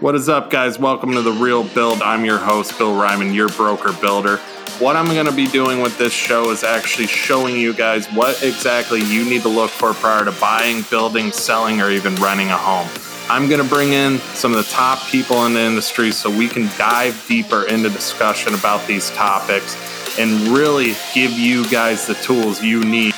What 0.00 0.14
is 0.14 0.28
up, 0.28 0.48
guys? 0.48 0.78
Welcome 0.78 1.10
to 1.14 1.22
The 1.22 1.32
Real 1.32 1.64
Build. 1.64 2.02
I'm 2.02 2.24
your 2.24 2.38
host, 2.38 2.78
Bill 2.78 2.94
Ryman, 2.94 3.34
your 3.34 3.48
broker 3.48 3.92
builder. 3.94 4.36
What 4.78 4.94
I'm 4.94 5.06
going 5.06 5.26
to 5.26 5.32
be 5.32 5.48
doing 5.48 5.80
with 5.82 5.98
this 5.98 6.12
show 6.12 6.52
is 6.52 6.62
actually 6.62 7.08
showing 7.08 7.56
you 7.56 7.74
guys 7.74 8.06
what 8.12 8.40
exactly 8.44 9.02
you 9.02 9.24
need 9.24 9.42
to 9.42 9.48
look 9.48 9.72
for 9.72 9.94
prior 9.94 10.24
to 10.24 10.30
buying, 10.30 10.82
building, 10.88 11.32
selling, 11.32 11.80
or 11.80 11.90
even 11.90 12.14
renting 12.14 12.46
a 12.50 12.56
home. 12.56 12.88
I'm 13.28 13.48
going 13.48 13.60
to 13.60 13.68
bring 13.68 13.92
in 13.92 14.18
some 14.18 14.52
of 14.54 14.58
the 14.64 14.70
top 14.70 15.04
people 15.08 15.44
in 15.46 15.54
the 15.54 15.62
industry 15.62 16.12
so 16.12 16.30
we 16.30 16.46
can 16.46 16.66
dive 16.78 17.24
deeper 17.26 17.66
into 17.66 17.90
discussion 17.90 18.54
about 18.54 18.86
these 18.86 19.10
topics 19.10 19.76
and 20.16 20.30
really 20.56 20.94
give 21.12 21.32
you 21.32 21.68
guys 21.70 22.06
the 22.06 22.14
tools 22.14 22.62
you 22.62 22.84
need 22.84 23.14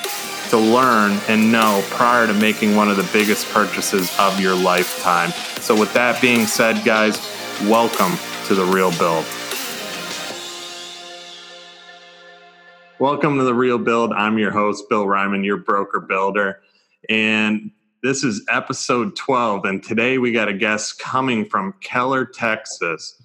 to 0.51 0.59
learn 0.59 1.13
and 1.29 1.53
know 1.53 1.81
prior 1.91 2.27
to 2.27 2.35
making 2.35 2.75
one 2.75 2.91
of 2.91 2.97
the 2.97 3.09
biggest 3.13 3.49
purchases 3.51 4.13
of 4.19 4.41
your 4.41 4.55
lifetime. 4.55 5.31
So, 5.61 5.79
with 5.79 5.93
that 5.95 6.21
being 6.21 6.47
said, 6.47 6.85
guys, 6.85 7.19
welcome 7.63 8.19
to 8.47 8.57
The 8.57 8.65
Real 8.65 8.91
Build. 8.99 9.25
Welcome 12.99 13.39
to 13.39 13.45
The 13.45 13.55
Real 13.55 13.79
Build. 13.79 14.13
I'm 14.13 14.39
your 14.39 14.51
host, 14.51 14.89
Bill 14.89 15.07
Ryman, 15.07 15.45
your 15.45 15.57
broker 15.57 16.01
builder. 16.01 16.61
And 17.09 17.71
this 18.03 18.25
is 18.25 18.45
episode 18.51 19.15
12. 19.15 19.65
And 19.65 19.83
today 19.83 20.19
we 20.19 20.33
got 20.33 20.49
a 20.49 20.53
guest 20.53 20.99
coming 20.99 21.45
from 21.45 21.75
Keller, 21.81 22.25
Texas. 22.25 23.23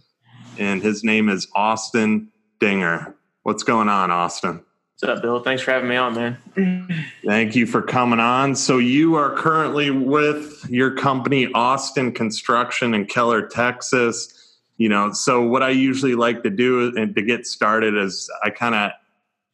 And 0.60 0.84
his 0.84 1.04
name 1.04 1.30
is 1.30 1.48
Austen 1.56 2.30
Dinger. 2.60 3.16
What's 3.42 3.64
going 3.64 3.90
on, 3.90 4.12
Austen? 4.12 4.65
What's 5.02 5.18
up, 5.18 5.22
Bill? 5.22 5.42
Thanks 5.42 5.62
for 5.62 5.72
having 5.72 5.90
me 5.90 5.98
on, 5.98 6.16
man. 6.16 7.06
Thank 7.26 7.54
you 7.54 7.66
for 7.66 7.82
coming 7.82 8.22
on. 8.22 8.56
So, 8.56 8.78
you 8.78 9.16
are 9.16 9.36
currently 9.36 9.92
with 9.92 10.66
your 10.70 10.92
company, 10.92 11.52
Austen 11.52 12.14
Construction 12.14 12.94
in 12.94 13.06
Keller, 13.06 13.46
Texas. 13.46 14.58
You 14.78 14.88
know, 14.88 15.12
so 15.12 15.42
what 15.42 15.62
I 15.64 15.72
usually 15.72 16.16
like 16.16 16.44
to 16.44 16.50
do 16.50 16.96
and 16.96 17.14
to 17.14 17.22
get 17.22 17.46
started 17.46 17.98
is 17.98 18.32
I 18.42 18.52
kind 18.52 18.74
of 18.74 18.92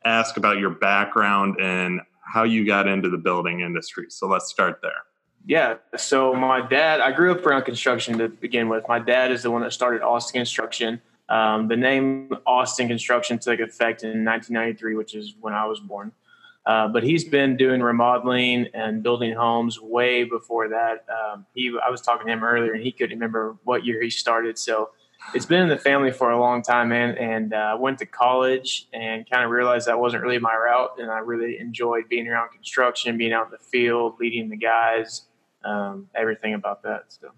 ask 0.06 0.38
about 0.38 0.60
your 0.60 0.70
background 0.70 1.60
and 1.60 2.02
how 2.22 2.44
you 2.44 2.64
got 2.64 2.88
into 2.88 3.10
the 3.10 3.18
building 3.18 3.62
industry. 3.62 4.06
So, 4.10 4.28
let's 4.28 4.48
start 4.48 4.78
there. 4.84 4.92
Yeah. 5.48 5.78
So, 5.98 6.36
my 6.36 6.62
dad, 6.62 7.02
I 7.02 7.12
grew 7.14 7.32
up 7.32 7.44
around 7.44 7.64
construction 7.64 8.20
to 8.20 8.30
begin 8.30 8.70
with. 8.70 8.88
My 8.88 9.00
dad 9.00 9.32
is 9.32 9.42
the 9.42 9.50
one 9.50 9.64
that 9.64 9.74
started 9.74 10.04
Austen 10.04 10.38
Construction 10.38 11.02
um, 11.32 11.70
the 11.70 11.78
name 11.78 12.30
Austen 12.46 12.90
Construction 12.90 13.40
took 13.40 13.62
effect 13.62 14.04
in 14.04 14.26
1993, 14.26 14.96
which 14.96 15.16
is 15.16 15.34
when 15.40 15.54
I 15.54 15.66
was 15.66 15.80
born. 15.80 16.12
Uh, 16.66 16.90
but 16.90 17.04
he's 17.04 17.24
been 17.24 17.56
doing 17.56 17.82
remodeling 17.82 18.68
and 18.74 19.02
building 19.02 19.34
homes 19.34 19.80
way 19.80 20.26
before 20.26 20.68
that. 20.68 21.06
Um, 21.10 21.46
he, 21.56 21.74
I 21.84 21.90
was 21.90 22.02
talking 22.02 22.28
to 22.28 22.34
him 22.34 22.44
earlier, 22.44 22.74
and 22.74 22.84
he 22.84 22.92
couldn't 22.92 23.18
remember 23.18 23.56
what 23.64 23.86
year 23.86 24.02
he 24.02 24.10
started. 24.10 24.60
So 24.60 24.90
it's 25.34 25.46
been 25.46 25.62
in 25.62 25.70
the 25.70 25.78
family 25.78 26.12
for 26.12 26.32
a 26.32 26.40
long 26.40 26.62
time, 26.64 26.90
man. 26.90 27.16
And 27.18 27.54
I 27.54 27.72
uh, 27.72 27.78
went 27.78 27.98
to 28.00 28.06
college 28.06 28.90
and 28.92 29.28
kind 29.28 29.46
of 29.46 29.52
realized 29.52 29.88
that 29.88 29.98
wasn't 29.98 30.24
really 30.24 30.38
my 30.38 30.54
route, 30.54 30.98
and 31.00 31.10
I 31.10 31.20
really 31.20 31.60
enjoyed 31.60 32.10
being 32.10 32.28
around 32.28 32.50
construction, 32.50 33.18
being 33.18 33.32
out 33.32 33.46
in 33.46 33.52
the 33.52 33.58
field, 33.58 34.18
leading 34.20 34.50
the 34.50 34.58
guys, 34.58 35.28
um, 35.64 36.10
everything 36.14 36.56
about 36.56 36.84
that. 36.84 37.06
So. 37.08 37.30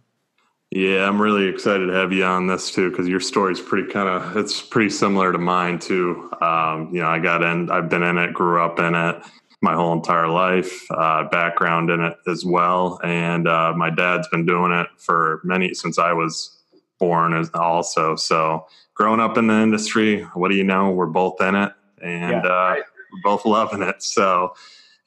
Yeah, 0.75 1.07
I'm 1.07 1.21
really 1.21 1.47
excited 1.47 1.85
to 1.85 1.93
have 1.93 2.11
you 2.11 2.23
on 2.23 2.47
this 2.47 2.71
too 2.71 2.89
because 2.89 3.07
your 3.07 3.19
story 3.19 3.51
is 3.51 3.61
pretty 3.61 3.91
kind 3.91 4.09
of 4.09 4.35
it's 4.35 4.59
pretty 4.59 4.89
similar 4.89 5.31
to 5.31 5.37
mine 5.37 5.77
too. 5.77 6.31
Um, 6.41 6.89
you 6.91 6.99
know, 6.99 7.07
I 7.07 7.19
got 7.19 7.43
in, 7.43 7.69
I've 7.69 7.89
been 7.89 8.01
in 8.01 8.17
it, 8.17 8.33
grew 8.33 8.59
up 8.59 8.79
in 8.79 8.95
it 8.95 9.23
my 9.61 9.75
whole 9.75 9.93
entire 9.93 10.27
life, 10.27 10.85
uh, 10.89 11.23
background 11.29 11.91
in 11.91 12.01
it 12.01 12.17
as 12.27 12.43
well, 12.43 12.99
and 13.03 13.47
uh, 13.47 13.71
my 13.77 13.91
dad's 13.91 14.27
been 14.29 14.47
doing 14.47 14.71
it 14.71 14.87
for 14.97 15.41
many 15.43 15.75
since 15.75 15.99
I 15.99 16.11
was 16.11 16.57
born 16.99 17.35
as 17.35 17.51
also. 17.53 18.15
So, 18.15 18.65
growing 18.95 19.19
up 19.19 19.37
in 19.37 19.47
the 19.47 19.53
industry, 19.53 20.23
what 20.33 20.49
do 20.49 20.55
you 20.55 20.63
know? 20.63 20.89
We're 20.89 21.05
both 21.05 21.39
in 21.39 21.53
it, 21.53 21.71
and 22.01 22.43
yeah, 22.43 22.49
uh, 22.49 22.75
we're 23.13 23.21
both 23.23 23.45
loving 23.45 23.83
it. 23.83 24.01
So, 24.01 24.55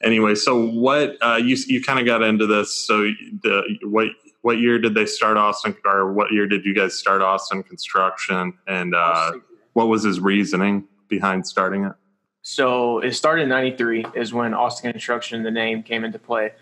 anyway, 0.01 0.33
so 0.33 0.59
what 0.65 1.17
uh, 1.21 1.35
you 1.35 1.57
you 1.67 1.83
kind 1.83 1.99
of 1.99 2.05
got 2.05 2.23
into 2.23 2.47
this? 2.47 2.73
So 2.73 3.11
the 3.43 3.61
what 3.83 4.07
what 4.41 4.59
year 4.59 4.79
did 4.79 4.93
they 4.93 5.05
start 5.05 5.37
Austen, 5.37 5.75
or 5.85 6.11
what 6.13 6.31
year 6.31 6.47
did 6.47 6.65
you 6.65 6.73
guys 6.73 6.97
start 6.97 7.21
Austen 7.21 7.63
Construction, 7.63 8.53
and 8.67 8.95
uh, 8.95 9.33
what 9.73 9.87
was 9.87 10.03
his 10.03 10.19
reasoning 10.19 10.87
behind 11.07 11.45
starting 11.45 11.85
it? 11.85 11.93
So 12.41 12.99
it 12.99 13.13
started 13.13 13.43
in 13.43 13.49
'93 13.49 14.05
is 14.15 14.33
when 14.33 14.53
Austen 14.53 14.91
Construction, 14.91 15.43
the 15.43 15.51
name, 15.51 15.83
came 15.83 16.03
into 16.05 16.19
play. 16.19 16.53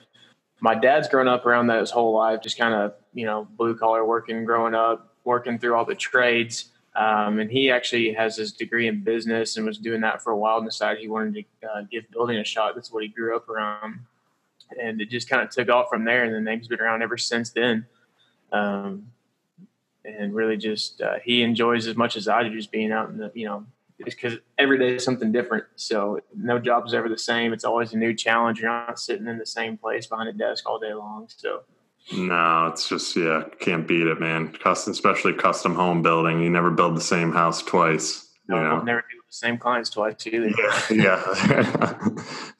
My 0.61 0.73
dad's 0.73 1.07
grown 1.07 1.27
up 1.27 1.45
around 1.45 1.67
that 1.67 1.79
his 1.79 1.91
whole 1.91 2.13
life, 2.13 2.41
just 2.41 2.57
kind 2.57 2.73
of 2.73 2.93
you 3.13 3.25
know 3.25 3.47
blue 3.57 3.75
collar 3.75 4.05
working, 4.05 4.45
growing 4.45 4.73
up, 4.73 5.13
working 5.23 5.59
through 5.59 5.75
all 5.75 5.85
the 5.85 5.95
trades. 5.95 6.71
Um, 6.95 7.39
and 7.39 7.51
he 7.51 7.69
actually 7.69 8.13
has 8.13 8.37
his 8.37 8.53
degree 8.53 8.87
in 8.87 9.03
business 9.03 9.57
and 9.57 9.65
was 9.65 9.77
doing 9.77 9.99
that 10.01 10.23
for 10.23 10.31
a 10.31 10.37
while 10.37 10.57
and 10.57 10.65
decided 10.65 11.01
he 11.01 11.09
wanted 11.09 11.45
to 11.61 11.67
uh, 11.67 11.81
give 11.91 12.09
building 12.09 12.37
a 12.37 12.43
shot. 12.45 12.73
That's 12.73 12.89
what 12.89 13.03
he 13.03 13.09
grew 13.09 13.35
up 13.35 13.49
around 13.49 13.99
and 14.81 15.01
it 15.01 15.09
just 15.09 15.29
kind 15.29 15.41
of 15.41 15.49
took 15.49 15.69
off 15.69 15.87
from 15.89 16.05
there. 16.05 16.23
And 16.23 16.33
the 16.33 16.41
name's 16.41 16.67
been 16.67 16.81
around 16.81 17.01
ever 17.01 17.17
since 17.17 17.51
then. 17.51 17.85
Um, 18.51 19.07
and 20.05 20.33
really 20.33 20.57
just 20.57 21.01
uh, 21.01 21.15
he 21.23 21.41
enjoys 21.41 21.87
as 21.87 21.95
much 21.95 22.15
as 22.15 22.27
I 22.27 22.43
do 22.43 22.55
just 22.55 22.71
being 22.71 22.91
out 22.91 23.09
in 23.09 23.17
the 23.17 23.31
you 23.33 23.45
know 23.45 23.65
because 24.03 24.37
every 24.57 24.77
day 24.77 24.95
is 24.95 25.03
something 25.03 25.31
different. 25.31 25.65
So 25.77 26.19
no 26.35 26.59
job 26.59 26.85
is 26.85 26.93
ever 26.93 27.07
the 27.07 27.17
same. 27.17 27.53
It's 27.53 27.63
always 27.63 27.93
a 27.93 27.97
new 27.97 28.13
challenge. 28.13 28.59
You're 28.59 28.69
not 28.69 28.99
sitting 28.99 29.27
in 29.27 29.37
the 29.37 29.45
same 29.45 29.77
place 29.77 30.05
behind 30.05 30.29
a 30.29 30.33
desk 30.33 30.69
all 30.69 30.79
day 30.79 30.93
long. 30.93 31.27
So. 31.35 31.61
No, 32.15 32.67
it's 32.67 32.87
just 32.87 33.15
yeah, 33.15 33.45
can't 33.59 33.87
beat 33.87 34.05
it, 34.05 34.19
man. 34.19 34.51
Custom, 34.51 34.91
especially 34.91 35.33
custom 35.33 35.73
home 35.73 36.03
building. 36.03 36.39
You 36.39 36.51
never 36.51 36.69
build 36.69 36.95
the 36.95 37.01
same 37.01 37.31
house 37.31 37.63
twice. 37.63 38.29
No, 38.47 38.57
you 38.57 38.63
know? 38.63 38.81
never 38.81 39.01
do 39.01 39.17
the 39.27 39.33
same 39.33 39.57
clients 39.57 39.89
twice 39.89 40.27
either. 40.27 40.51
Yeah, 40.91 40.91
yeah. 40.91 41.99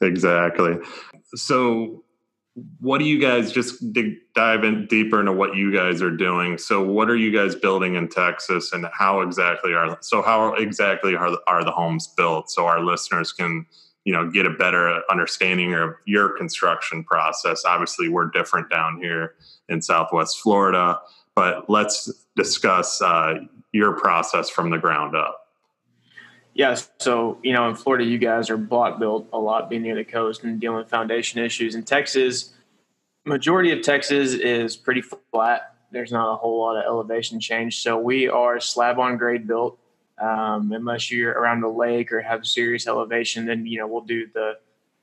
exactly 0.00 0.78
so 1.34 2.04
what 2.80 2.98
do 2.98 3.04
you 3.04 3.18
guys 3.18 3.52
just 3.52 3.92
dig, 3.92 4.14
dive 4.34 4.64
in 4.64 4.86
deeper 4.86 5.20
into 5.20 5.32
what 5.32 5.56
you 5.56 5.70
guys 5.70 6.00
are 6.00 6.10
doing. 6.10 6.56
So 6.56 6.82
what 6.82 7.10
are 7.10 7.16
you 7.16 7.30
guys 7.30 7.54
building 7.54 7.96
in 7.96 8.08
texas 8.08 8.72
and 8.72 8.86
how 8.94 9.20
exactly 9.20 9.74
are 9.74 9.98
so 10.00 10.22
how 10.22 10.54
exactly 10.54 11.14
are, 11.14 11.36
are 11.46 11.64
the 11.64 11.70
homes 11.70 12.06
built? 12.06 12.50
So 12.50 12.66
our 12.66 12.82
listeners 12.82 13.32
can 13.32 13.66
you 14.04 14.12
know 14.12 14.30
get 14.30 14.46
a 14.46 14.50
better 14.50 15.02
understanding 15.10 15.74
of 15.74 15.90
your 16.06 16.30
construction 16.30 17.04
process. 17.04 17.64
Obviously 17.66 18.08
we're 18.08 18.30
different 18.30 18.70
down 18.70 19.00
here 19.02 19.34
in 19.68 19.82
southwest 19.82 20.38
florida 20.38 20.98
but 21.36 21.68
let's 21.68 22.10
discuss 22.34 23.00
uh, 23.02 23.34
your 23.72 23.92
process 23.92 24.48
from 24.48 24.70
the 24.70 24.78
ground 24.78 25.14
up 25.14 25.45
yeah, 26.56 26.74
so 26.98 27.38
you 27.42 27.52
know, 27.52 27.68
in 27.68 27.74
Florida, 27.74 28.02
you 28.02 28.16
guys 28.16 28.48
are 28.48 28.56
block 28.56 28.98
built 28.98 29.28
a 29.30 29.38
lot, 29.38 29.68
being 29.68 29.82
near 29.82 29.94
the 29.94 30.04
coast 30.04 30.42
and 30.42 30.58
dealing 30.58 30.78
with 30.78 30.88
foundation 30.88 31.38
issues. 31.44 31.74
In 31.74 31.82
Texas, 31.82 32.54
majority 33.26 33.72
of 33.72 33.82
Texas 33.82 34.32
is 34.32 34.74
pretty 34.74 35.02
flat. 35.02 35.74
There's 35.90 36.10
not 36.10 36.32
a 36.32 36.36
whole 36.36 36.58
lot 36.58 36.78
of 36.78 36.84
elevation 36.86 37.40
change, 37.40 37.82
so 37.82 37.98
we 37.98 38.28
are 38.28 38.58
slab 38.58 38.98
on 38.98 39.18
grade 39.18 39.46
built. 39.46 39.78
Um, 40.18 40.72
unless 40.72 41.10
you're 41.10 41.32
around 41.32 41.60
the 41.60 41.68
lake 41.68 42.10
or 42.10 42.22
have 42.22 42.46
serious 42.46 42.86
elevation, 42.86 43.44
then 43.44 43.66
you 43.66 43.78
know 43.78 43.86
we'll 43.86 44.00
do 44.00 44.26
the 44.32 44.54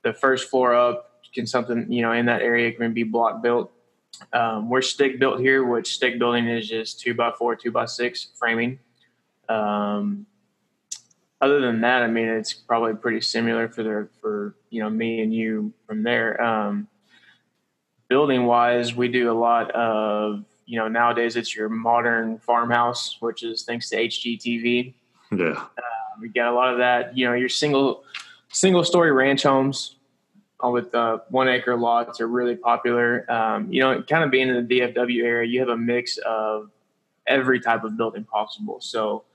the 0.01 0.11
first 0.11 0.49
floor 0.49 0.73
up. 0.73 1.21
Can 1.35 1.45
something 1.45 1.91
you 1.91 2.01
know 2.01 2.13
in 2.13 2.25
that 2.25 2.41
area 2.41 2.71
can 2.71 2.95
be 2.95 3.03
block 3.03 3.43
built. 3.43 3.71
Um, 4.31 4.71
we're 4.71 4.81
stick 4.81 5.19
built 5.19 5.39
here, 5.39 5.63
which 5.63 5.93
stick 5.93 6.17
building 6.17 6.47
is 6.47 6.67
just 6.67 6.99
two 6.99 7.13
by 7.13 7.31
four, 7.37 7.55
two 7.55 7.71
by 7.71 7.85
six 7.85 8.29
framing. 8.39 8.79
Um, 9.49 10.25
other 11.43 11.59
than 11.59 11.81
that, 11.81 12.03
I 12.03 12.07
mean, 12.07 12.29
it's 12.29 12.53
probably 12.53 12.93
pretty 12.93 13.19
similar 13.19 13.67
for 13.67 13.83
the 13.83 14.07
for 14.21 14.55
you 14.69 14.81
know 14.81 14.89
me 14.89 15.21
and 15.21 15.33
you 15.33 15.73
from 15.85 16.01
there. 16.01 16.41
Um, 16.41 16.87
building 18.07 18.45
wise, 18.45 18.95
we 18.95 19.09
do 19.09 19.29
a 19.29 19.33
lot 19.33 19.69
of 19.71 20.45
you 20.65 20.79
know 20.79 20.87
nowadays 20.87 21.35
it's 21.35 21.53
your 21.53 21.67
modern 21.67 22.39
farmhouse, 22.39 23.18
which 23.19 23.44
is 23.44 23.63
thanks 23.63 23.89
to 23.89 23.97
HGTV. 23.97 24.94
Yeah, 25.33 25.45
uh, 25.47 25.81
we 26.21 26.29
get 26.29 26.47
a 26.47 26.53
lot 26.53 26.71
of 26.71 26.77
that. 26.77 27.18
You 27.18 27.25
know, 27.25 27.33
your 27.33 27.50
single 27.50 28.06
single 28.47 28.85
story 28.85 29.12
ranch 29.12 29.44
homes 29.44 29.97
with 30.63 30.95
uh, 30.95 31.18
one 31.27 31.50
acre 31.50 31.75
lots 31.75 32.21
are 32.21 32.27
really 32.27 32.56
popular. 32.56 33.29
Um, 33.29 33.69
you 33.69 33.81
know, 33.81 34.01
kind 34.03 34.23
of 34.23 34.31
being 34.31 34.47
in 34.47 34.65
the 34.65 34.79
DFW 34.79 35.25
area, 35.25 35.45
you 35.45 35.59
have 35.59 35.68
a 35.68 35.75
mix 35.75 36.18
of 36.19 36.71
every 37.27 37.59
type 37.59 37.83
of 37.83 37.97
building 37.97 38.23
possible. 38.23 38.79
So 38.79 39.25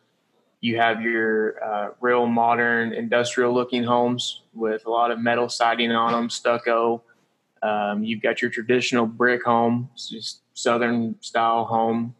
you 0.61 0.77
have 0.77 1.03
your 1.03 1.63
uh, 1.65 1.91
real 2.01 2.27
modern 2.27 2.93
industrial 2.93 3.53
looking 3.53 3.85
homes 3.85 4.43
with 4.55 4.87
a 4.87 4.91
lot 4.91 5.11
of 5.11 5.21
metal 5.21 5.49
siding 5.49 5.93
on 5.93 6.13
them, 6.13 6.29
stucco. 6.29 7.03
Um, 7.63 8.03
you've 8.03 8.23
got 8.23 8.43
your 8.43 8.51
traditional 8.51 9.07
brick 9.07 9.45
home, 9.45 9.89
just 9.97 10.41
southern 10.55 11.17
style 11.21 11.65
home, 11.65 12.15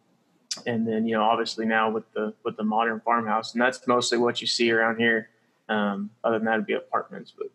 and 0.65 0.87
then 0.87 1.05
you 1.05 1.15
know 1.15 1.23
obviously 1.23 1.65
now 1.65 1.89
with 1.89 2.11
the 2.13 2.33
with 2.43 2.57
the 2.57 2.63
modern 2.63 2.99
farmhouse, 3.01 3.53
and 3.53 3.61
that's 3.61 3.85
mostly 3.87 4.17
what 4.17 4.41
you 4.41 4.47
see 4.47 4.71
around 4.71 4.97
here. 4.97 5.29
Um, 5.67 6.09
other 6.23 6.39
than 6.39 6.45
that, 6.45 6.53
it'd 6.55 6.65
be 6.65 6.73
apartments, 6.73 7.33
but 7.37 7.47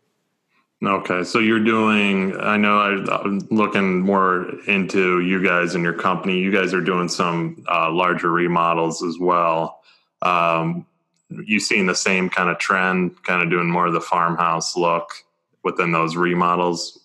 Okay, 0.83 1.25
so 1.25 1.39
you're 1.39 1.65
doing. 1.65 2.39
I 2.39 2.59
know 2.59 2.79
I, 2.79 3.25
am 3.25 3.39
looking 3.51 4.01
more 4.01 4.51
into 4.67 5.21
you 5.21 5.43
guys 5.43 5.75
and 5.75 5.83
your 5.83 5.95
company. 5.95 6.39
You 6.39 6.51
guys 6.51 6.75
are 6.75 6.81
doing 6.81 7.09
some 7.09 7.65
uh, 7.73 7.91
larger 7.91 8.31
remodels 8.31 9.03
as 9.03 9.19
well. 9.19 9.74
Um, 10.25 10.87
you 11.31 11.61
seeing 11.61 11.87
the 11.87 11.95
same 11.95 12.29
kind 12.29 12.49
of 12.49 12.59
trend, 12.59 13.23
kind 13.25 13.43
of 13.43 13.51
doing 13.51 13.69
more 13.69 13.87
of 13.87 13.93
the 13.93 14.01
farmhouse 14.01 14.77
look 14.77 15.11
within 15.63 15.93
those 15.93 16.17
remodels? 16.17 17.01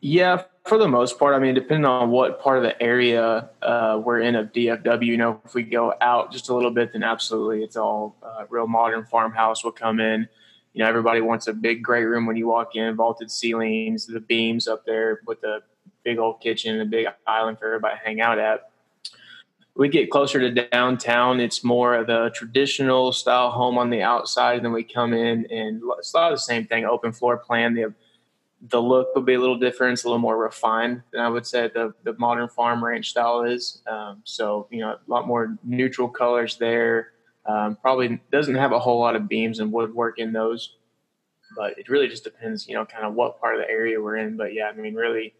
Yeah, 0.00 0.42
for 0.64 0.78
the 0.78 0.88
most 0.88 1.18
part. 1.18 1.34
I 1.34 1.38
mean, 1.38 1.54
depending 1.54 1.84
on 1.84 2.10
what 2.10 2.40
part 2.40 2.58
of 2.58 2.64
the 2.64 2.80
area 2.82 3.48
uh, 3.62 4.00
we're 4.04 4.20
in 4.20 4.34
of 4.34 4.52
DFW, 4.52 5.06
you 5.06 5.16
know, 5.16 5.40
if 5.44 5.54
we 5.54 5.62
go 5.62 5.94
out 6.00 6.32
just 6.32 6.48
a 6.48 6.54
little 6.54 6.70
bit, 6.70 6.92
then 6.92 7.02
absolutely, 7.02 7.62
it's 7.62 7.76
all 7.76 8.16
uh, 8.22 8.44
real 8.48 8.66
modern 8.66 9.04
farmhouse 9.04 9.64
will 9.64 9.72
come 9.72 10.00
in. 10.00 10.28
You 10.72 10.82
know, 10.82 10.88
everybody 10.88 11.20
wants 11.20 11.48
a 11.48 11.52
big 11.52 11.82
great 11.82 12.04
room 12.04 12.26
when 12.26 12.36
you 12.36 12.48
walk 12.48 12.76
in, 12.76 12.96
vaulted 12.96 13.30
ceilings, 13.30 14.06
the 14.06 14.20
beams 14.20 14.66
up 14.66 14.86
there 14.86 15.20
with 15.26 15.40
the 15.40 15.60
big 16.02 16.18
old 16.18 16.40
kitchen, 16.40 16.72
and 16.72 16.82
a 16.82 16.86
big 16.86 17.06
island 17.26 17.58
for 17.58 17.66
everybody 17.66 17.96
to 17.96 18.04
hang 18.04 18.20
out 18.20 18.38
at. 18.38 18.71
We 19.74 19.88
get 19.88 20.10
closer 20.10 20.38
to 20.38 20.66
downtown, 20.68 21.40
it's 21.40 21.64
more 21.64 21.94
of 21.94 22.06
the 22.06 22.30
traditional 22.34 23.10
style 23.10 23.50
home 23.50 23.78
on 23.78 23.88
the 23.88 24.02
outside, 24.02 24.62
then 24.62 24.72
we 24.72 24.84
come 24.84 25.14
in 25.14 25.46
and 25.50 25.82
it's 25.98 26.12
a 26.12 26.16
lot 26.16 26.30
of 26.30 26.36
the 26.36 26.42
same 26.42 26.66
thing, 26.66 26.84
open 26.84 27.12
floor 27.12 27.38
plan. 27.38 27.74
The 27.74 27.94
the 28.68 28.80
look 28.80 29.14
will 29.14 29.22
be 29.22 29.34
a 29.34 29.40
little 29.40 29.58
different. 29.58 29.94
It's 29.94 30.04
a 30.04 30.06
little 30.06 30.20
more 30.20 30.38
refined 30.38 31.02
than 31.12 31.20
I 31.20 31.28
would 31.28 31.46
say 31.46 31.68
the, 31.74 31.94
the 32.04 32.14
modern 32.18 32.48
farm 32.48 32.84
ranch 32.84 33.10
style 33.10 33.42
is. 33.42 33.82
Um, 33.88 34.22
so, 34.24 34.68
you 34.70 34.80
know, 34.80 34.90
a 34.90 34.98
lot 35.08 35.26
more 35.26 35.58
neutral 35.64 36.08
colors 36.08 36.56
there. 36.56 37.08
Um, 37.44 37.76
probably 37.82 38.20
doesn't 38.30 38.54
have 38.54 38.70
a 38.70 38.78
whole 38.78 39.00
lot 39.00 39.16
of 39.16 39.28
beams 39.28 39.58
and 39.58 39.72
woodwork 39.72 40.20
in 40.20 40.32
those, 40.32 40.76
but 41.56 41.76
it 41.76 41.88
really 41.88 42.06
just 42.06 42.22
depends, 42.22 42.68
you 42.68 42.74
know, 42.74 42.86
kind 42.86 43.04
of 43.04 43.14
what 43.14 43.40
part 43.40 43.56
of 43.56 43.60
the 43.60 43.68
area 43.68 44.00
we're 44.00 44.16
in. 44.16 44.36
But 44.36 44.54
yeah, 44.54 44.66
I 44.68 44.80
mean, 44.80 44.94
really, 44.94 45.34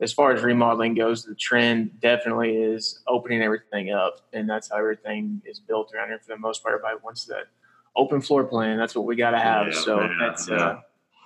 as 0.00 0.12
far 0.12 0.32
as 0.32 0.42
remodeling 0.42 0.94
goes, 0.94 1.24
the 1.24 1.34
trend 1.34 2.00
definitely 2.00 2.56
is 2.56 3.00
opening 3.06 3.42
everything 3.42 3.90
up, 3.92 4.20
and 4.32 4.48
that's 4.48 4.70
how 4.70 4.76
everything 4.76 5.40
is 5.46 5.58
built 5.58 5.92
around 5.94 6.08
here 6.08 6.18
for 6.18 6.28
the 6.28 6.38
most 6.38 6.62
part. 6.62 6.74
Everybody 6.74 6.98
wants 7.02 7.24
that 7.26 7.44
open 7.96 8.20
floor 8.20 8.44
plan. 8.44 8.76
That's 8.76 8.94
what 8.94 9.06
we 9.06 9.16
got 9.16 9.30
to 9.30 9.38
have. 9.38 9.68
Yeah, 9.68 9.80
so 9.80 10.08
that's 10.20 10.48
yeah. 10.48 10.56
Uh, 10.56 10.80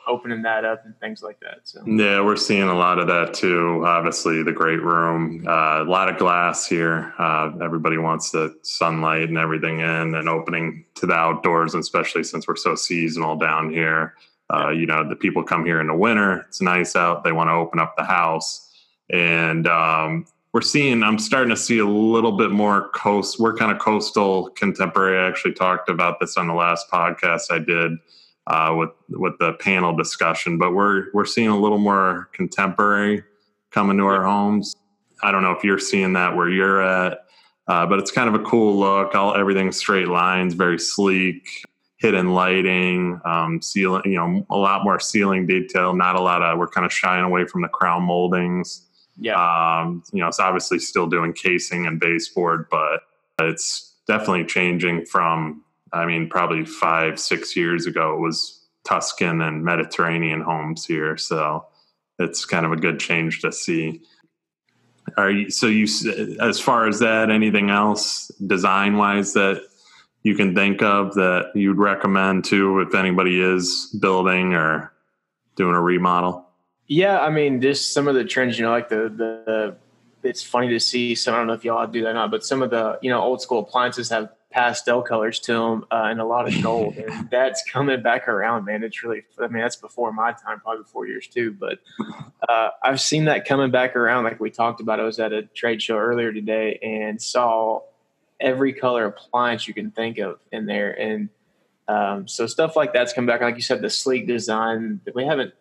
opening 0.06 0.42
that 0.42 0.64
up 0.64 0.84
and 0.84 0.98
things 0.98 1.22
like 1.22 1.38
that. 1.40 1.60
So 1.64 1.82
yeah, 1.86 2.20
we're 2.20 2.36
seeing 2.36 2.68
a 2.68 2.74
lot 2.74 2.98
of 2.98 3.06
that 3.08 3.34
too. 3.34 3.82
Obviously, 3.84 4.42
the 4.42 4.52
great 4.52 4.82
room, 4.82 5.44
uh, 5.46 5.82
a 5.82 5.84
lot 5.84 6.08
of 6.08 6.18
glass 6.18 6.66
here. 6.66 7.12
Uh, 7.18 7.50
everybody 7.62 7.98
wants 7.98 8.30
the 8.30 8.56
sunlight 8.62 9.28
and 9.28 9.38
everything 9.38 9.80
in, 9.80 10.14
and 10.14 10.28
opening 10.28 10.84
to 10.94 11.06
the 11.06 11.14
outdoors, 11.14 11.74
especially 11.74 12.24
since 12.24 12.46
we're 12.46 12.56
so 12.56 12.74
seasonal 12.74 13.36
down 13.36 13.70
here. 13.70 14.14
Uh, 14.52 14.70
you 14.70 14.86
know, 14.86 15.08
the 15.08 15.16
people 15.16 15.42
come 15.42 15.64
here 15.64 15.80
in 15.80 15.86
the 15.86 15.94
winter. 15.94 16.44
It's 16.48 16.60
nice 16.60 16.96
out. 16.96 17.22
They 17.22 17.32
want 17.32 17.48
to 17.48 17.54
open 17.54 17.78
up 17.78 17.94
the 17.96 18.04
house, 18.04 18.68
and 19.10 19.66
um, 19.68 20.26
we're 20.52 20.60
seeing. 20.60 21.02
I'm 21.02 21.18
starting 21.18 21.50
to 21.50 21.56
see 21.56 21.78
a 21.78 21.86
little 21.86 22.32
bit 22.32 22.50
more 22.50 22.88
coast. 22.88 23.38
We're 23.38 23.54
kind 23.54 23.70
of 23.70 23.78
coastal 23.78 24.50
contemporary. 24.50 25.18
I 25.18 25.28
actually 25.28 25.52
talked 25.52 25.88
about 25.88 26.18
this 26.18 26.36
on 26.36 26.48
the 26.48 26.54
last 26.54 26.90
podcast 26.90 27.42
I 27.50 27.60
did 27.60 27.92
uh, 28.48 28.74
with 28.76 28.90
with 29.10 29.34
the 29.38 29.52
panel 29.54 29.96
discussion. 29.96 30.58
But 30.58 30.72
we're 30.72 31.06
we're 31.12 31.26
seeing 31.26 31.48
a 31.48 31.58
little 31.58 31.78
more 31.78 32.28
contemporary 32.32 33.22
coming 33.70 33.96
to 33.98 34.04
our 34.04 34.24
homes. 34.24 34.74
I 35.22 35.30
don't 35.30 35.42
know 35.42 35.52
if 35.52 35.62
you're 35.62 35.78
seeing 35.78 36.14
that 36.14 36.34
where 36.34 36.48
you're 36.48 36.82
at, 36.82 37.26
uh, 37.68 37.86
but 37.86 38.00
it's 38.00 38.10
kind 38.10 38.28
of 38.28 38.40
a 38.40 38.44
cool 38.44 38.76
look. 38.76 39.14
All 39.14 39.36
everything 39.36 39.70
straight 39.70 40.08
lines, 40.08 40.54
very 40.54 40.78
sleek, 40.78 41.46
hidden 42.00 42.32
lighting, 42.34 43.20
um, 43.24 43.62
ceiling. 43.62 44.02
You 44.04 44.16
know, 44.16 44.46
a 44.50 44.56
lot 44.56 44.84
more 44.84 44.98
ceiling 44.98 45.46
detail. 45.46 45.94
Not 45.94 46.16
a 46.16 46.20
lot 46.20 46.42
of. 46.42 46.58
We're 46.58 46.68
kind 46.68 46.84
of 46.84 46.92
shying 46.92 47.24
away 47.24 47.46
from 47.46 47.62
the 47.62 47.68
crown 47.68 48.02
moldings. 48.02 48.86
Yeah. 49.18 49.36
Um, 49.36 50.02
you 50.12 50.20
know, 50.20 50.28
it's 50.28 50.40
obviously 50.40 50.78
still 50.78 51.06
doing 51.06 51.32
casing 51.32 51.86
and 51.86 52.00
baseboard, 52.00 52.66
but 52.70 53.02
it's 53.38 53.94
definitely 54.06 54.46
changing 54.46 55.06
from 55.06 55.62
I 55.92 56.06
mean, 56.06 56.28
probably 56.28 56.64
five, 56.64 57.18
six 57.18 57.56
years 57.56 57.86
ago, 57.86 58.14
it 58.14 58.20
was 58.20 58.64
Tuscan 58.84 59.40
and 59.40 59.64
Mediterranean 59.64 60.40
homes 60.40 60.86
here. 60.86 61.16
So 61.16 61.66
it's 62.18 62.44
kind 62.44 62.64
of 62.64 62.72
a 62.72 62.76
good 62.76 63.00
change 63.00 63.40
to 63.40 63.52
see. 63.52 64.02
Are 65.16 65.30
you, 65.30 65.50
so 65.50 65.66
you, 65.66 65.86
as 66.40 66.60
far 66.60 66.86
as 66.86 67.00
that, 67.00 67.30
anything 67.30 67.70
else 67.70 68.30
design 68.46 68.96
wise 68.96 69.32
that 69.32 69.62
you 70.22 70.34
can 70.34 70.54
think 70.54 70.82
of 70.82 71.14
that 71.14 71.52
you'd 71.54 71.78
recommend 71.78 72.44
to 72.46 72.80
if 72.80 72.94
anybody 72.94 73.40
is 73.40 73.96
building 74.00 74.54
or 74.54 74.92
doing 75.56 75.74
a 75.74 75.80
remodel? 75.80 76.46
Yeah, 76.86 77.20
I 77.20 77.30
mean, 77.30 77.60
just 77.60 77.92
some 77.92 78.08
of 78.08 78.14
the 78.14 78.24
trends, 78.24 78.58
you 78.58 78.64
know, 78.64 78.72
like 78.72 78.88
the, 78.88 79.08
the, 79.08 79.76
it's 80.28 80.42
funny 80.42 80.68
to 80.70 80.80
see 80.80 81.14
some, 81.14 81.34
I 81.34 81.38
don't 81.38 81.46
know 81.46 81.52
if 81.52 81.64
y'all 81.64 81.86
do 81.86 82.02
that 82.02 82.10
or 82.10 82.14
not, 82.14 82.30
but 82.30 82.44
some 82.44 82.62
of 82.62 82.70
the, 82.70 82.98
you 83.00 83.10
know, 83.10 83.20
old 83.20 83.40
school 83.40 83.60
appliances 83.60 84.08
have 84.10 84.30
pastel 84.50 85.00
colors 85.00 85.38
to 85.38 85.52
them 85.52 85.84
uh, 85.90 86.08
and 86.10 86.20
a 86.20 86.24
lot 86.24 86.48
of 86.48 86.62
gold. 86.62 86.96
and 86.96 87.30
that's 87.30 87.62
coming 87.70 88.02
back 88.02 88.28
around, 88.28 88.64
man. 88.64 88.82
It's 88.82 89.02
really, 89.02 89.22
I 89.38 89.46
mean, 89.46 89.62
that's 89.62 89.76
before 89.76 90.12
my 90.12 90.32
time, 90.32 90.60
probably 90.60 90.84
four 90.84 91.06
years 91.06 91.28
too. 91.28 91.52
But 91.52 91.78
uh, 92.48 92.70
I've 92.82 93.00
seen 93.00 93.26
that 93.26 93.46
coming 93.46 93.70
back 93.70 93.96
around, 93.96 94.24
like 94.24 94.40
we 94.40 94.50
talked 94.50 94.80
about. 94.80 95.00
I 95.00 95.04
was 95.04 95.20
at 95.20 95.32
a 95.32 95.42
trade 95.42 95.80
show 95.80 95.96
earlier 95.96 96.32
today 96.32 96.78
and 96.82 97.20
saw 97.22 97.82
every 98.40 98.72
color 98.72 99.06
appliance 99.06 99.68
you 99.68 99.74
can 99.74 99.90
think 99.90 100.18
of 100.18 100.40
in 100.52 100.66
there. 100.66 100.98
And 100.98 101.28
um, 101.88 102.28
so 102.28 102.46
stuff 102.46 102.76
like 102.76 102.92
that's 102.92 103.12
come 103.12 103.26
back. 103.26 103.40
Like 103.40 103.56
you 103.56 103.62
said, 103.62 103.82
the 103.82 103.90
sleek 103.90 104.26
design. 104.26 105.00
We 105.14 105.24
haven't 105.24 105.52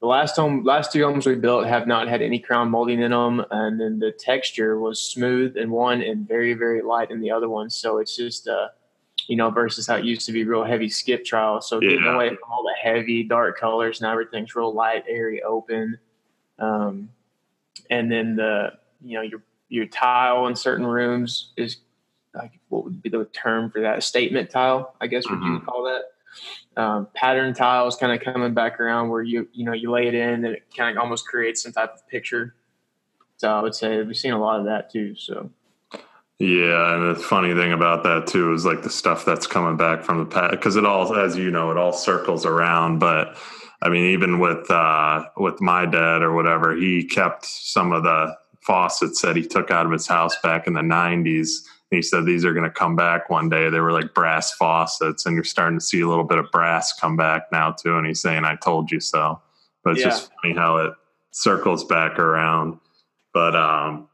the 0.00 0.06
last 0.06 0.36
home, 0.36 0.64
last 0.64 0.92
two 0.92 1.04
homes 1.04 1.26
we 1.26 1.34
built 1.34 1.66
have 1.66 1.86
not 1.86 2.08
had 2.08 2.22
any 2.22 2.38
crown 2.38 2.70
molding 2.70 3.00
in 3.00 3.10
them, 3.10 3.44
and 3.50 3.80
then 3.80 3.98
the 3.98 4.12
texture 4.12 4.78
was 4.78 5.00
smooth 5.00 5.56
in 5.56 5.70
one 5.70 6.02
and 6.02 6.26
very, 6.26 6.54
very 6.54 6.82
light 6.82 7.10
in 7.10 7.20
the 7.20 7.30
other 7.30 7.48
one. 7.48 7.68
So 7.68 7.98
it's 7.98 8.16
just, 8.16 8.46
uh, 8.46 8.68
you 9.26 9.36
know, 9.36 9.50
versus 9.50 9.88
how 9.88 9.96
it 9.96 10.04
used 10.04 10.24
to 10.26 10.32
be 10.32 10.44
real 10.44 10.62
heavy 10.62 10.88
skip 10.88 11.24
trowel. 11.24 11.60
So 11.60 11.80
yeah. 11.80 11.90
getting 11.90 12.06
away 12.06 12.28
from 12.28 12.38
all 12.48 12.62
the 12.62 12.74
heavy 12.80 13.24
dark 13.24 13.58
colors, 13.58 14.00
now 14.00 14.12
everything's 14.12 14.54
real 14.54 14.72
light, 14.72 15.04
airy, 15.08 15.42
open. 15.42 15.98
Um, 16.60 17.08
and 17.90 18.10
then 18.10 18.36
the, 18.36 18.74
you 19.02 19.14
know, 19.14 19.22
your 19.22 19.42
your 19.68 19.86
tile 19.86 20.46
in 20.46 20.56
certain 20.56 20.86
rooms 20.86 21.52
is 21.56 21.78
like 22.38 22.58
what 22.68 22.84
would 22.84 23.02
be 23.02 23.10
the 23.10 23.24
term 23.26 23.70
for 23.70 23.80
that? 23.82 24.02
Statement 24.02 24.50
tile, 24.50 24.94
I 25.00 25.06
guess. 25.06 25.28
Would 25.28 25.40
mm-hmm. 25.40 25.54
you 25.54 25.60
call 25.60 25.84
that? 25.84 26.04
um, 26.76 27.08
pattern 27.12 27.54
tiles 27.54 27.96
kind 27.96 28.12
of 28.12 28.20
coming 28.20 28.54
back 28.54 28.80
around 28.80 29.08
where 29.08 29.22
you 29.22 29.48
you 29.52 29.64
know 29.64 29.72
you 29.72 29.90
lay 29.90 30.06
it 30.06 30.14
in 30.14 30.44
and 30.44 30.46
it 30.46 30.64
kind 30.76 30.96
of 30.96 31.02
almost 31.02 31.26
creates 31.26 31.62
some 31.62 31.72
type 31.72 31.92
of 31.94 32.08
picture. 32.08 32.54
So 33.36 33.50
I 33.50 33.60
would 33.62 33.74
say 33.74 34.02
we've 34.02 34.16
seen 34.16 34.32
a 34.32 34.40
lot 34.40 34.60
of 34.60 34.66
that 34.66 34.90
too. 34.90 35.14
So 35.16 35.50
yeah, 36.38 36.94
and 36.94 37.16
the 37.16 37.20
funny 37.20 37.54
thing 37.54 37.72
about 37.72 38.04
that 38.04 38.28
too 38.28 38.52
is 38.52 38.64
like 38.64 38.82
the 38.82 38.90
stuff 38.90 39.24
that's 39.24 39.46
coming 39.46 39.76
back 39.76 40.04
from 40.04 40.18
the 40.18 40.26
past 40.26 40.52
because 40.52 40.76
it 40.76 40.86
all, 40.86 41.14
as 41.16 41.36
you 41.36 41.50
know, 41.50 41.70
it 41.70 41.76
all 41.76 41.92
circles 41.92 42.46
around. 42.46 43.00
But 43.00 43.36
I 43.82 43.88
mean, 43.88 44.12
even 44.12 44.38
with 44.38 44.70
uh, 44.70 45.24
with 45.36 45.60
my 45.60 45.84
dad 45.84 46.22
or 46.22 46.32
whatever, 46.32 46.76
he 46.76 47.04
kept 47.04 47.44
some 47.44 47.92
of 47.92 48.04
the 48.04 48.36
faucets 48.60 49.22
that 49.22 49.34
he 49.34 49.42
took 49.42 49.70
out 49.70 49.86
of 49.86 49.92
his 49.92 50.06
house 50.06 50.36
back 50.42 50.68
in 50.68 50.74
the 50.74 50.80
'90s 50.80 51.64
he 51.90 52.02
said 52.02 52.26
these 52.26 52.44
are 52.44 52.52
going 52.52 52.64
to 52.64 52.70
come 52.70 52.96
back 52.96 53.30
one 53.30 53.48
day. 53.48 53.70
They 53.70 53.80
were 53.80 53.92
like 53.92 54.14
brass 54.14 54.54
faucets, 54.54 55.24
and 55.26 55.34
you're 55.34 55.44
starting 55.44 55.78
to 55.78 55.84
see 55.84 56.00
a 56.00 56.08
little 56.08 56.24
bit 56.24 56.38
of 56.38 56.50
brass 56.50 56.92
come 56.92 57.16
back 57.16 57.50
now 57.50 57.72
too. 57.72 57.96
And 57.96 58.06
he's 58.06 58.20
saying, 58.20 58.44
"I 58.44 58.56
told 58.56 58.90
you 58.90 59.00
so." 59.00 59.40
But 59.82 59.92
it's 59.92 60.00
yeah. 60.00 60.08
just 60.08 60.30
funny 60.42 60.54
how 60.54 60.76
it 60.78 60.92
circles 61.30 61.84
back 61.84 62.18
around. 62.18 62.78
But 63.32 63.56
um, 63.56 64.08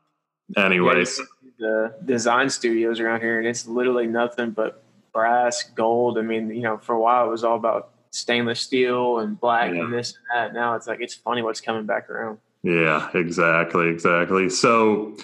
anyways, 0.56 1.18
yeah, 1.18 1.24
the 1.58 1.94
design 2.04 2.48
studios 2.50 3.00
around 3.00 3.20
here, 3.20 3.38
and 3.38 3.46
it's 3.48 3.66
literally 3.66 4.06
nothing 4.06 4.50
but 4.50 4.84
brass, 5.12 5.62
gold. 5.74 6.18
I 6.18 6.22
mean, 6.22 6.50
you 6.50 6.62
know, 6.62 6.78
for 6.78 6.94
a 6.94 7.00
while 7.00 7.26
it 7.26 7.30
was 7.30 7.42
all 7.42 7.56
about 7.56 7.90
stainless 8.10 8.60
steel 8.60 9.18
and 9.18 9.38
black 9.40 9.74
yeah. 9.74 9.80
and 9.80 9.92
this 9.92 10.14
and 10.14 10.24
that. 10.32 10.54
Now 10.54 10.76
it's 10.76 10.86
like 10.86 11.00
it's 11.00 11.14
funny 11.14 11.42
what's 11.42 11.60
coming 11.60 11.86
back 11.86 12.08
around. 12.08 12.38
Yeah, 12.62 13.10
exactly, 13.14 13.88
exactly. 13.88 14.48
So 14.48 15.16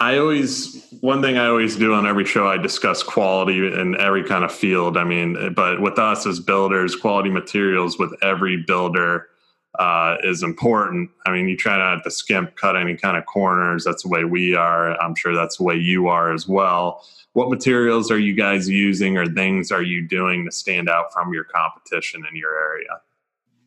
I 0.00 0.16
always 0.16 0.86
one 1.00 1.20
thing 1.20 1.36
I 1.36 1.46
always 1.46 1.76
do 1.76 1.92
on 1.92 2.06
every 2.06 2.24
show 2.24 2.48
I 2.48 2.56
discuss 2.56 3.02
quality 3.02 3.58
in 3.58 4.00
every 4.00 4.24
kind 4.24 4.44
of 4.44 4.52
field. 4.52 4.96
I 4.96 5.04
mean, 5.04 5.52
but 5.54 5.82
with 5.82 5.98
us 5.98 6.26
as 6.26 6.40
builders, 6.40 6.96
quality 6.96 7.28
materials 7.28 7.98
with 7.98 8.14
every 8.22 8.56
builder 8.56 9.28
uh, 9.78 10.16
is 10.24 10.42
important. 10.42 11.10
I 11.26 11.32
mean, 11.32 11.48
you 11.48 11.56
try 11.56 11.76
not 11.76 12.02
to 12.04 12.10
skimp, 12.10 12.56
cut 12.56 12.76
any 12.76 12.96
kind 12.96 13.18
of 13.18 13.26
corners. 13.26 13.84
That's 13.84 14.02
the 14.02 14.08
way 14.08 14.24
we 14.24 14.54
are. 14.54 14.98
I'm 15.00 15.14
sure 15.14 15.34
that's 15.34 15.58
the 15.58 15.64
way 15.64 15.76
you 15.76 16.08
are 16.08 16.32
as 16.32 16.48
well. 16.48 17.04
What 17.34 17.50
materials 17.50 18.10
are 18.10 18.18
you 18.18 18.32
guys 18.32 18.68
using, 18.68 19.18
or 19.18 19.26
things 19.26 19.70
are 19.70 19.82
you 19.82 20.08
doing 20.08 20.46
to 20.46 20.50
stand 20.50 20.88
out 20.88 21.12
from 21.12 21.32
your 21.34 21.44
competition 21.44 22.24
in 22.28 22.36
your 22.36 22.58
area? 22.58 23.00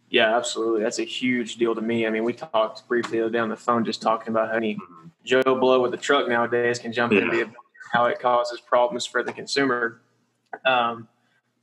Yeah, 0.10 0.36
absolutely. 0.36 0.82
That's 0.82 1.00
a 1.00 1.06
huge 1.06 1.56
deal 1.56 1.74
to 1.75 1.82
me. 1.82 2.06
I 2.06 2.10
mean, 2.10 2.24
we 2.24 2.34
talked 2.34 2.88
briefly 2.88 3.20
the 3.20 3.25
other 3.25 3.34
day 3.34 3.40
on 3.40 3.50
the 3.50 3.56
phone, 3.56 3.86
just 3.86 4.02
talking 4.02 4.30
about 4.30 4.50
how 4.50 4.58
any 4.58 4.75
mm-hmm 4.75 5.02
Joe 5.24 5.42
Blow 5.44 5.82
with 5.82 5.94
a 5.94 5.98
truck 5.98 6.27
nowadays 6.27 6.80
can 6.80 6.92
jump 6.92 7.13
yeah. 7.13 7.32
in 7.32 7.53
how 7.92 8.06
it 8.06 8.20
causes 8.20 8.60
problems 8.60 9.06
for 9.06 9.24
the 9.24 9.34
consumer. 9.34 10.01
Um, 10.65 11.08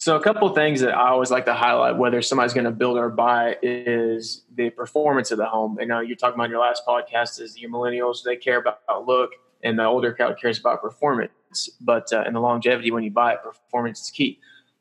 So 0.00 0.17
a 0.17 0.23
couple 0.23 0.49
of 0.49 0.55
things 0.55 0.81
that 0.81 0.97
I 0.97 1.11
always 1.11 1.31
like 1.31 1.45
to 1.45 1.52
highlight, 1.52 1.99
whether 1.99 2.23
somebody's 2.23 2.55
going 2.55 2.64
to 2.64 2.71
build 2.71 2.97
or 2.97 3.11
buy, 3.11 3.59
is 3.61 4.45
the 4.55 4.71
performance 4.71 5.31
of 5.31 5.37
the 5.37 5.45
home. 5.45 5.76
I 5.79 5.85
know 5.85 6.00
you're 6.00 6.17
talking 6.17 6.37
about 6.37 6.47
in 6.47 6.52
your 6.52 6.61
last 6.62 6.87
podcast 6.88 7.38
is 7.38 7.59
your 7.59 7.71
millennials 7.71 8.23
they 8.25 8.37
care 8.37 8.59
about 8.59 9.07
look, 9.07 9.33
and 9.62 9.79
the 9.79 9.85
older 9.85 10.14
crowd 10.14 10.40
cares 10.40 10.59
about 10.59 10.81
performance. 10.81 11.69
But 11.83 12.11
uh, 12.14 12.25
in 12.26 12.33
the 12.33 12.40
longevity, 12.40 12.90
when 12.90 13.05
you 13.05 13.11
buy 13.11 13.35
it, 13.35 13.43
performance 13.43 14.00
is 14.00 14.11
key. 14.11 14.40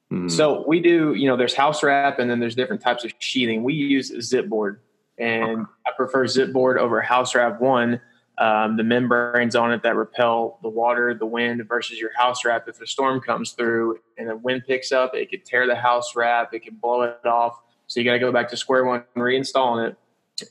Mm-hmm. 0.09 0.29
So 0.29 0.63
we 0.65 0.79
do, 0.79 1.13
you 1.15 1.27
know, 1.27 1.35
there's 1.35 1.53
house 1.53 1.83
wrap, 1.83 2.19
and 2.19 2.31
then 2.31 2.39
there's 2.39 2.55
different 2.55 2.81
types 2.81 3.03
of 3.03 3.11
sheathing. 3.19 3.61
We 3.63 3.73
use 3.73 4.13
zip 4.21 4.47
board, 4.47 4.79
and 5.17 5.65
I 5.85 5.91
prefer 5.97 6.27
zip 6.27 6.53
board 6.53 6.77
over 6.77 7.01
house 7.01 7.35
wrap. 7.35 7.59
One 7.59 7.99
um, 8.39 8.77
the 8.77 8.83
membranes 8.83 9.55
on 9.55 9.73
it 9.73 9.83
that 9.83 9.95
repel 9.95 10.59
the 10.63 10.69
water, 10.69 11.13
the 11.13 11.25
wind 11.25 11.61
versus 11.67 11.99
your 11.99 12.11
house 12.15 12.45
wrap. 12.45 12.67
If 12.69 12.79
a 12.79 12.87
storm 12.87 13.19
comes 13.19 13.51
through 13.51 13.99
and 14.17 14.29
the 14.29 14.37
wind 14.37 14.63
picks 14.65 14.93
up, 14.93 15.13
it 15.13 15.29
could 15.29 15.45
tear 15.45 15.67
the 15.67 15.75
house 15.75 16.15
wrap, 16.15 16.53
it 16.53 16.61
could 16.61 16.79
blow 16.79 17.01
it 17.01 17.25
off. 17.25 17.59
So 17.87 17.99
you 17.99 18.05
got 18.05 18.13
to 18.13 18.19
go 18.19 18.31
back 18.31 18.49
to 18.49 18.57
square 18.57 18.85
one 18.85 19.03
reinstalling 19.17 19.89
it. 19.89 19.97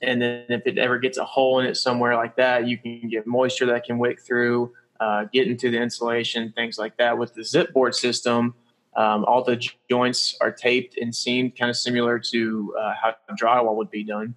And 0.02 0.21
then 0.21 0.45
if 0.50 0.66
it 0.66 0.76
ever 0.76 0.99
gets 0.99 1.16
a 1.16 1.25
hole 1.25 1.61
in 1.61 1.66
it 1.66 1.76
somewhere 1.76 2.14
like 2.14 2.37
that, 2.37 2.66
you 2.66 2.76
can 2.76 3.09
get 3.09 3.26
moisture 3.26 3.64
that 3.66 3.85
can 3.85 3.99
wick 3.99 4.21
through, 4.21 4.75
uh, 5.00 5.25
get 5.33 5.47
into 5.49 5.71
the 5.71 5.78
insulation, 5.78 6.52
things 6.54 6.76
like 6.76 6.95
that. 6.99 7.16
With 7.16 7.33
the 7.33 7.42
zip 7.42 7.73
board 7.73 7.95
system, 7.95 8.54
um, 8.97 9.25
all 9.25 9.42
the 9.42 9.64
joints 9.88 10.37
are 10.42 10.52
taped 10.52 10.99
and 10.99 11.14
seamed, 11.14 11.57
kind 11.57 11.71
of 11.71 11.76
similar 11.76 12.18
to 12.18 12.75
uh, 12.78 12.92
how 13.00 13.14
drywall 13.35 13.76
would 13.76 13.90
be 13.90 14.04
done. 14.04 14.35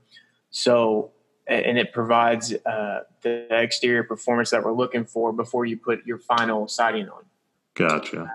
So 0.51 1.11
and 1.51 1.77
it 1.77 1.91
provides 1.91 2.53
uh, 2.65 3.01
the 3.21 3.47
exterior 3.51 4.03
performance 4.03 4.49
that 4.51 4.63
we're 4.63 4.73
looking 4.73 5.05
for 5.05 5.33
before 5.33 5.65
you 5.65 5.77
put 5.77 6.05
your 6.05 6.17
final 6.17 6.67
siding 6.67 7.09
on. 7.09 7.23
Gotcha. 7.75 8.31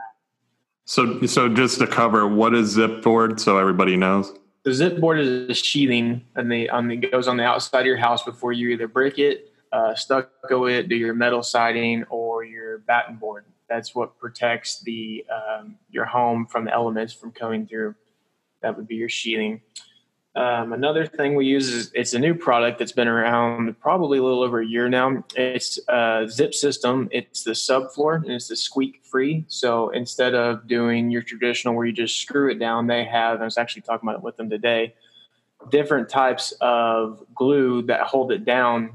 So, 0.85 1.27
so 1.27 1.49
just 1.49 1.79
to 1.81 1.87
cover, 1.87 2.29
what 2.29 2.55
is 2.55 2.71
zip 2.71 3.03
board, 3.03 3.41
so 3.41 3.59
everybody 3.59 3.97
knows? 3.97 4.33
The 4.63 4.73
zip 4.73 5.01
board 5.01 5.21
is 5.21 5.51
a 5.51 5.55
sheathing, 5.55 6.25
and 6.35 6.51
the 6.51 6.69
on 6.71 6.89
the 6.89 6.97
goes 6.97 7.29
on 7.29 7.37
the 7.37 7.45
outside 7.45 7.81
of 7.81 7.87
your 7.87 7.97
house 7.97 8.25
before 8.25 8.53
you 8.53 8.69
either 8.71 8.89
brick 8.89 9.19
it, 9.19 9.53
uh, 9.73 9.95
stucco 9.95 10.67
it, 10.67 10.89
do 10.89 10.97
your 10.97 11.15
metal 11.15 11.43
siding, 11.43 12.05
or 12.11 12.45
your 12.45 12.79
batten 12.79 13.17
board. 13.17 13.45
That's 13.69 13.95
what 13.95 14.19
protects 14.19 14.81
the 14.81 15.25
um, 15.31 15.77
your 15.91 16.05
home 16.05 16.47
from 16.47 16.65
the 16.65 16.73
elements 16.73 17.13
from 17.13 17.33
coming 17.33 17.67
through. 17.67 17.95
That 18.61 18.77
would 18.77 18.89
be 18.89 18.97
your 18.97 19.09
sheathing. 19.09 19.61
Um, 20.37 20.75
another 20.75 21.07
thing 21.07 21.35
we 21.35 21.47
use 21.47 21.71
is 21.71 21.91
it's 21.95 22.13
a 22.13 22.19
new 22.19 22.35
product 22.35 22.79
that's 22.79 22.93
been 22.93 23.09
around 23.09 23.81
probably 23.81 24.19
a 24.19 24.23
little 24.23 24.43
over 24.43 24.61
a 24.61 24.67
year 24.67 24.87
now. 24.87 25.25
It's 25.35 25.79
a 25.89 26.27
zip 26.29 26.53
system. 26.53 27.09
It's 27.11 27.43
the 27.43 27.53
subfloor 27.53 28.17
and 28.17 28.33
it's 28.33 28.49
the 28.49 28.57
squeak 28.57 29.01
free. 29.03 29.47
So 29.49 29.89
instead 29.91 30.35
of 30.35 30.69
doing 30.69 31.11
your 31.11 31.23
traditional 31.23 31.75
where 31.75 31.87
you 31.87 31.93
just 31.93 32.21
screw 32.21 32.51
it 32.51 32.59
down, 32.59 32.87
they 32.87 33.05
have, 33.05 33.41
I 33.41 33.45
was 33.45 33.57
actually 33.57 33.83
talking 33.83 34.07
about 34.07 34.19
it 34.19 34.23
with 34.23 34.37
them 34.37 34.51
today, 34.51 34.95
different 35.71 36.11
types 36.11 36.53
of 36.61 37.25
glue 37.35 37.81
that 37.83 38.03
hold 38.03 38.31
it 38.31 38.45
down. 38.45 38.93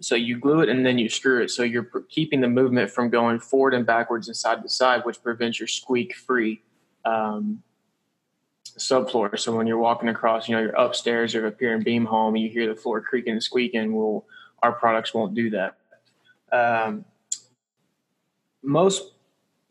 So 0.00 0.16
you 0.16 0.36
glue 0.36 0.62
it 0.62 0.68
and 0.68 0.84
then 0.84 0.98
you 0.98 1.08
screw 1.08 1.44
it. 1.44 1.50
So 1.50 1.62
you're 1.62 1.88
keeping 2.08 2.40
the 2.40 2.48
movement 2.48 2.90
from 2.90 3.08
going 3.08 3.38
forward 3.38 3.72
and 3.72 3.86
backwards 3.86 4.26
and 4.26 4.36
side 4.36 4.64
to 4.64 4.68
side, 4.68 5.04
which 5.04 5.22
prevents 5.22 5.60
your 5.60 5.68
squeak 5.68 6.16
free. 6.16 6.60
Um, 7.04 7.62
subfloor. 8.78 9.38
So 9.38 9.56
when 9.56 9.66
you're 9.66 9.78
walking 9.78 10.08
across, 10.08 10.48
you 10.48 10.54
know, 10.54 10.62
you're 10.62 10.76
upstairs 10.76 11.34
or 11.34 11.46
up 11.46 11.58
here 11.58 11.74
in 11.74 11.82
beam 11.82 12.04
home, 12.04 12.36
you 12.36 12.48
hear 12.48 12.68
the 12.68 12.78
floor 12.80 13.00
creaking 13.00 13.32
and 13.32 13.42
squeaking. 13.42 13.94
Well, 13.94 14.24
our 14.62 14.72
products 14.72 15.14
won't 15.14 15.34
do 15.34 15.50
that. 15.50 15.76
Um, 16.52 17.04
most 18.62 19.12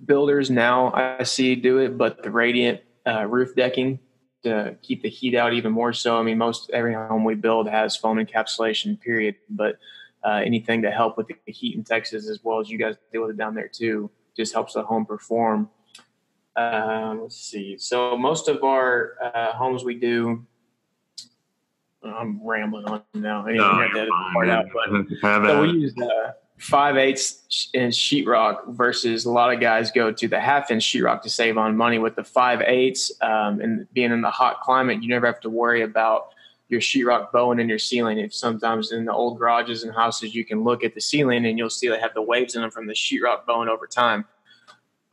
builders 0.06 0.50
now 0.50 0.92
I 0.94 1.24
see 1.24 1.56
do 1.56 1.80
it, 1.80 1.98
but 1.98 2.24
the 2.24 2.32
radiant 2.32 2.82
uh, 3.06 3.26
roof 3.26 3.56
decking 3.56 4.00
to 4.44 4.76
keep 4.82 5.02
the 5.02 5.10
heat 5.10 5.36
out 5.36 5.54
even 5.54 5.72
more 5.72 5.94
so. 5.94 6.18
I 6.18 6.24
mean, 6.24 6.38
most 6.38 6.70
every 6.72 6.94
home 6.94 7.24
we 7.24 7.36
build 7.36 7.68
has 7.68 7.96
foam 7.96 8.18
encapsulation, 8.18 9.00
period. 9.00 9.36
But 9.50 9.78
uh, 10.24 10.42
anything 10.46 10.82
to 10.84 10.92
help 10.92 11.18
with 11.18 11.28
the 11.28 11.52
heat 11.52 11.76
in 11.76 11.84
Texas, 11.84 12.30
as 12.30 12.40
well 12.44 12.60
as 12.60 12.70
you 12.70 12.78
guys 12.78 12.96
deal 13.12 13.22
with 13.22 13.32
it 13.32 13.38
down 13.38 13.56
there 13.56 13.68
too, 13.68 14.10
just 14.36 14.54
helps 14.54 14.74
the 14.74 14.84
home 14.84 15.06
perform. 15.06 15.70
Um, 16.56 17.22
let's 17.24 17.38
see. 17.38 17.78
So 17.78 18.18
most 18.18 18.48
of 18.48 18.64
our 18.64 19.16
uh, 19.22 19.54
homes 19.54 19.84
we 19.84 19.96
do. 19.96 20.46
I'm 22.04 22.40
rambling 22.46 22.86
on 22.86 23.02
now. 23.16 23.46
I 23.48 23.54
no, 23.54 23.80
that 23.80 24.08
part 24.34 24.50
out, 24.50 24.66
but 24.72 25.48
so 25.48 25.62
we 25.64 25.70
use 25.72 25.94
uh, 25.98 26.34
five 26.58 26.98
eighths 26.98 27.70
inch 27.74 27.96
sheetrock 27.96 28.74
versus 28.76 29.26
a 29.26 29.32
lot 29.32 29.52
of 29.52 29.60
guys 29.60 29.92
go 29.92 30.12
to 30.12 30.28
the 30.28 30.40
half 30.40 30.70
inch 30.70 30.84
sheetrock 30.84 31.24
to 31.24 31.30
save 31.30 31.58
on 31.58 31.76
money. 31.76 31.98
With 31.98 32.16
the 32.16 32.24
five 32.24 32.62
eighths 32.62 33.12
um, 33.22 33.60
and 33.60 33.92
being 33.94 34.12
in 34.12 34.22
the 34.22 34.30
hot 34.30 34.62
climate, 34.62 35.02
you 35.02 35.10
never 35.10 35.26
have 35.26 35.40
to 35.42 35.50
worry 35.50 35.82
about 35.82 36.28
your 36.70 36.82
sheetrock 36.82 37.32
bowing 37.32 37.60
in 37.60 37.70
your 37.70 37.80
ceiling. 37.80 38.18
If 38.18 38.34
sometimes 38.34 38.92
in 38.92 39.06
the 39.06 39.14
old 39.14 39.38
garages 39.38 39.84
and 39.84 39.94
houses, 39.94 40.34
you 40.34 40.46
can 40.46 40.64
look 40.64 40.84
at 40.84 40.96
the 40.96 41.02
ceiling 41.02 41.46
and 41.46 41.58
you'll 41.58 41.70
see 41.70 41.90
they 41.90 42.00
have 42.00 42.14
the 42.14 42.22
waves 42.22 42.56
in 42.56 42.62
them 42.62 42.72
from 42.72 42.88
the 42.88 42.94
sheetrock 42.94 43.46
bowing 43.46 43.70
over 43.70 43.88
time. 43.88 44.26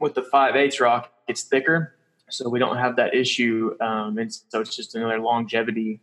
With 0.02 0.14
the 0.14 0.22
five 0.24 0.56
eighths 0.56 0.80
rock, 0.80 1.12
it's 1.28 1.44
thicker, 1.44 1.94
so 2.28 2.48
we 2.48 2.58
don't 2.58 2.76
have 2.76 2.96
that 2.96 3.14
issue. 3.14 3.76
Um, 3.80 4.18
and 4.18 4.32
so 4.32 4.60
it's 4.60 4.74
just 4.74 4.96
another 4.96 5.20
longevity 5.20 6.00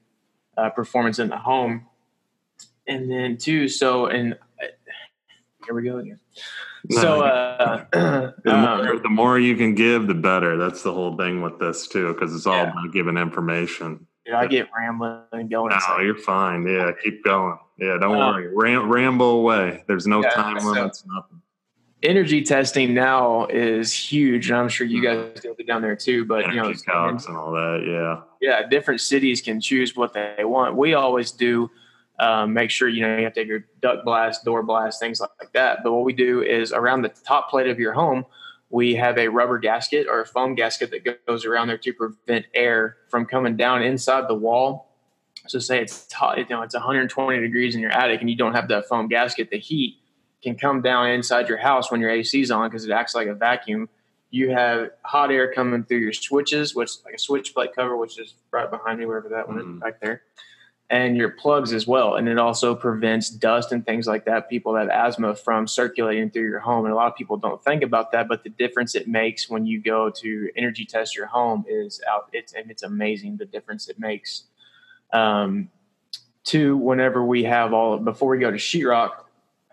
uh, 0.57 0.69
performance 0.69 1.19
in 1.19 1.27
the 1.27 1.37
home. 1.37 1.85
And 2.87 3.11
then 3.11 3.35
two, 3.37 3.67
so 3.67 4.05
and 4.05 4.35
uh, 4.35 4.67
here 5.65 5.75
we 5.75 5.83
go 5.83 5.97
again. 5.97 6.17
So 6.91 7.23
uh, 7.23 7.85
the, 7.91 8.33
more, 8.45 8.89
um, 8.89 9.03
the, 9.03 9.09
more, 9.09 9.37
you 9.37 9.57
can 9.57 9.75
give, 9.75 10.07
the 10.07 10.13
better. 10.13 10.55
That's 10.55 10.81
the 10.81 10.93
whole 10.93 11.17
thing 11.17 11.41
with 11.41 11.59
this 11.59 11.85
too, 11.85 12.13
because 12.13 12.33
it's 12.33 12.47
all 12.47 12.55
yeah. 12.55 12.71
about 12.71 12.93
giving 12.93 13.17
information. 13.17 14.07
Yeah, 14.25 14.39
I 14.39 14.47
get 14.47 14.69
rambling 14.73 15.23
and 15.33 15.49
going. 15.49 15.77
No, 15.77 15.99
you're 15.99 16.15
fine. 16.15 16.65
Yeah, 16.65 16.91
keep 17.03 17.25
going. 17.25 17.57
Yeah, 17.77 17.97
don't 17.99 18.15
um, 18.15 18.33
worry. 18.33 18.47
Ram- 18.55 18.89
ramble 18.89 19.39
away. 19.41 19.83
There's 19.87 20.07
no 20.07 20.23
yeah, 20.23 20.29
time 20.29 20.55
limits. 20.65 21.03
nothing 21.05 21.41
energy 22.03 22.41
testing 22.41 22.93
now 22.93 23.45
is 23.47 23.93
huge, 23.93 24.49
and 24.49 24.59
I'm 24.59 24.69
sure 24.69 24.87
you 24.87 25.01
mm-hmm. 25.01 25.33
guys 25.33 25.41
do 25.41 25.55
it 25.57 25.67
down 25.67 25.81
there 25.81 25.95
too. 25.95 26.25
But 26.25 26.45
energy 26.45 26.55
you 26.55 26.63
know, 26.63 26.71
calcs 26.71 27.27
and 27.27 27.35
all 27.35 27.51
that, 27.51 27.83
yeah, 27.85 28.21
yeah. 28.41 28.67
Different 28.67 29.01
cities 29.01 29.41
can 29.41 29.59
choose 29.61 29.95
what 29.95 30.13
they 30.13 30.43
want. 30.43 30.75
We 30.75 30.93
always 30.93 31.31
do 31.31 31.69
um, 32.19 32.53
make 32.53 32.69
sure 32.69 32.87
you 32.87 33.01
know 33.01 33.17
you 33.17 33.23
have 33.23 33.33
to 33.33 33.41
have 33.41 33.47
your 33.47 33.65
duct 33.81 34.05
blast, 34.05 34.43
door 34.43 34.63
blast, 34.63 34.99
things 34.99 35.19
like 35.21 35.51
that. 35.53 35.79
But 35.83 35.93
what 35.93 36.03
we 36.03 36.13
do 36.13 36.41
is 36.41 36.71
around 36.71 37.01
the 37.01 37.09
top 37.09 37.49
plate 37.49 37.67
of 37.67 37.79
your 37.79 37.93
home, 37.93 38.25
we 38.69 38.95
have 38.95 39.17
a 39.17 39.27
rubber 39.27 39.57
gasket 39.57 40.07
or 40.07 40.21
a 40.21 40.25
foam 40.25 40.55
gasket 40.55 40.91
that 40.91 41.25
goes 41.25 41.45
around 41.45 41.67
there 41.67 41.77
to 41.77 41.93
prevent 41.93 42.45
air 42.53 42.97
from 43.09 43.25
coming 43.25 43.55
down 43.55 43.81
inside 43.81 44.27
the 44.27 44.35
wall. 44.35 44.87
So 45.47 45.57
say 45.57 45.81
it's 45.81 46.11
hot, 46.11 46.37
you 46.37 46.45
know, 46.49 46.61
it's 46.61 46.75
120 46.75 47.39
degrees 47.39 47.73
in 47.73 47.81
your 47.81 47.91
attic, 47.91 48.21
and 48.21 48.29
you 48.29 48.35
don't 48.35 48.53
have 48.53 48.67
that 48.67 48.87
foam 48.87 49.07
gasket. 49.07 49.49
The 49.49 49.57
heat 49.57 49.98
can 50.41 50.55
come 50.55 50.81
down 50.81 51.09
inside 51.09 51.49
your 51.49 51.57
house 51.57 51.91
when 51.91 51.99
your 51.99 52.09
AC 52.09 52.41
is 52.41 52.51
on 52.51 52.69
because 52.69 52.85
it 52.85 52.91
acts 52.91 53.15
like 53.15 53.27
a 53.27 53.33
vacuum. 53.33 53.89
You 54.31 54.51
have 54.51 54.91
hot 55.03 55.31
air 55.31 55.51
coming 55.51 55.83
through 55.83 55.97
your 55.97 56.13
switches, 56.13 56.75
which 56.75 56.91
like 57.03 57.15
a 57.15 57.19
switch 57.19 57.53
plate 57.53 57.71
cover, 57.75 57.97
which 57.97 58.19
is 58.19 58.35
right 58.51 58.69
behind 58.69 58.99
me, 58.99 59.05
wherever 59.05 59.29
that 59.29 59.47
one 59.47 59.57
mm-hmm. 59.57 59.75
is 59.75 59.79
back 59.81 59.99
there, 60.01 60.21
and 60.89 61.17
your 61.17 61.29
plugs 61.29 61.73
as 61.73 61.87
well. 61.87 62.15
And 62.15 62.29
it 62.29 62.37
also 62.37 62.75
prevents 62.75 63.29
dust 63.29 63.71
and 63.71 63.83
things 63.83 64.05
like 64.05 64.25
that. 64.25 64.49
People 64.49 64.73
that 64.73 64.89
have 64.91 65.07
asthma 65.07 65.35
from 65.35 65.67
circulating 65.67 66.29
through 66.29 66.47
your 66.47 66.59
home, 66.59 66.85
and 66.85 66.93
a 66.93 66.95
lot 66.95 67.07
of 67.07 67.15
people 67.15 67.37
don't 67.37 67.63
think 67.63 67.81
about 67.81 68.11
that. 68.11 68.27
But 68.27 68.43
the 68.43 68.49
difference 68.49 68.93
it 68.93 69.07
makes 69.07 69.49
when 69.49 69.65
you 69.65 69.81
go 69.81 70.11
to 70.11 70.49
energy 70.55 70.85
test 70.85 71.15
your 71.15 71.25
home 71.25 71.65
is 71.67 71.99
out. 72.07 72.29
It's 72.31 72.53
and 72.53 72.69
it's 72.69 72.83
amazing 72.83 73.37
the 73.37 73.45
difference 73.45 73.89
it 73.89 73.99
makes. 73.99 74.43
Um, 75.11 75.69
two, 76.43 76.77
whenever 76.77 77.23
we 77.25 77.43
have 77.45 77.73
all 77.73 77.97
before 77.97 78.29
we 78.29 78.37
go 78.37 78.51
to 78.51 78.57
sheetrock, 78.57 79.23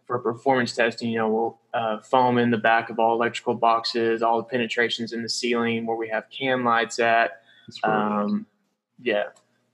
for 0.06 0.18
performance 0.20 0.72
testing, 0.72 1.10
you 1.10 1.18
know, 1.18 1.28
we'll 1.28 1.60
uh, 1.74 2.00
foam 2.00 2.38
in 2.38 2.50
the 2.50 2.56
back 2.56 2.90
of 2.90 2.98
all 2.98 3.14
electrical 3.14 3.54
boxes, 3.54 4.22
all 4.22 4.38
the 4.38 4.44
penetrations 4.44 5.12
in 5.12 5.22
the 5.22 5.28
ceiling 5.28 5.84
where 5.84 5.96
we 5.96 6.08
have 6.08 6.24
can 6.30 6.64
lights 6.64 6.98
at. 7.00 7.42
Um, 7.82 8.46
yeah. 9.02 9.24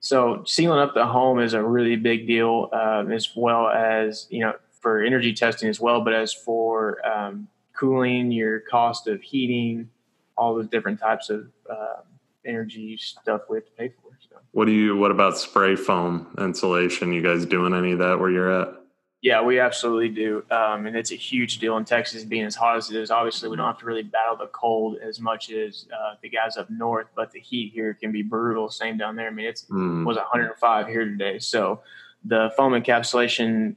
So 0.01 0.43
sealing 0.47 0.81
up 0.81 0.95
the 0.95 1.07
home 1.07 1.39
is 1.39 1.53
a 1.55 1.63
really 1.63 1.97
big 1.97 2.27
deal, 2.27 2.71
uh, 2.73 3.05
as 3.13 3.31
well 3.37 3.69
as, 3.69 4.27
you 4.31 4.41
know, 4.41 4.55
for 4.81 5.03
energy 5.03 5.33
testing 5.33 5.69
as 5.69 5.79
well, 5.79 6.01
but 6.01 6.15
as 6.15 6.33
for 6.33 7.07
um, 7.07 7.47
cooling, 7.75 8.33
your 8.33 8.61
cost 8.61 9.07
of 9.07 9.21
heating, 9.23 9.89
all 10.37 10.57
the 10.57 10.65
different 10.65 10.99
types 10.99 11.31
of 11.31 11.47
uh, 11.71 12.01
energy 12.45 12.97
stuff 12.97 13.43
we 13.49 13.59
have 13.59 13.67
to 13.67 13.73
pay 13.73 13.89
for. 13.91 14.11
So. 14.29 14.37
What 14.53 14.65
do 14.65 14.73
you, 14.73 14.97
what 14.97 15.11
about 15.11 15.39
spray 15.39 15.77
foam 15.77 16.35
insulation? 16.39 17.13
You 17.13 17.23
guys 17.23 17.45
doing 17.47 17.75
any 17.75 17.93
of 17.93 17.99
that 18.01 18.19
where 18.19 18.31
you're 18.31 18.51
at? 18.51 18.82
Yeah, 19.23 19.41
we 19.41 19.61
absolutely 19.61 20.09
do. 20.09 20.45
Um, 20.51 20.87
and 20.87 20.97
it's 20.97 21.13
a 21.13 21.17
huge 21.17 21.59
deal 21.59 21.77
in 21.77 21.85
Texas 21.85 22.25
being 22.25 22.45
as 22.45 22.57
hot 22.57 22.77
as 22.77 22.91
it 22.91 22.97
is. 22.97 23.13
Obviously, 23.13 23.49
we 23.49 23.57
don't 23.57 23.67
have 23.67 23.79
to 23.79 23.87
really 23.87 24.03
battle 24.03 24.37
the 24.37 24.49
cold 24.49 24.99
as 25.01 25.21
much 25.21 25.49
as 25.53 25.87
uh, 25.95 26.15
the 26.21 26.29
guys 26.29 26.57
up 26.57 26.69
north, 26.71 27.07
but 27.15 27.31
the 27.31 27.39
heat 27.39 27.73
here 27.73 27.95
can 27.95 28.11
be 28.11 28.23
brutal. 28.23 28.69
Same 28.69 28.99
down 28.99 29.15
there. 29.15 29.29
I 29.29 29.31
mean, 29.31 29.47
it's 29.47 29.65
mm. 29.67 30.05
was 30.05 30.17
105 30.17 30.89
here 30.89 31.05
today. 31.05 31.39
So 31.39 31.83
the 32.25 32.53
foam 32.57 32.73
encapsulation 32.73 33.77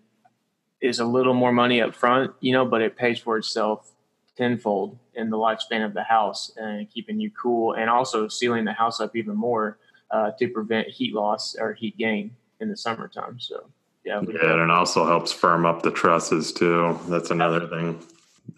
is 0.81 0.99
a 0.99 1.05
little 1.05 1.35
more 1.35 1.51
money 1.51 1.79
up 1.79 1.93
front, 1.93 2.33
you 2.39 2.51
know, 2.51 2.65
but 2.65 2.81
it 2.81 2.97
pays 2.97 3.19
for 3.19 3.37
itself 3.37 3.91
tenfold 4.35 4.97
in 5.13 5.29
the 5.29 5.37
lifespan 5.37 5.85
of 5.85 5.93
the 5.93 6.03
house 6.03 6.51
and 6.57 6.89
keeping 6.89 7.19
you 7.19 7.29
cool 7.31 7.73
and 7.73 7.87
also 7.87 8.27
sealing 8.27 8.65
the 8.65 8.73
house 8.73 8.99
up 8.99 9.15
even 9.15 9.35
more 9.35 9.77
uh, 10.09 10.31
to 10.39 10.47
prevent 10.47 10.87
heat 10.87 11.13
loss 11.13 11.55
or 11.55 11.73
heat 11.73 11.97
gain 11.97 12.35
in 12.59 12.69
the 12.69 12.75
summertime. 12.75 13.39
So, 13.39 13.69
yeah. 14.05 14.21
Yeah, 14.21 14.53
and 14.53 14.61
it 14.61 14.71
also 14.71 15.05
helps 15.05 15.31
firm 15.31 15.65
up 15.65 15.81
the 15.81 15.91
trusses 15.91 16.53
too. 16.53 16.99
That's 17.07 17.31
another 17.31 17.67
thing. 17.67 17.99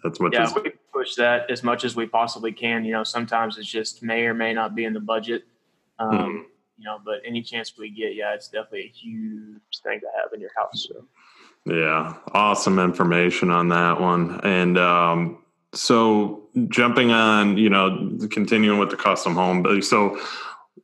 That's 0.04 0.20
what. 0.20 0.32
Yeah, 0.32 0.44
this- 0.44 0.54
we 0.54 0.72
push 0.92 1.14
that 1.14 1.50
as 1.50 1.62
much 1.62 1.84
as 1.84 1.96
we 1.96 2.06
possibly 2.06 2.52
can. 2.52 2.84
You 2.84 2.92
know, 2.92 3.04
sometimes 3.04 3.58
it's 3.58 3.68
just 3.68 4.02
may 4.02 4.24
or 4.26 4.34
may 4.34 4.52
not 4.52 4.74
be 4.74 4.84
in 4.84 4.92
the 4.92 5.00
budget. 5.00 5.44
Um, 5.98 6.10
mm-hmm. 6.10 6.36
You 6.78 6.84
know, 6.84 6.98
but 7.04 7.20
any 7.24 7.42
chance 7.42 7.76
we 7.76 7.90
get, 7.90 8.14
yeah, 8.14 8.34
it's 8.34 8.48
definitely 8.48 8.84
a 8.84 8.88
huge 8.88 9.80
thing 9.82 9.98
to 10.00 10.06
have 10.16 10.32
in 10.32 10.40
your 10.40 10.52
house. 10.56 10.86
So. 10.88 11.04
Yeah, 11.64 12.14
awesome 12.32 12.78
information 12.78 13.50
on 13.50 13.68
that 13.68 14.00
one. 14.00 14.40
And 14.44 14.78
um, 14.78 15.42
so 15.72 16.44
jumping 16.68 17.10
on, 17.10 17.58
you 17.58 17.68
know, 17.68 18.16
continuing 18.30 18.78
with 18.78 18.90
the 18.90 18.96
custom 18.96 19.34
home. 19.34 19.82
So 19.82 20.20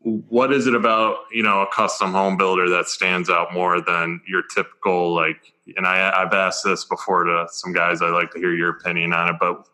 what 0.05 0.53
is 0.53 0.67
it 0.67 0.75
about 0.75 1.17
you 1.33 1.43
know 1.43 1.63
a 1.63 1.67
custom 1.75 2.13
home 2.13 2.37
builder 2.37 2.69
that 2.69 2.87
stands 2.87 3.31
out 3.31 3.55
more 3.55 3.81
than 3.81 4.21
your 4.29 4.43
typical 4.55 5.15
like 5.15 5.55
and 5.77 5.87
I, 5.87 6.13
i've 6.23 6.35
asked 6.35 6.63
this 6.63 6.85
before 6.85 7.25
to 7.25 7.47
some 7.51 7.73
guys 7.73 8.03
i 8.03 8.11
like 8.11 8.31
to 8.33 8.39
hear 8.39 8.55
your 8.55 8.71
opinion 8.71 9.15
on 9.15 9.31
it 9.31 9.37
but 9.41 9.67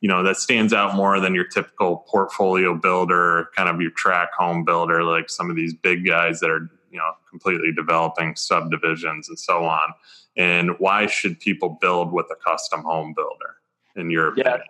you 0.00 0.08
know 0.08 0.22
that 0.22 0.38
stands 0.38 0.72
out 0.72 0.96
more 0.96 1.20
than 1.20 1.34
your 1.34 1.44
typical 1.44 1.98
portfolio 2.08 2.74
builder 2.74 3.50
kind 3.54 3.68
of 3.68 3.80
your 3.80 3.90
track 3.90 4.32
home 4.32 4.64
builder 4.64 5.04
like 5.04 5.28
some 5.28 5.50
of 5.50 5.56
these 5.56 5.74
big 5.74 6.06
guys 6.06 6.40
that 6.40 6.48
are 6.48 6.70
you 6.90 6.98
know 6.98 7.10
completely 7.28 7.70
developing 7.70 8.34
subdivisions 8.36 9.28
and 9.28 9.38
so 9.38 9.66
on 9.66 9.92
and 10.36 10.70
why 10.78 11.06
should 11.06 11.38
people 11.40 11.76
build 11.80 12.10
with 12.10 12.26
a 12.32 12.36
custom 12.36 12.82
home 12.82 13.12
builder 13.14 13.56
in 13.96 14.10
your 14.10 14.28
opinion? 14.28 14.54
yeah 14.56 14.62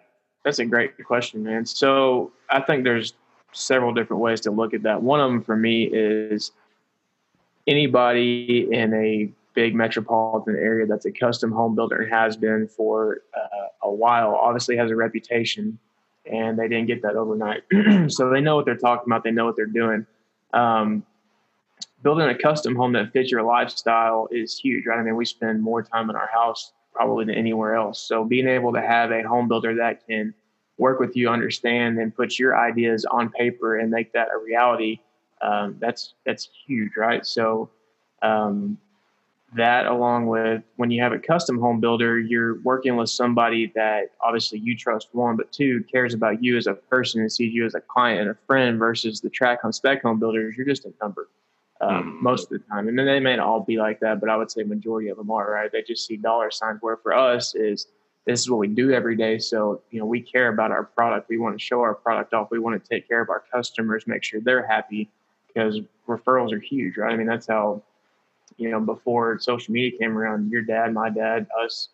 that's 0.43 0.59
a 0.59 0.65
great 0.65 0.93
question 1.05 1.45
man 1.45 1.65
so 1.65 2.33
i 2.51 2.61
think 2.61 2.83
there's 2.83 3.15
several 3.55 3.93
different 3.95 4.23
ways 4.23 4.41
to 4.43 4.51
look 4.51 4.75
at 4.75 4.83
that. 4.83 5.03
One 5.03 5.21
of 5.21 5.31
them 5.31 5.43
for 5.43 5.57
me 5.57 5.85
is 5.85 6.53
anybody 7.67 8.69
in 8.71 8.93
a 8.95 9.33
big 9.55 9.75
metropolitan 9.75 10.57
area 10.57 10.87
that's 10.87 11.07
a 11.07 11.13
custom 11.13 11.53
home 11.53 11.75
builder 11.75 12.03
and 12.03 12.13
has 12.13 12.37
been 12.37 12.67
for 12.67 13.23
uh, 13.37 13.69
a 13.83 13.91
while 13.91 14.35
obviously 14.35 14.77
has 14.77 14.91
a 14.91 14.97
reputation 14.97 15.79
and 16.27 16.59
they 16.59 16.69
didn't 16.69 16.87
get 16.87 17.03
that 17.03 17.17
overnight. 17.17 17.63
so 18.11 18.31
they 18.31 18.41
know 18.41 18.57
what 18.57 18.65
they're 18.65 18.77
talking 18.77 19.05
about, 19.07 19.23
they 19.23 19.31
know 19.31 19.45
what 19.45 19.57
they're 19.57 19.67
doing. 19.67 20.07
Um, 20.53 21.05
building 22.03 22.29
a 22.29 22.37
custom 22.37 22.75
home 22.75 22.93
that 22.93 23.13
fits 23.13 23.31
your 23.31 23.43
lifestyle 23.43 24.29
is 24.31 24.59
huge, 24.59 24.87
right? 24.87 24.99
I 24.99 25.03
mean, 25.03 25.17
we 25.17 25.25
spend 25.25 25.63
more 25.63 25.83
time 25.83 26.11
in 26.11 26.17
our 26.17 26.29
house 26.33 26.73
probably 26.93 27.25
than 27.27 27.35
anywhere 27.35 27.75
else. 27.75 28.01
So 28.01 28.25
being 28.25 28.49
able 28.49 28.73
to 28.73 28.81
have 28.81 29.11
a 29.11 29.23
home 29.23 29.49
builder 29.49 29.75
that 29.77 30.07
can 30.07 30.35
work 30.79 30.99
with 31.01 31.17
you, 31.17 31.29
understand, 31.29 31.99
and 31.99 32.15
put 32.15 32.39
your 32.39 32.59
ideas 32.59 33.05
on 33.05 33.31
paper 33.31 33.79
and 33.79 33.91
make 33.91 34.13
that 34.13 34.29
a 34.35 34.39
reality. 34.39 34.99
Um, 35.43 35.77
that's 35.79 36.15
that's 36.25 36.49
huge, 36.67 36.93
right? 36.97 37.25
So 37.27 37.71
um, 38.23 38.79
that, 39.55 39.87
along 39.87 40.27
with 40.27 40.63
when 40.77 40.91
you 40.91 41.03
have 41.03 41.13
a 41.13 41.19
custom 41.19 41.61
home 41.61 41.81
builder, 41.81 42.19
you're 42.19 42.61
working 42.63 42.97
with 42.97 43.11
somebody 43.11 43.73
that 43.75 44.11
obviously 44.21 44.59
you 44.59 44.77
trust 44.77 45.09
one, 45.13 45.37
but 45.37 45.53
two 45.53 45.85
cares 45.91 46.15
about 46.15 46.43
you 46.43 46.57
as 46.57 46.67
a 46.67 46.75
person 46.75 47.21
and 47.21 47.31
sees 47.31 47.53
you 47.53 47.65
as 47.65 47.75
a 47.75 47.81
client 47.81 48.23
and 48.23 48.31
a 48.31 48.37
friend 48.47 48.79
versus 48.79 49.21
the 49.21 49.31
track 49.31 49.61
home 49.63 49.73
spec 49.73 50.03
home 50.03 50.19
builders. 50.19 50.57
You're 50.57 50.67
just 50.67 50.85
a 50.87 50.93
number. 51.01 51.29
Um, 51.81 51.91
mm-hmm. 51.91 52.23
most 52.23 52.45
of 52.45 52.51
the 52.51 52.59
time. 52.71 52.87
And 52.87 52.97
then 52.97 53.05
they 53.05 53.19
may 53.19 53.37
not 53.37 53.47
all 53.47 53.61
be 53.61 53.79
like 53.79 53.99
that, 53.99 54.21
but 54.21 54.31
I 54.31 54.37
would 54.37 54.49
say 54.49 54.63
majority 54.63 55.09
of 55.09 55.17
them 55.17 55.29
are, 55.33 55.51
right? 55.51 55.71
They 55.71 55.83
just 55.83 56.07
see 56.07 56.17
dollar 56.17 56.53
signs. 56.53 56.79
Where 56.81 56.97
for 56.97 57.13
us 57.13 57.57
is 57.57 57.89
this 58.27 58.41
is 58.41 58.51
what 58.51 58.59
we 58.59 58.69
do 58.69 58.93
every 58.93 59.17
day. 59.17 59.39
So, 59.39 59.83
you 59.91 60.01
know, 60.01 60.07
we 60.07 60.21
care 60.21 60.49
about 60.49 60.71
our 60.71 60.85
product. 60.85 61.29
We 61.29 61.39
want 61.39 61.59
to 61.59 61.65
show 61.65 61.81
our 61.81 61.95
product 61.95 62.33
off. 62.33 62.51
We 62.51 62.59
want 62.59 62.83
to 62.83 62.89
take 62.89 63.07
care 63.07 63.21
of 63.21 63.29
our 63.29 63.45
customers, 63.53 64.07
make 64.07 64.23
sure 64.23 64.41
they're 64.41 64.67
happy 64.67 65.11
because 65.47 65.81
referrals 66.09 66.53
are 66.53 66.59
huge, 66.59 66.97
right? 66.97 67.13
I 67.13 67.17
mean, 67.17 67.27
that's 67.27 67.47
how, 67.47 67.83
you 68.57 68.71
know, 68.71 68.81
before 68.81 69.39
social 69.39 69.73
media 69.73 69.99
came 69.99 70.17
around, 70.17 70.51
your 70.51 70.63
dad, 70.63 70.93
my 70.93 71.11
dad, 71.11 71.47
us, 71.63 71.91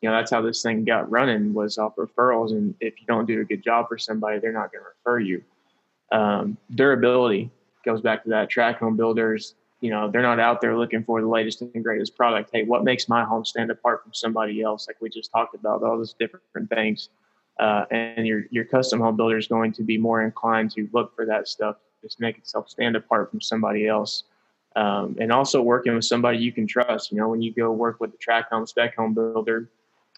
you 0.00 0.08
know, 0.08 0.16
that's 0.16 0.30
how 0.30 0.40
this 0.40 0.62
thing 0.62 0.84
got 0.84 1.10
running 1.10 1.52
was 1.52 1.78
off 1.78 1.96
referrals. 1.96 2.52
And 2.52 2.74
if 2.80 3.00
you 3.00 3.06
don't 3.06 3.26
do 3.26 3.40
a 3.40 3.44
good 3.44 3.62
job 3.62 3.88
for 3.88 3.98
somebody, 3.98 4.38
they're 4.38 4.52
not 4.52 4.72
going 4.72 4.82
to 4.82 4.88
refer 4.88 5.20
you. 5.20 5.42
Um, 6.12 6.56
durability 6.74 7.50
goes 7.84 8.00
back 8.00 8.22
to 8.24 8.30
that 8.30 8.48
track 8.48 8.78
home 8.78 8.96
builders 8.96 9.54
you 9.80 9.90
know 9.90 10.10
they're 10.10 10.22
not 10.22 10.40
out 10.40 10.60
there 10.60 10.76
looking 10.76 11.04
for 11.04 11.20
the 11.20 11.26
latest 11.26 11.60
and 11.60 11.84
greatest 11.84 12.16
product. 12.16 12.50
Hey 12.52 12.64
what 12.64 12.84
makes 12.84 13.08
my 13.08 13.24
home 13.24 13.44
stand 13.44 13.70
apart 13.70 14.02
from 14.02 14.14
somebody 14.14 14.62
else? 14.62 14.86
Like 14.86 14.96
we 15.00 15.08
just 15.08 15.30
talked 15.30 15.54
about 15.54 15.82
all 15.82 15.96
those 15.96 16.14
different 16.14 16.70
things. 16.70 17.10
Uh, 17.58 17.86
and 17.90 18.26
your 18.26 18.44
your 18.50 18.64
custom 18.64 19.00
home 19.00 19.16
builder 19.16 19.38
is 19.38 19.46
going 19.46 19.72
to 19.72 19.82
be 19.82 19.96
more 19.98 20.22
inclined 20.22 20.70
to 20.72 20.88
look 20.92 21.14
for 21.14 21.26
that 21.26 21.48
stuff 21.48 21.76
just 22.02 22.20
make 22.20 22.38
itself 22.38 22.68
stand 22.68 22.94
apart 22.94 23.30
from 23.30 23.40
somebody 23.40 23.88
else. 23.88 24.24
Um, 24.76 25.16
and 25.18 25.32
also 25.32 25.62
working 25.62 25.94
with 25.94 26.04
somebody 26.04 26.38
you 26.38 26.52
can 26.52 26.66
trust. 26.66 27.10
You 27.10 27.18
know 27.18 27.28
when 27.28 27.42
you 27.42 27.52
go 27.52 27.72
work 27.72 28.00
with 28.00 28.12
the 28.12 28.18
track 28.18 28.50
home 28.50 28.66
spec 28.66 28.96
home 28.96 29.14
builder 29.14 29.70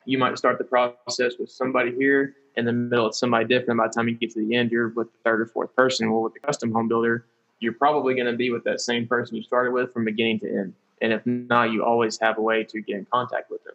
you 0.05 0.17
might 0.17 0.39
start 0.39 0.59
the 0.59 0.65
process 0.65 1.35
with 1.39 1.51
somebody 1.51 1.95
here 1.95 2.37
in 2.57 2.65
the 2.65 2.73
middle 2.73 3.07
it's 3.07 3.19
somebody 3.19 3.45
different. 3.45 3.79
By 3.79 3.87
the 3.89 3.93
time 3.93 4.09
you 4.09 4.15
get 4.15 4.33
to 4.33 4.45
the 4.45 4.55
end 4.57 4.73
you're 4.73 4.89
with 4.89 5.13
the 5.13 5.19
third 5.25 5.41
or 5.41 5.47
fourth 5.47 5.75
person. 5.77 6.11
Well 6.11 6.23
with 6.23 6.35
the 6.35 6.41
custom 6.41 6.73
home 6.73 6.89
builder 6.89 7.27
you're 7.61 7.73
probably 7.73 8.15
going 8.15 8.27
to 8.27 8.37
be 8.37 8.51
with 8.51 8.65
that 8.65 8.81
same 8.81 9.07
person 9.07 9.37
you 9.37 9.43
started 9.43 9.73
with 9.73 9.93
from 9.93 10.05
beginning 10.05 10.41
to 10.41 10.49
end. 10.49 10.75
And 11.01 11.13
if 11.13 11.25
not, 11.27 11.73
you 11.73 11.85
always 11.85 12.19
have 12.21 12.39
a 12.39 12.43
way 12.43 12.65
to 12.65 12.81
get 12.81 12.97
in 12.97 13.07
contact 13.07 13.51
with 13.51 13.61
them. 13.65 13.75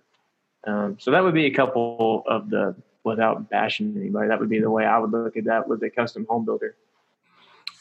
Um, 0.65 0.97
so 0.99 1.11
that 1.11 1.23
would 1.23 1.33
be 1.33 1.45
a 1.45 1.53
couple 1.53 2.23
of 2.27 2.49
the, 2.49 2.75
without 3.03 3.49
bashing 3.49 3.95
anybody, 3.97 4.29
that 4.29 4.39
would 4.39 4.49
be 4.49 4.59
the 4.59 4.69
way 4.69 4.85
I 4.85 4.97
would 4.97 5.11
look 5.11 5.35
at 5.35 5.45
that 5.45 5.67
with 5.67 5.83
a 5.83 5.89
custom 5.89 6.25
home 6.29 6.45
builder. 6.45 6.75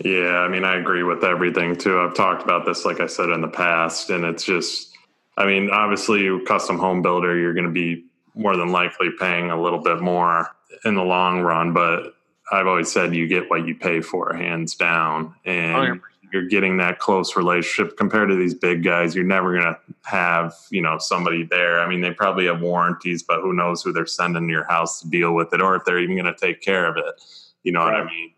Yeah, 0.04 0.38
I 0.38 0.48
mean, 0.48 0.64
I 0.64 0.76
agree 0.76 1.04
with 1.04 1.22
everything 1.22 1.76
too. 1.76 2.00
I've 2.00 2.14
talked 2.14 2.42
about 2.42 2.66
this, 2.66 2.84
like 2.84 3.00
I 3.00 3.06
said 3.06 3.28
in 3.28 3.40
the 3.40 3.48
past, 3.48 4.10
and 4.10 4.24
it's 4.24 4.42
just, 4.42 4.96
I 5.36 5.46
mean, 5.46 5.70
obviously, 5.70 6.28
custom 6.44 6.78
home 6.78 7.02
builder, 7.02 7.38
you're 7.38 7.54
going 7.54 7.66
to 7.66 7.72
be 7.72 8.06
more 8.34 8.56
than 8.56 8.72
likely 8.72 9.10
paying 9.18 9.50
a 9.50 9.60
little 9.60 9.78
bit 9.78 10.00
more 10.00 10.48
in 10.84 10.94
the 10.94 11.02
long 11.02 11.40
run, 11.40 11.72
but 11.72 12.14
I've 12.50 12.66
always 12.66 12.90
said 12.90 13.14
you 13.14 13.26
get 13.26 13.48
what 13.50 13.66
you 13.66 13.74
pay 13.74 14.00
for, 14.00 14.35
hands 14.35 14.74
down, 14.74 15.35
oh, 15.35 15.50
and 15.50 16.00
100%. 16.00 16.02
you're 16.33 16.48
getting 16.48 16.76
that 16.78 16.98
close 16.98 17.37
relationship 17.37 17.96
compared 17.96 18.28
to 18.31 18.37
these 18.37 18.55
big 18.55 18.83
guys. 18.83 19.14
You're 19.14 19.24
never 19.24 19.55
gonna 19.59 19.78
have 20.02 20.55
you 20.70 20.83
know 20.83 20.98
somebody 20.98 21.44
there. 21.44 21.81
I 21.81 21.88
mean, 21.88 22.00
they 22.00 22.11
probably 22.11 22.46
have 22.46 22.61
warranties, 22.61 23.22
but 23.22 23.40
who 23.40 23.52
knows 23.52 23.83
who 23.83 23.92
they're 23.92 24.07
sending 24.07 24.48
to 24.48 24.52
your 24.52 24.64
house 24.64 25.00
to 25.00 25.09
deal 25.09 25.35
with 25.35 25.52
it, 25.55 25.62
or 25.62 25.76
if 25.76 25.85
they're 25.85 26.00
even 26.00 26.16
gonna 26.16 26.35
take 26.37 26.61
care 26.61 26.87
of 26.87 26.96
it. 26.96 27.22
You 27.62 27.72
know 27.72 27.81
right. 27.81 28.00
what 28.00 28.09
I 28.09 28.11
mean? 28.11 28.33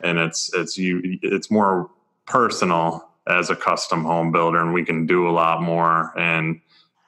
And 0.00 0.18
it's 0.18 0.54
it's 0.54 0.78
you. 0.78 1.18
It's 1.22 1.50
more 1.50 1.90
personal 2.26 3.08
as 3.26 3.50
a 3.50 3.56
custom 3.56 4.04
home 4.04 4.32
builder, 4.32 4.60
and 4.60 4.72
we 4.72 4.84
can 4.84 5.06
do 5.06 5.28
a 5.28 5.30
lot 5.32 5.62
more 5.62 6.12
and 6.18 6.60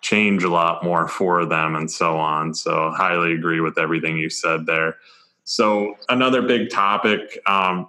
change 0.02 0.42
a 0.42 0.48
lot 0.48 0.82
more 0.82 1.06
for 1.06 1.44
them 1.44 1.76
and 1.76 1.90
so 1.90 2.16
on. 2.16 2.54
So 2.54 2.88
I 2.88 2.96
highly 2.96 3.32
agree 3.32 3.60
with 3.60 3.78
everything 3.78 4.16
you 4.16 4.30
said 4.30 4.66
there. 4.66 4.96
So 5.44 5.96
another 6.08 6.42
big 6.42 6.70
topic 6.70 7.38
um, 7.46 7.88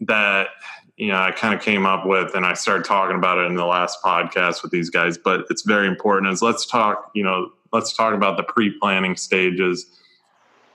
that 0.00 0.48
you 0.96 1.08
know 1.08 1.18
I 1.18 1.30
kind 1.32 1.54
of 1.54 1.60
came 1.60 1.86
up 1.86 2.06
with, 2.06 2.34
and 2.34 2.44
I 2.46 2.54
started 2.54 2.84
talking 2.84 3.16
about 3.16 3.38
it 3.38 3.46
in 3.46 3.54
the 3.54 3.66
last 3.66 3.98
podcast 4.02 4.62
with 4.62 4.72
these 4.72 4.90
guys, 4.90 5.18
but 5.18 5.44
it's 5.50 5.62
very 5.62 5.86
important. 5.86 6.32
Is 6.32 6.42
let's 6.42 6.66
talk. 6.66 7.10
You 7.14 7.24
know, 7.24 7.50
let's 7.72 7.92
talk 7.92 8.14
about 8.14 8.36
the 8.36 8.42
pre-planning 8.42 9.16
stages. 9.16 9.86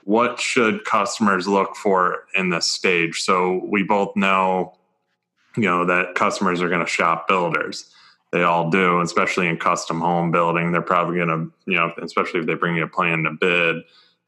What 0.04 0.40
should 0.40 0.84
customers 0.84 1.46
look 1.46 1.76
for 1.76 2.24
in 2.34 2.50
this 2.50 2.70
stage? 2.70 3.20
So 3.20 3.62
we 3.68 3.82
both 3.82 4.16
know, 4.16 4.74
you 5.56 5.64
know, 5.64 5.84
that 5.84 6.14
customers 6.14 6.62
are 6.62 6.70
going 6.70 6.80
to 6.80 6.90
shop 6.90 7.28
builders 7.28 7.90
they 8.30 8.42
all 8.42 8.68
do, 8.70 9.00
especially 9.00 9.48
in 9.48 9.56
custom 9.56 10.00
home 10.00 10.30
building. 10.30 10.72
They're 10.72 10.82
probably 10.82 11.16
going 11.16 11.28
to, 11.28 11.52
you 11.70 11.78
know, 11.78 11.92
especially 12.02 12.40
if 12.40 12.46
they 12.46 12.54
bring 12.54 12.76
you 12.76 12.84
a 12.84 12.88
plan 12.88 13.22
to 13.24 13.30
bid, 13.30 13.76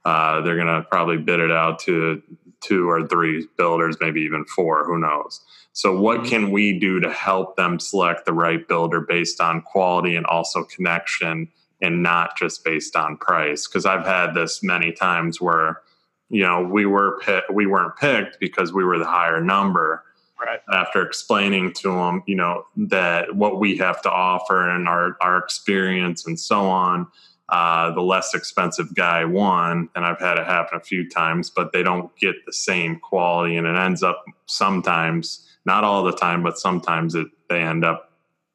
uh, 0.05 0.41
they're 0.41 0.57
going 0.57 0.67
to 0.67 0.87
probably 0.91 1.19
bid 1.19 1.41
it 1.41 1.51
out 1.51 1.79
to 1.81 2.23
two 2.61 2.89
or 2.89 3.07
three 3.07 3.47
builders, 3.57 3.97
maybe 4.01 4.21
even 4.23 4.45
four, 4.45 4.85
who 4.85 4.99
knows. 4.99 5.41
So, 5.73 5.99
what 5.99 6.21
mm-hmm. 6.21 6.29
can 6.29 6.51
we 6.51 6.79
do 6.79 7.01
to 7.01 7.11
help 7.11 7.57
them 7.57 7.79
select 7.79 8.27
the 8.27 8.33
right 8.33 8.67
builder 8.67 9.01
based 9.01 9.41
on 9.41 9.63
quality 9.63 10.17
and 10.17 10.27
also 10.27 10.65
connection 10.65 11.49
and 11.81 12.03
not 12.03 12.37
just 12.37 12.65
based 12.65 12.97
on 12.97 13.17
price? 13.17 13.67
Because 13.67 13.87
I've 13.87 14.07
had 14.07 14.35
this 14.35 14.63
many 14.63 14.93
times 14.93 15.41
where, 15.41 15.81
you 16.29 16.43
know, 16.43 16.63
we 16.63 16.87
were 16.87 17.21
we 17.53 17.67
weren't 17.67 17.97
picked 17.97 18.41
because 18.41 18.73
we 18.73 18.85
were 18.85 18.99
the 18.99 19.07
higher 19.07 19.41
number. 19.41 20.05
Right. 20.43 20.61
After 20.73 21.03
explaining 21.03 21.75
to 21.75 21.91
them, 21.93 22.23
you 22.27 22.35
know, 22.35 22.65
that 22.75 23.37
what 23.37 23.61
we 23.61 23.77
have 23.77 24.01
to 24.03 24.11
offer 24.11 24.71
and 24.71 24.89
our, 24.89 25.19
our 25.21 25.37
experience 25.37 26.27
and 26.27 26.41
so 26.41 26.63
on, 26.63 27.07
uh, 27.51 27.91
the 27.93 28.01
less 28.01 28.35
expensive 28.35 28.95
guy 28.95 29.25
won. 29.25 29.89
And 29.95 30.05
I've 30.05 30.21
had 30.21 30.39
it 30.39 30.47
happen 30.47 30.79
a 30.79 30.83
few 30.83 31.09
times, 31.09 31.51
but 31.51 31.73
they 31.73 31.83
don't 31.83 32.15
get 32.17 32.37
the 32.47 32.53
same 32.53 32.99
quality. 32.99 33.57
And 33.57 33.67
it 33.67 33.77
ends 33.77 34.03
up 34.03 34.25
sometimes, 34.47 35.47
not 35.65 35.85
all 35.85 36.03
the 36.03 36.13
time, 36.13 36.43
but 36.43 36.59
sometimes 36.59 37.15
it, 37.15 37.27
they 37.49 37.61
end 37.61 37.85
up 37.85 38.13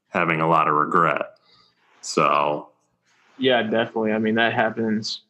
having 0.10 0.40
a 0.40 0.48
lot 0.48 0.68
of 0.68 0.76
regret. 0.76 1.38
So, 2.02 2.70
yeah, 3.38 3.64
definitely. 3.64 4.14
I 4.14 4.20
mean, 4.20 4.36
that 4.36 4.54
happens 4.54 5.22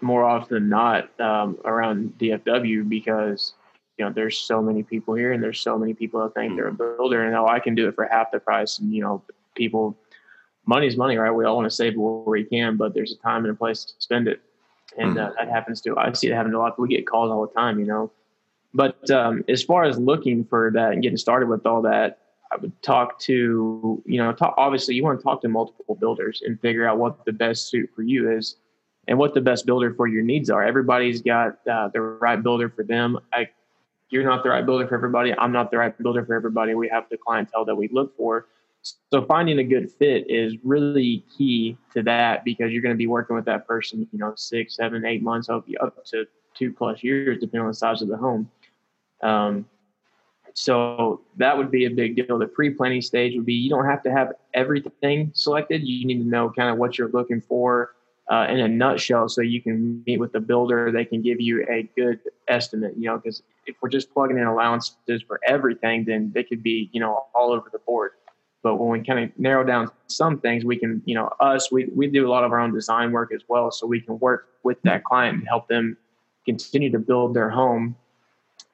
more 0.00 0.24
often 0.24 0.54
than 0.54 0.68
not 0.68 1.20
um, 1.20 1.58
around 1.64 2.14
DFW 2.18 2.88
because 2.88 3.54
you 3.96 4.04
know 4.04 4.12
there's 4.12 4.36
so 4.36 4.60
many 4.60 4.82
people 4.82 5.14
here 5.14 5.32
and 5.32 5.42
there's 5.42 5.60
so 5.60 5.78
many 5.78 5.94
people 5.94 6.22
that 6.22 6.34
think 6.34 6.56
they're 6.56 6.68
a 6.68 6.72
builder 6.72 7.24
and 7.24 7.34
oh 7.36 7.46
I 7.46 7.60
can 7.60 7.74
do 7.74 7.88
it 7.88 7.94
for 7.94 8.06
half 8.06 8.30
the 8.32 8.40
price 8.40 8.78
and 8.80 8.92
you 8.92 9.00
know 9.00 9.22
people 9.54 9.96
money's 10.66 10.96
money 10.96 11.16
right 11.16 11.30
we 11.30 11.44
all 11.44 11.56
want 11.56 11.68
to 11.68 11.74
save 11.74 11.96
where 11.96 12.22
we 12.24 12.44
can 12.44 12.76
but 12.76 12.94
there's 12.94 13.12
a 13.12 13.16
time 13.16 13.44
and 13.44 13.52
a 13.52 13.56
place 13.56 13.84
to 13.84 13.92
spend 13.98 14.28
it 14.28 14.40
and 14.98 15.18
uh, 15.18 15.32
that 15.36 15.48
happens 15.48 15.80
to 15.80 15.96
I 15.96 16.12
see 16.12 16.28
it 16.28 16.34
happen 16.34 16.54
a 16.54 16.58
lot 16.58 16.78
we 16.78 16.88
get 16.88 17.06
calls 17.06 17.30
all 17.30 17.46
the 17.46 17.52
time 17.52 17.78
you 17.78 17.86
know 17.86 18.10
but 18.72 19.08
um, 19.10 19.44
as 19.48 19.62
far 19.62 19.84
as 19.84 19.98
looking 19.98 20.44
for 20.44 20.70
that 20.72 20.92
and 20.92 21.02
getting 21.02 21.16
started 21.16 21.48
with 21.48 21.64
all 21.66 21.82
that 21.82 22.18
I 22.52 22.56
would 22.56 22.82
talk 22.82 23.18
to 23.20 24.02
you 24.06 24.18
know 24.18 24.32
talk, 24.32 24.54
obviously 24.56 24.94
you 24.94 25.02
want 25.02 25.18
to 25.18 25.24
talk 25.24 25.42
to 25.42 25.48
multiple 25.48 25.94
builders 25.94 26.42
and 26.44 26.60
figure 26.60 26.86
out 26.86 26.98
what 26.98 27.24
the 27.24 27.32
best 27.32 27.68
suit 27.68 27.90
for 27.94 28.02
you 28.02 28.30
is 28.30 28.56
and 29.08 29.18
what 29.18 29.34
the 29.34 29.40
best 29.40 29.66
builder 29.66 29.92
for 29.94 30.06
your 30.06 30.22
needs 30.22 30.50
are. 30.50 30.62
Everybody's 30.62 31.20
got 31.20 31.58
uh, 31.68 31.88
the 31.88 32.00
right 32.00 32.42
builder 32.42 32.68
for 32.68 32.84
them. 32.84 33.18
I, 33.32 33.48
you're 34.10 34.24
not 34.24 34.42
the 34.42 34.50
right 34.50 34.64
builder 34.64 34.86
for 34.86 34.94
everybody. 34.94 35.34
I'm 35.36 35.52
not 35.52 35.70
the 35.70 35.78
right 35.78 35.96
builder 35.96 36.24
for 36.24 36.34
everybody. 36.34 36.74
We 36.74 36.88
have 36.88 37.04
the 37.10 37.16
clientele 37.16 37.64
that 37.64 37.74
we 37.74 37.88
look 37.88 38.16
for. 38.16 38.46
So 39.10 39.24
finding 39.24 39.58
a 39.58 39.64
good 39.64 39.90
fit 39.90 40.30
is 40.30 40.56
really 40.62 41.24
key 41.36 41.76
to 41.94 42.02
that 42.02 42.44
because 42.44 42.70
you're 42.70 42.82
going 42.82 42.94
to 42.94 42.98
be 42.98 43.06
working 43.06 43.34
with 43.34 43.46
that 43.46 43.66
person, 43.66 44.06
you 44.12 44.18
know, 44.18 44.34
six, 44.36 44.76
seven, 44.76 45.04
eight 45.04 45.22
months, 45.22 45.48
up, 45.48 45.66
up 45.80 46.04
to 46.06 46.26
two 46.54 46.72
plus 46.72 47.02
years, 47.02 47.38
depending 47.40 47.62
on 47.62 47.68
the 47.68 47.74
size 47.74 48.02
of 48.02 48.08
the 48.08 48.16
home. 48.16 48.50
Um, 49.22 49.66
so 50.52 51.22
that 51.36 51.56
would 51.56 51.70
be 51.70 51.86
a 51.86 51.90
big 51.90 52.14
deal. 52.14 52.38
The 52.38 52.46
pre-planning 52.46 53.02
stage 53.02 53.34
would 53.36 53.46
be 53.46 53.54
you 53.54 53.70
don't 53.70 53.86
have 53.86 54.02
to 54.04 54.12
have 54.12 54.32
everything 54.52 55.32
selected. 55.34 55.82
You 55.82 56.06
need 56.06 56.18
to 56.18 56.28
know 56.28 56.50
kind 56.50 56.70
of 56.70 56.78
what 56.78 56.96
you're 56.96 57.08
looking 57.08 57.40
for 57.40 57.94
uh, 58.30 58.46
in 58.48 58.60
a 58.60 58.68
nutshell 58.68 59.28
so 59.28 59.40
you 59.40 59.60
can 59.60 60.02
meet 60.06 60.18
with 60.18 60.32
the 60.32 60.40
builder. 60.40 60.92
They 60.92 61.04
can 61.04 61.22
give 61.22 61.40
you 61.40 61.66
a 61.68 61.82
good 61.96 62.20
estimate, 62.48 62.94
you 62.96 63.06
know, 63.06 63.16
because 63.16 63.42
if 63.66 63.76
we're 63.82 63.88
just 63.88 64.12
plugging 64.12 64.38
in 64.38 64.44
allowances 64.44 65.22
for 65.26 65.40
everything, 65.46 66.04
then 66.04 66.30
they 66.34 66.44
could 66.44 66.62
be, 66.62 66.88
you 66.92 67.00
know, 67.00 67.24
all 67.34 67.52
over 67.52 67.68
the 67.72 67.80
board. 67.80 68.12
But 68.64 68.76
when 68.76 68.88
we 68.88 69.04
kind 69.06 69.20
of 69.22 69.38
narrow 69.38 69.62
down 69.62 69.90
some 70.06 70.40
things, 70.40 70.64
we 70.64 70.78
can, 70.78 71.02
you 71.04 71.14
know, 71.14 71.28
us, 71.38 71.70
we, 71.70 71.84
we 71.94 72.08
do 72.08 72.26
a 72.26 72.30
lot 72.30 72.44
of 72.44 72.50
our 72.50 72.58
own 72.58 72.72
design 72.72 73.12
work 73.12 73.30
as 73.32 73.42
well. 73.46 73.70
So 73.70 73.86
we 73.86 74.00
can 74.00 74.18
work 74.18 74.48
with 74.62 74.80
that 74.82 75.04
client 75.04 75.38
and 75.38 75.46
help 75.46 75.68
them 75.68 75.98
continue 76.46 76.90
to 76.90 76.98
build 76.98 77.34
their 77.34 77.50
home 77.50 77.94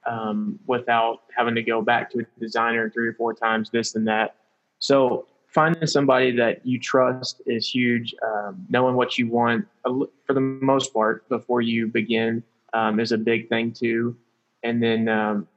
um, 0.06 0.60
without 0.68 1.22
having 1.36 1.56
to 1.56 1.62
go 1.62 1.82
back 1.82 2.08
to 2.12 2.20
a 2.20 2.40
designer 2.40 2.88
three 2.88 3.08
or 3.08 3.14
four 3.14 3.34
times, 3.34 3.68
this 3.70 3.96
and 3.96 4.06
that. 4.06 4.36
So 4.78 5.26
finding 5.48 5.88
somebody 5.88 6.30
that 6.36 6.64
you 6.64 6.78
trust 6.78 7.42
is 7.46 7.68
huge. 7.68 8.14
Um, 8.24 8.64
knowing 8.68 8.94
what 8.94 9.18
you 9.18 9.28
want 9.28 9.66
for 9.82 10.34
the 10.34 10.40
most 10.40 10.94
part 10.94 11.28
before 11.28 11.62
you 11.62 11.88
begin 11.88 12.44
um, 12.74 13.00
is 13.00 13.10
a 13.10 13.18
big 13.18 13.48
thing 13.48 13.72
too. 13.72 14.16
And 14.62 14.80
then 14.80 15.08
um, 15.08 15.48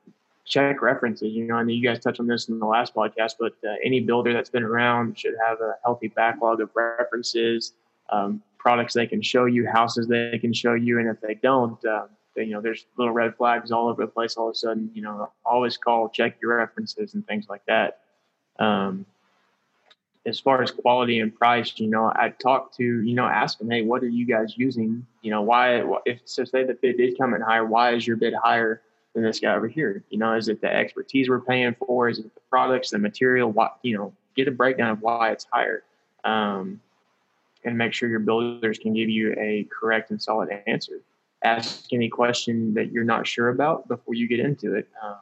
check 0.45 0.81
references. 0.81 1.33
You 1.33 1.45
know, 1.45 1.55
I 1.55 1.63
know 1.63 1.69
you 1.69 1.87
guys 1.87 1.99
touched 1.99 2.19
on 2.19 2.27
this 2.27 2.49
in 2.49 2.59
the 2.59 2.65
last 2.65 2.93
podcast, 2.93 3.33
but 3.39 3.53
uh, 3.67 3.75
any 3.83 3.99
builder 3.99 4.33
that's 4.33 4.49
been 4.49 4.63
around 4.63 5.17
should 5.17 5.35
have 5.45 5.61
a 5.61 5.75
healthy 5.83 6.09
backlog 6.09 6.61
of 6.61 6.69
references, 6.75 7.73
um, 8.09 8.41
products 8.57 8.93
they 8.93 9.07
can 9.07 9.21
show 9.21 9.45
you, 9.45 9.67
houses 9.67 10.07
they 10.07 10.37
can 10.39 10.53
show 10.53 10.73
you, 10.73 10.99
and 10.99 11.07
if 11.07 11.19
they 11.21 11.35
don't, 11.35 11.83
uh, 11.85 12.07
you 12.35 12.47
know, 12.47 12.61
there's 12.61 12.85
little 12.97 13.13
red 13.13 13.35
flags 13.35 13.71
all 13.71 13.87
over 13.89 14.05
the 14.05 14.11
place. 14.11 14.35
All 14.35 14.49
of 14.49 14.53
a 14.53 14.55
sudden, 14.55 14.89
you 14.93 15.01
know, 15.01 15.31
always 15.45 15.77
call, 15.77 16.09
check 16.09 16.37
your 16.41 16.57
references 16.57 17.13
and 17.13 17.25
things 17.27 17.47
like 17.47 17.65
that. 17.67 17.99
Um, 18.59 19.05
as 20.25 20.39
far 20.39 20.63
as 20.63 20.71
quality 20.71 21.19
and 21.19 21.35
price, 21.35 21.73
you 21.77 21.87
know, 21.87 22.11
I 22.15 22.29
talk 22.29 22.75
to, 22.77 22.83
you 22.83 23.13
know, 23.13 23.25
ask 23.25 23.59
them, 23.59 23.69
hey, 23.69 23.81
what 23.81 24.01
are 24.03 24.09
you 24.09 24.25
guys 24.25 24.53
using? 24.57 25.05
You 25.21 25.31
know, 25.31 25.41
why, 25.41 25.83
if 26.05 26.21
so 26.25 26.45
say 26.45 26.63
the 26.63 26.75
bid 26.75 26.97
did 26.97 27.17
come 27.17 27.33
in 27.33 27.41
higher, 27.41 27.65
why 27.65 27.93
is 27.93 28.07
your 28.07 28.15
bid 28.15 28.33
higher 28.33 28.81
than 29.13 29.23
this 29.23 29.39
guy 29.39 29.53
over 29.53 29.67
here? 29.67 30.03
You 30.09 30.17
know, 30.17 30.33
is 30.35 30.47
it 30.47 30.61
the 30.61 30.73
expertise 30.73 31.29
we're 31.29 31.39
paying 31.39 31.75
for? 31.75 32.09
Is 32.09 32.19
it 32.19 32.33
the 32.33 32.41
products, 32.49 32.89
the 32.89 32.99
material? 32.99 33.51
What, 33.51 33.77
you 33.81 33.97
know, 33.97 34.13
get 34.35 34.47
a 34.47 34.51
breakdown 34.51 34.89
of 34.89 35.01
why 35.01 35.31
it's 35.31 35.47
higher. 35.51 35.83
Um, 36.23 36.81
and 37.65 37.77
make 37.77 37.93
sure 37.93 38.09
your 38.09 38.19
builders 38.19 38.77
can 38.77 38.93
give 38.93 39.09
you 39.09 39.33
a 39.37 39.67
correct 39.71 40.11
and 40.11 40.21
solid 40.21 40.49
answer. 40.67 40.99
Ask 41.43 41.91
any 41.93 42.09
question 42.09 42.73
that 42.73 42.91
you're 42.91 43.03
not 43.03 43.27
sure 43.27 43.49
about 43.49 43.87
before 43.87 44.13
you 44.13 44.27
get 44.27 44.39
into 44.39 44.75
it. 44.75 44.87
Uh, 45.01 45.15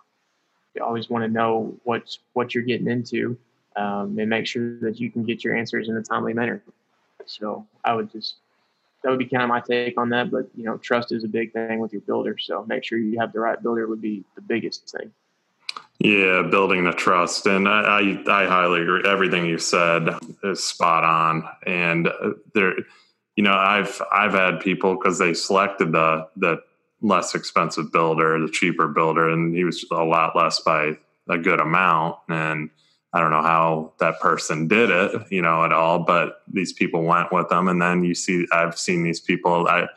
you 0.75 0.83
always 0.83 1.09
want 1.09 1.23
to 1.23 1.27
know 1.27 1.77
what's 1.83 2.19
what 2.33 2.55
you're 2.55 2.63
getting 2.63 2.87
into 2.87 3.37
um, 3.75 4.17
and 4.17 4.29
make 4.29 4.47
sure 4.47 4.79
that 4.79 4.99
you 4.99 5.11
can 5.11 5.23
get 5.23 5.43
your 5.43 5.55
answers 5.55 5.89
in 5.89 5.97
a 5.97 6.01
timely 6.01 6.33
manner. 6.33 6.63
So 7.25 7.65
I 7.83 7.93
would 7.93 8.11
just 8.11 8.35
that 9.03 9.09
would 9.09 9.19
be 9.19 9.25
kind 9.25 9.43
of 9.43 9.49
my 9.49 9.61
take 9.61 9.99
on 9.99 10.09
that. 10.09 10.31
But 10.31 10.49
you 10.55 10.63
know, 10.63 10.77
trust 10.77 11.11
is 11.11 11.23
a 11.23 11.27
big 11.27 11.53
thing 11.53 11.79
with 11.79 11.91
your 11.91 12.01
builder. 12.01 12.37
So 12.37 12.65
make 12.67 12.83
sure 12.83 12.97
you 12.97 13.19
have 13.19 13.33
the 13.33 13.39
right 13.39 13.61
builder 13.61 13.87
would 13.87 14.01
be 14.01 14.23
the 14.35 14.41
biggest 14.41 14.89
thing. 14.89 15.11
Yeah, 15.99 16.41
building 16.49 16.83
the 16.83 16.93
trust, 16.93 17.45
and 17.45 17.67
I, 17.67 17.81
I, 18.27 18.43
I 18.43 18.47
highly 18.47 18.81
agree. 18.81 19.03
Everything 19.05 19.45
you 19.45 19.59
said 19.59 20.09
is 20.43 20.63
spot 20.63 21.03
on, 21.03 21.47
and 21.67 22.07
uh, 22.07 22.31
there, 22.55 22.73
you 23.35 23.43
know, 23.43 23.53
I've 23.53 24.01
I've 24.11 24.33
had 24.33 24.61
people 24.61 24.95
because 24.95 25.19
they 25.19 25.35
selected 25.35 25.91
the 25.91 26.27
the 26.37 26.63
less 27.01 27.35
expensive 27.35 27.91
builder, 27.91 28.39
the 28.39 28.51
cheaper 28.51 28.87
builder, 28.87 29.29
and 29.29 29.55
he 29.55 29.63
was 29.63 29.85
a 29.91 30.03
lot 30.03 30.35
less 30.35 30.59
by 30.61 30.97
a 31.29 31.37
good 31.37 31.59
amount, 31.59 32.15
and 32.27 32.71
I 33.13 33.19
don't 33.19 33.31
know 33.31 33.41
how 33.41 33.93
that 33.99 34.19
person 34.19 34.67
did 34.67 34.89
it, 34.89 35.21
you 35.29 35.41
know, 35.41 35.65
at 35.65 35.73
all, 35.73 35.99
but 35.99 36.43
these 36.47 36.71
people 36.71 37.03
went 37.03 37.31
with 37.31 37.49
them. 37.49 37.67
And 37.67 37.81
then 37.81 38.03
you 38.03 38.15
see, 38.15 38.47
I've 38.53 38.77
seen 38.77 39.03
these 39.03 39.19
people, 39.19 39.67
I, 39.67 39.87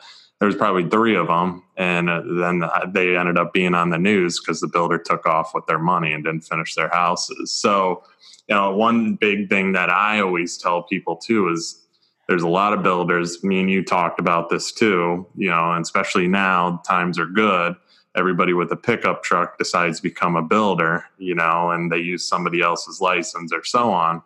there's 0.41 0.55
probably 0.55 0.89
three 0.89 1.15
of 1.15 1.27
them. 1.27 1.63
And 1.77 2.09
uh, 2.09 2.21
then 2.25 2.63
they 2.93 3.15
ended 3.15 3.37
up 3.37 3.53
being 3.53 3.73
on 3.73 3.89
the 3.89 3.97
news 3.97 4.41
because 4.41 4.59
the 4.59 4.67
builder 4.67 4.97
took 4.97 5.25
off 5.25 5.51
with 5.53 5.65
their 5.65 5.79
money 5.79 6.11
and 6.11 6.25
didn't 6.25 6.41
finish 6.41 6.75
their 6.75 6.89
houses. 6.89 7.53
So, 7.53 8.03
you 8.49 8.55
know, 8.55 8.75
one 8.75 9.15
big 9.15 9.49
thing 9.49 9.71
that 9.71 9.89
I 9.89 10.19
always 10.19 10.57
tell 10.57 10.83
people 10.83 11.15
too 11.15 11.49
is 11.49 11.81
there's 12.27 12.43
a 12.43 12.49
lot 12.49 12.73
of 12.73 12.83
builders. 12.83 13.43
Me 13.43 13.61
and 13.61 13.71
you 13.71 13.83
talked 13.83 14.19
about 14.19 14.49
this 14.49 14.73
too, 14.73 15.25
you 15.35 15.49
know, 15.49 15.71
and 15.71 15.83
especially 15.83 16.27
now 16.27 16.81
times 16.85 17.17
are 17.17 17.27
good 17.27 17.75
everybody 18.15 18.53
with 18.53 18.71
a 18.71 18.75
pickup 18.75 19.23
truck 19.23 19.57
decides 19.57 19.97
to 19.97 20.03
become 20.03 20.35
a 20.35 20.41
builder, 20.41 21.05
you 21.17 21.35
know, 21.35 21.71
and 21.71 21.91
they 21.91 21.97
use 21.97 22.27
somebody 22.27 22.61
else's 22.61 23.01
license 23.01 23.51
or 23.53 23.63
so 23.63 23.91
on. 23.91 24.21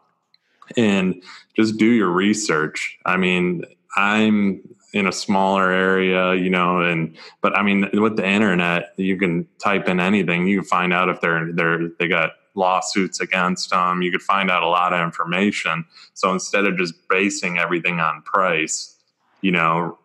And 0.77 1.23
just 1.55 1.77
do 1.77 1.85
your 1.85 2.09
research. 2.09 2.99
I 3.05 3.17
mean, 3.17 3.63
I'm 3.95 4.61
in 4.93 5.07
a 5.07 5.11
smaller 5.11 5.71
area, 5.71 6.35
you 6.35 6.49
know, 6.49 6.81
and 6.81 7.15
but 7.41 7.57
I 7.57 7.63
mean, 7.63 7.89
with 7.93 8.17
the 8.17 8.27
internet, 8.27 8.93
you 8.97 9.17
can 9.17 9.47
type 9.59 9.87
in 9.87 9.99
anything. 9.99 10.47
You 10.47 10.59
can 10.59 10.67
find 10.67 10.93
out 10.93 11.09
if 11.09 11.21
they're 11.21 11.51
they're 11.51 11.89
they 11.99 12.07
got 12.07 12.31
lawsuits 12.55 13.19
against 13.19 13.69
them. 13.69 14.01
You 14.01 14.11
could 14.11 14.21
find 14.21 14.49
out 14.49 14.63
a 14.63 14.67
lot 14.67 14.93
of 14.93 15.01
information. 15.01 15.85
So 16.13 16.31
instead 16.31 16.65
of 16.65 16.77
just 16.77 16.93
basing 17.07 17.57
everything 17.57 17.99
on 17.99 18.21
price, 18.23 18.95
you 19.41 19.51
know, 19.51 19.97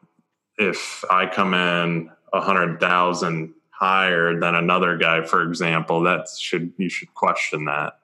if 0.59 1.05
I 1.11 1.27
come 1.27 1.55
in 1.55 2.11
a 2.33 2.41
hundred 2.41 2.81
thousand 2.81 3.55
higher 3.79 4.39
than 4.39 4.55
another 4.55 4.97
guy, 4.97 5.23
for 5.23 5.43
example, 5.43 6.03
that 6.03 6.29
should 6.39 6.73
you 6.77 6.89
should 6.89 7.13
question 7.15 7.65
that 7.65 7.99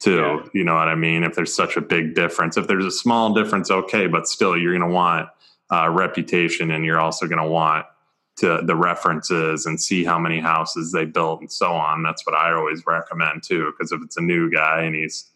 too. 0.00 0.16
Yeah. 0.16 0.48
You 0.52 0.64
know 0.64 0.74
what 0.74 0.88
I 0.88 0.94
mean? 0.94 1.22
If 1.22 1.34
there's 1.34 1.54
such 1.54 1.76
a 1.76 1.80
big 1.80 2.14
difference, 2.14 2.56
if 2.56 2.66
there's 2.66 2.84
a 2.84 2.90
small 2.90 3.32
difference, 3.32 3.70
okay, 3.70 4.06
but 4.08 4.26
still, 4.26 4.56
you're 4.56 4.76
going 4.76 4.88
to 4.88 4.94
want 4.94 5.28
uh, 5.70 5.88
reputation, 5.88 6.70
and 6.70 6.84
you're 6.84 7.00
also 7.00 7.26
going 7.26 7.42
to 7.42 7.48
want 7.48 7.86
to 8.34 8.62
the 8.64 8.74
references 8.74 9.66
and 9.66 9.80
see 9.80 10.04
how 10.04 10.18
many 10.18 10.40
houses 10.40 10.90
they 10.90 11.04
built 11.04 11.40
and 11.40 11.52
so 11.52 11.72
on. 11.72 12.02
That's 12.02 12.26
what 12.26 12.34
I 12.34 12.52
always 12.52 12.82
recommend 12.86 13.42
too, 13.42 13.72
because 13.72 13.92
if 13.92 14.00
it's 14.02 14.16
a 14.16 14.22
new 14.22 14.50
guy 14.50 14.82
and 14.82 14.94
he's 14.94 15.30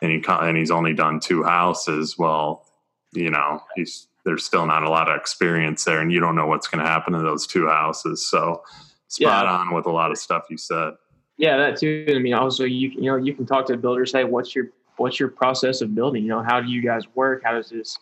and 0.00 0.10
he 0.10 0.22
and 0.28 0.56
he's 0.56 0.70
only 0.70 0.94
done 0.94 1.20
two 1.20 1.44
houses, 1.44 2.16
well, 2.18 2.66
you 3.12 3.30
know, 3.30 3.62
he's 3.76 4.08
there's 4.24 4.44
still 4.44 4.66
not 4.66 4.82
a 4.82 4.90
lot 4.90 5.08
of 5.08 5.16
experience 5.16 5.84
there, 5.84 6.00
and 6.00 6.12
you 6.12 6.20
don't 6.20 6.34
know 6.34 6.46
what's 6.46 6.68
going 6.68 6.84
to 6.84 6.90
happen 6.90 7.12
to 7.12 7.20
those 7.20 7.46
two 7.46 7.68
houses. 7.68 8.28
So 8.28 8.62
spot 9.08 9.46
yeah. 9.46 9.52
on 9.52 9.74
with 9.74 9.86
a 9.86 9.90
lot 9.90 10.10
of 10.10 10.18
stuff 10.18 10.44
you 10.48 10.56
said. 10.56 10.92
Yeah, 11.36 11.56
that 11.56 11.78
too. 11.78 12.06
I 12.08 12.18
mean, 12.18 12.34
also 12.34 12.64
you 12.64 12.90
you 12.90 13.02
know 13.02 13.16
you 13.16 13.34
can 13.34 13.46
talk 13.46 13.66
to 13.66 13.72
the 13.72 13.78
builder, 13.78 14.06
say 14.06 14.24
what's 14.24 14.54
your 14.54 14.66
what's 14.96 15.18
your 15.18 15.28
process 15.28 15.80
of 15.80 15.94
building? 15.94 16.22
You 16.22 16.30
know, 16.30 16.42
how 16.42 16.60
do 16.60 16.68
you 16.68 16.82
guys 16.82 17.04
work? 17.14 17.42
How 17.44 17.52
does 17.52 17.70
this? 17.70 17.98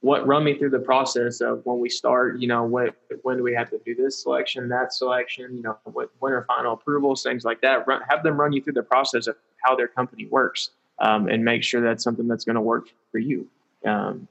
What 0.00 0.26
run 0.26 0.44
me 0.44 0.56
through 0.56 0.70
the 0.70 0.78
process 0.78 1.40
of 1.40 1.62
when 1.64 1.80
we 1.80 1.88
start? 1.88 2.38
You 2.38 2.48
know, 2.48 2.64
what 2.64 2.94
when 3.22 3.36
do 3.38 3.42
we 3.42 3.54
have 3.54 3.70
to 3.70 3.80
do 3.84 3.94
this 3.94 4.22
selection, 4.22 4.68
that 4.68 4.92
selection? 4.92 5.56
You 5.56 5.62
know, 5.62 5.78
what 5.84 6.10
when 6.20 6.32
are 6.32 6.44
final 6.44 6.74
approvals, 6.74 7.22
things 7.22 7.44
like 7.44 7.60
that. 7.62 7.86
Run, 7.86 8.02
have 8.08 8.22
them 8.22 8.38
run 8.38 8.52
you 8.52 8.62
through 8.62 8.74
the 8.74 8.82
process 8.82 9.26
of 9.26 9.36
how 9.64 9.74
their 9.74 9.88
company 9.88 10.26
works, 10.26 10.70
um, 11.00 11.28
and 11.28 11.44
make 11.44 11.64
sure 11.64 11.80
that's 11.80 12.04
something 12.04 12.28
that's 12.28 12.44
going 12.44 12.54
to 12.54 12.60
work 12.60 12.88
for 13.10 13.18
you. 13.18 13.48
Um, 13.84 14.28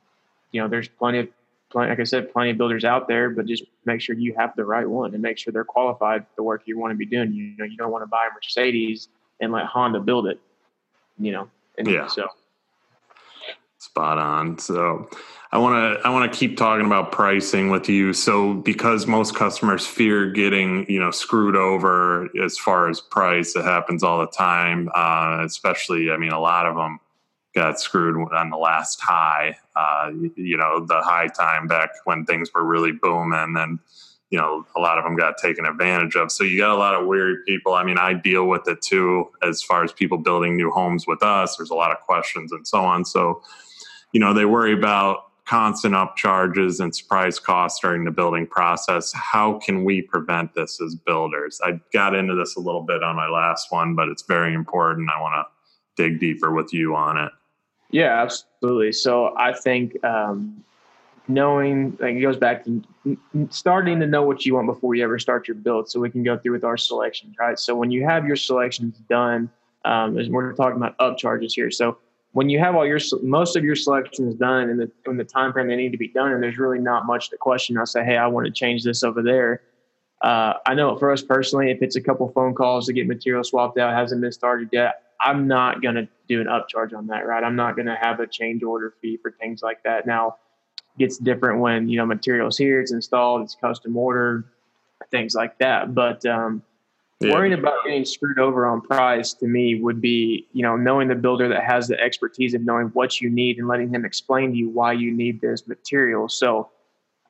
you 0.52 0.62
know, 0.62 0.70
there's 0.70 0.88
plenty 0.88 1.20
of 1.20 1.28
plenty, 1.76 1.90
like 1.90 2.00
I 2.00 2.06
said, 2.06 2.32
plenty 2.32 2.52
of 2.52 2.58
builders 2.58 2.86
out 2.86 3.10
there, 3.10 3.30
but 3.30 3.46
just 3.46 3.66
make 3.84 4.00
sure 4.00 4.16
you 4.16 4.34
have 4.38 4.56
the 4.56 4.64
right 4.64 4.88
one 4.88 5.14
and 5.14 5.22
make 5.22 5.38
sure 5.38 5.52
they're 5.52 5.66
qualified 5.66 6.22
for 6.22 6.32
the 6.38 6.44
work 6.44 6.62
you 6.66 6.80
want 6.80 6.92
to 6.92 6.96
be 6.96 7.06
doing. 7.06 7.34
You 7.34 7.54
know, 7.58 7.66
you 7.66 7.76
don't 7.76 7.92
want 7.92 8.04
to 8.04 8.08
buy 8.08 8.28
a 8.32 8.34
Mercedes 8.34 9.10
and 9.42 9.52
let 9.52 9.66
Honda 9.66 10.00
build 10.00 10.28
it. 10.28 10.40
You 11.20 11.34
know, 11.34 11.50
and 11.78 11.86
yeah. 11.86 12.08
So 12.08 12.30
Spot 13.78 14.18
on. 14.18 14.58
So 14.58 15.10
I 15.52 15.58
want 15.58 16.00
to 16.02 16.08
I 16.08 16.12
want 16.12 16.32
to 16.32 16.40
keep 16.40 16.56
talking 16.56 16.86
about 16.86 17.12
pricing 17.12 17.70
with 17.70 17.90
you. 17.90 18.14
So 18.14 18.54
because 18.54 19.06
most 19.06 19.36
customers 19.36 19.86
fear 19.86 20.32
getting 20.32 20.90
you 20.90 21.00
know 21.00 21.12
screwed 21.12 21.58
over 21.58 22.30
as 22.42 22.58
far 22.58 22.90
as 22.90 23.02
price, 23.02 23.54
it 23.56 23.66
happens 23.66 24.02
all 24.02 24.20
the 24.20 24.28
time. 24.28 24.90
Uh, 24.96 25.44
especially, 25.46 26.10
I 26.10 26.16
mean, 26.18 26.32
a 26.32 26.40
lot 26.40 26.66
of 26.66 26.76
them 26.76 27.00
got 27.56 27.80
screwed 27.80 28.32
on 28.34 28.50
the 28.50 28.58
last 28.58 29.00
high. 29.02 29.58
Uh, 29.76 30.12
you 30.36 30.58
know, 30.58 30.86
the 30.86 31.02
high 31.02 31.28
time 31.28 31.68
back 31.68 31.90
when 32.04 32.26
things 32.26 32.52
were 32.54 32.64
really 32.64 32.92
booming, 32.92 33.56
and 33.58 33.80
you 34.30 34.38
know, 34.38 34.66
a 34.76 34.80
lot 34.80 34.98
of 34.98 35.04
them 35.04 35.16
got 35.16 35.38
taken 35.38 35.66
advantage 35.66 36.16
of. 36.16 36.32
So 36.32 36.44
you 36.44 36.60
got 36.60 36.72
a 36.72 36.78
lot 36.78 36.94
of 36.96 37.08
weird 37.08 37.46
people. 37.46 37.74
I 37.74 37.84
mean, 37.84 37.98
I 37.98 38.14
deal 38.14 38.48
with 38.48 38.68
it 38.68 38.82
too, 38.82 39.30
as 39.44 39.62
far 39.62 39.84
as 39.84 39.94
people 39.94 40.18
building 40.18 40.58
new 40.58 40.72
homes 40.72 41.08
with 41.08 41.24
us. 41.24 41.56
There's 41.56 41.70
a 41.70 41.76
lot 41.76 41.92
of 41.92 42.00
questions 42.02 42.52
and 42.52 42.68
so 42.68 42.84
on. 42.84 43.06
So, 43.06 43.42
you 44.12 44.20
know, 44.20 44.34
they 44.34 44.46
worry 44.46 44.74
about 44.74 45.26
constant 45.46 45.94
upcharges 45.94 46.80
and 46.80 46.94
surprise 46.94 47.40
costs 47.40 47.80
during 47.80 48.04
the 48.04 48.12
building 48.12 48.48
process. 48.48 49.14
How 49.14 49.60
can 49.60 49.86
we 49.86 50.02
prevent 50.02 50.56
this 50.56 50.82
as 50.82 50.96
builders? 50.96 51.62
I 51.64 51.80
got 51.94 52.16
into 52.16 52.34
this 52.34 52.56
a 52.56 52.60
little 52.60 52.82
bit 52.82 53.04
on 53.04 53.16
my 53.16 53.30
last 53.30 53.72
one, 53.72 53.94
but 53.94 54.10
it's 54.10 54.24
very 54.24 54.56
important. 54.56 55.10
I 55.16 55.22
want 55.22 55.36
to 55.36 56.04
dig 56.04 56.20
deeper 56.20 56.52
with 56.52 56.74
you 56.74 56.96
on 56.96 57.18
it. 57.18 57.32
Yeah, 57.96 58.22
absolutely. 58.22 58.92
So 58.92 59.34
I 59.38 59.54
think 59.54 60.04
um, 60.04 60.66
knowing, 61.30 61.98
like, 62.02 62.16
it 62.16 62.20
goes 62.20 62.36
back 62.36 62.66
to 62.66 62.84
starting 63.50 64.02
to 64.02 64.06
know 64.06 64.24
what 64.24 64.46
you 64.46 64.56
want 64.56 64.68
before 64.68 64.96
you 64.96 65.04
ever 65.06 65.18
start 65.18 65.48
your 65.48 65.56
build 65.56 65.90
so 65.90 66.02
we 66.02 66.10
can 66.10 66.22
go 66.22 66.38
through 66.38 66.52
with 66.52 66.66
our 66.66 66.76
selections, 66.76 67.38
right? 67.40 67.58
So 67.58 67.74
when 67.74 67.92
you 67.92 68.04
have 68.04 68.28
your 68.28 68.36
selections 68.36 68.98
done, 69.10 69.50
um, 69.86 70.16
we're 70.30 70.52
talking 70.52 70.76
about 70.76 70.98
upcharges 70.98 71.54
here. 71.54 71.72
So 71.72 71.98
when 72.34 72.50
you 72.50 72.60
have 72.60 72.76
all 72.76 72.86
your 72.86 73.00
most 73.24 73.56
of 73.56 73.64
your 73.64 73.78
selections 73.78 74.36
done 74.36 74.70
in 74.70 74.76
the 74.76 74.92
in 75.06 75.16
the 75.16 75.24
time 75.24 75.54
frame 75.54 75.70
they 75.70 75.78
need 75.78 75.94
to 75.94 75.98
be 75.98 76.10
done, 76.10 76.34
and 76.34 76.44
there's 76.44 76.58
really 76.58 76.80
not 76.80 77.06
much 77.06 77.30
to 77.30 77.38
question. 77.38 77.78
I 77.78 77.86
say, 77.86 78.04
hey, 78.04 78.18
I 78.18 78.28
want 78.28 78.46
to 78.46 78.52
change 78.52 78.84
this 78.84 79.04
over 79.04 79.22
there. 79.24 79.62
Uh, 80.22 80.56
I 80.66 80.74
know 80.74 80.98
for 80.98 81.14
us 81.14 81.22
personally, 81.22 81.72
if 81.72 81.82
it's 81.82 81.96
a 81.96 82.02
couple 82.02 82.28
phone 82.34 82.54
calls 82.54 82.88
to 82.88 82.94
get 82.94 83.08
material 83.08 83.46
swapped 83.46 83.78
out, 83.78 83.94
hasn't 83.94 84.20
been 84.20 84.34
started 84.34 84.68
yet, 84.74 85.05
I'm 85.22 85.48
not 85.48 85.82
going 85.82 85.96
to 85.96 86.08
do 86.28 86.42
an 86.42 86.48
upcharge 86.48 86.94
on 86.94 87.08
that, 87.08 87.26
right? 87.26 87.44
I'm 87.44 87.56
not 87.56 87.76
going 87.76 87.88
to 87.88 87.96
have 87.96 88.20
a 88.20 88.28
change 88.28 88.64
order 88.64 88.94
fee 89.02 89.18
for 89.22 89.32
things 89.32 89.62
like 89.62 89.84
that. 89.84 90.06
Now, 90.06 90.38
it 90.78 91.00
gets 91.00 91.18
different 91.18 91.60
when 91.60 91.88
you 91.88 91.98
know 91.98 92.06
materials 92.06 92.58
here, 92.58 92.82
it's 92.82 92.92
installed, 92.92 93.42
it's 93.42 93.56
custom 93.56 93.96
ordered, 93.96 94.46
things 95.12 95.36
like 95.36 95.58
that. 95.60 95.94
But 95.94 96.26
um, 96.26 96.64
yeah. 97.22 97.34
Worrying 97.34 97.54
about 97.54 97.86
getting 97.86 98.04
screwed 98.04 98.40
over 98.40 98.68
on 98.68 98.82
price 98.82 99.34
to 99.36 99.48
me 99.48 99.82
would 99.82 100.02
be, 100.02 100.48
you 100.52 100.64
know, 100.64 100.76
knowing 100.76 101.08
the 101.08 101.16
builder 101.16 101.48
that 101.48 101.64
has 101.64 101.88
the 101.88 101.98
expertise 102.00 102.54
of 102.54 102.62
knowing 102.62 102.88
what 102.88 103.22
you 103.22 103.30
need 103.30 103.58
and 103.58 103.70
letting 103.70 103.90
him 103.90 104.04
explain 104.04 104.52
to 104.52 104.58
you 104.58 104.70
why 104.70 104.92
you 104.92 105.14
need 105.14 105.40
this 105.40 105.66
material. 105.66 106.28
So, 106.28 106.72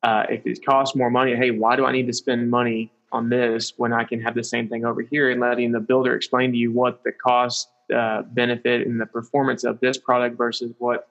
uh, 0.01 0.23
if 0.27 0.45
it 0.47 0.65
costs 0.65 0.95
more 0.95 1.11
money, 1.11 1.35
hey, 1.35 1.51
why 1.51 1.75
do 1.75 1.85
I 1.85 1.91
need 1.91 2.07
to 2.07 2.13
spend 2.13 2.49
money 2.49 2.91
on 3.11 3.29
this 3.29 3.73
when 3.77 3.93
I 3.93 4.03
can 4.03 4.19
have 4.21 4.33
the 4.33 4.43
same 4.43 4.67
thing 4.67 4.85
over 4.85 5.01
here? 5.01 5.29
And 5.29 5.39
letting 5.39 5.71
the 5.71 5.79
builder 5.79 6.15
explain 6.15 6.51
to 6.51 6.57
you 6.57 6.71
what 6.71 7.03
the 7.03 7.11
cost, 7.11 7.69
uh, 7.93 8.23
benefit, 8.23 8.87
and 8.87 8.99
the 8.99 9.05
performance 9.05 9.63
of 9.63 9.79
this 9.79 9.97
product 9.97 10.37
versus 10.37 10.73
what 10.79 11.07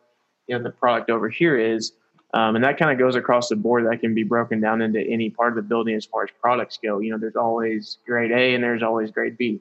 you 0.46 0.56
know 0.56 0.62
the 0.62 0.70
product 0.70 1.10
over 1.10 1.28
here 1.28 1.56
is 1.56 1.92
um, 2.34 2.56
and 2.56 2.64
that 2.64 2.78
kind 2.78 2.90
of 2.90 2.98
goes 2.98 3.14
across 3.14 3.48
the 3.48 3.54
board. 3.54 3.87
That 3.87 4.00
can 4.00 4.12
be 4.12 4.24
broken 4.24 4.60
down 4.60 4.82
into 4.82 5.00
any 5.00 5.30
part 5.30 5.50
of 5.50 5.56
the 5.56 5.62
building 5.62 5.94
as 5.94 6.04
far 6.04 6.24
as 6.24 6.30
products 6.40 6.78
go. 6.82 6.98
You 6.98 7.12
know, 7.12 7.18
there's 7.18 7.37
always 7.37 7.98
grade 8.04 8.32
A 8.32 8.54
and 8.54 8.64
there's 8.64 8.82
always 8.82 9.12
grade 9.12 9.38
B. 9.38 9.60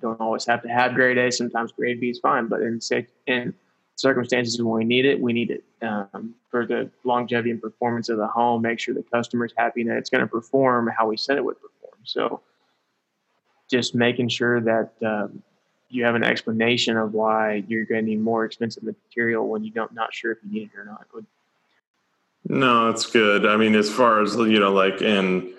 don't 0.00 0.20
always 0.20 0.46
have 0.46 0.62
to 0.62 0.68
have 0.68 0.94
grade 0.94 1.18
A. 1.18 1.32
Sometimes 1.32 1.72
grade 1.72 2.00
B 2.00 2.10
is 2.10 2.20
fine, 2.20 2.46
but 2.46 2.62
in 2.62 2.78
in 3.26 3.52
circumstances 3.96 4.62
when 4.62 4.78
we 4.78 4.84
need 4.84 5.04
it, 5.04 5.20
we 5.20 5.32
need 5.32 5.50
it 5.50 5.64
um, 5.82 6.36
for 6.48 6.64
the 6.64 6.88
longevity 7.02 7.50
and 7.50 7.60
performance 7.60 8.08
of 8.08 8.18
the 8.18 8.26
home. 8.28 8.62
Make 8.62 8.78
sure 8.78 8.94
the 8.94 9.02
customer's 9.02 9.52
happy 9.56 9.80
and 9.80 9.90
that 9.90 9.96
it's 9.96 10.10
going 10.10 10.20
to 10.20 10.28
perform 10.28 10.88
how 10.96 11.08
we 11.08 11.16
said 11.16 11.38
it 11.38 11.44
would 11.44 11.56
perform. 11.60 11.98
So, 12.04 12.40
just 13.68 13.96
making 13.96 14.28
sure 14.28 14.60
that 14.60 14.92
um, 15.04 15.42
you 15.96 16.04
have 16.04 16.14
an 16.14 16.22
explanation 16.22 16.96
of 16.96 17.14
why 17.14 17.64
you're 17.66 17.84
going 17.84 18.04
to 18.04 18.10
need 18.10 18.20
more 18.20 18.44
expensive 18.44 18.84
material 18.84 19.48
when 19.48 19.64
you 19.64 19.70
don't 19.70 19.92
not 19.92 20.14
sure 20.14 20.30
if 20.30 20.38
you 20.44 20.52
need 20.52 20.70
it 20.72 20.78
or 20.78 20.84
not 20.84 21.06
no, 22.48 22.90
it's 22.90 23.06
good. 23.06 23.44
I 23.44 23.56
mean, 23.56 23.74
as 23.74 23.90
far 23.90 24.22
as 24.22 24.36
you 24.36 24.60
know, 24.60 24.72
like 24.72 25.02
in 25.02 25.52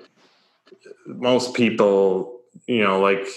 most 1.05 1.53
people, 1.53 2.39
you 2.65 2.83
know, 2.83 3.01
like 3.01 3.27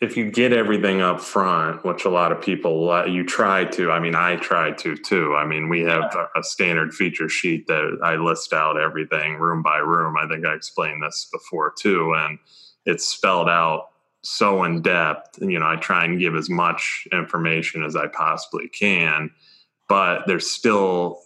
if 0.00 0.16
you 0.16 0.30
get 0.30 0.52
everything 0.52 1.00
up 1.00 1.20
front, 1.20 1.84
which 1.84 2.04
a 2.04 2.10
lot 2.10 2.32
of 2.32 2.42
people 2.42 3.06
you 3.06 3.24
try 3.24 3.64
to. 3.64 3.90
I 3.90 3.98
mean, 3.98 4.14
I 4.14 4.36
try 4.36 4.72
to 4.72 4.96
too. 4.96 5.34
I 5.36 5.46
mean, 5.46 5.68
we 5.68 5.82
have 5.82 6.14
a 6.36 6.42
standard 6.42 6.92
feature 6.92 7.28
sheet 7.28 7.66
that 7.68 7.98
I 8.02 8.16
list 8.16 8.52
out 8.52 8.78
everything 8.78 9.36
room 9.36 9.62
by 9.62 9.78
room. 9.78 10.16
I 10.18 10.28
think 10.28 10.44
I 10.44 10.54
explained 10.54 11.02
this 11.02 11.28
before 11.32 11.72
too, 11.78 12.14
and 12.14 12.38
it's 12.84 13.06
spelled 13.06 13.48
out 13.48 13.91
so 14.22 14.64
in 14.64 14.82
depth. 14.82 15.38
You 15.40 15.58
know, 15.58 15.66
I 15.66 15.76
try 15.76 16.04
and 16.04 16.18
give 16.18 16.34
as 16.34 16.48
much 16.48 17.06
information 17.12 17.82
as 17.82 17.96
I 17.96 18.06
possibly 18.06 18.68
can, 18.68 19.30
but 19.88 20.26
there's 20.26 20.50
still 20.50 21.20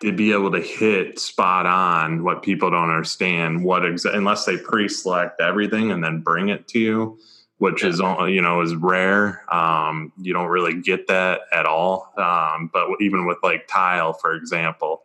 to 0.00 0.12
be 0.12 0.32
able 0.32 0.52
to 0.52 0.60
hit 0.60 1.18
spot 1.18 1.66
on 1.66 2.24
what 2.24 2.42
people 2.42 2.70
don't 2.70 2.90
understand 2.90 3.64
what 3.64 3.82
exa- 3.82 4.14
unless 4.14 4.44
they 4.44 4.56
pre-select 4.56 5.40
everything 5.40 5.90
and 5.90 6.04
then 6.04 6.20
bring 6.20 6.48
it 6.48 6.68
to 6.68 6.78
you 6.78 7.18
which 7.58 7.84
is 7.84 8.00
you 8.00 8.42
know 8.42 8.60
is 8.60 8.74
rare 8.74 9.42
um, 9.54 10.12
you 10.20 10.32
don't 10.32 10.48
really 10.48 10.80
get 10.80 11.06
that 11.06 11.42
at 11.52 11.64
all 11.64 12.12
um, 12.18 12.68
but 12.72 12.88
even 13.00 13.26
with 13.26 13.38
like 13.42 13.66
tile 13.68 14.12
for 14.12 14.34
example 14.34 15.02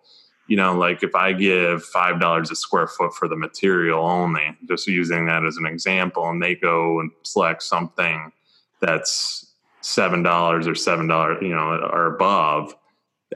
you 0.49 0.57
know 0.57 0.73
like 0.73 1.03
if 1.03 1.15
i 1.15 1.31
give 1.31 1.83
five 1.83 2.19
dollars 2.19 2.51
a 2.51 2.55
square 2.55 2.87
foot 2.87 3.13
for 3.13 3.27
the 3.27 3.35
material 3.35 4.05
only 4.05 4.57
just 4.67 4.87
using 4.87 5.25
that 5.25 5.45
as 5.45 5.57
an 5.57 5.65
example 5.65 6.27
and 6.29 6.43
they 6.43 6.55
go 6.55 6.99
and 6.99 7.11
select 7.23 7.63
something 7.63 8.31
that's 8.81 9.53
seven 9.81 10.21
dollars 10.21 10.67
or 10.67 10.75
seven 10.75 11.07
dollars 11.07 11.37
you 11.41 11.55
know 11.55 11.79
or 11.93 12.07
above 12.07 12.75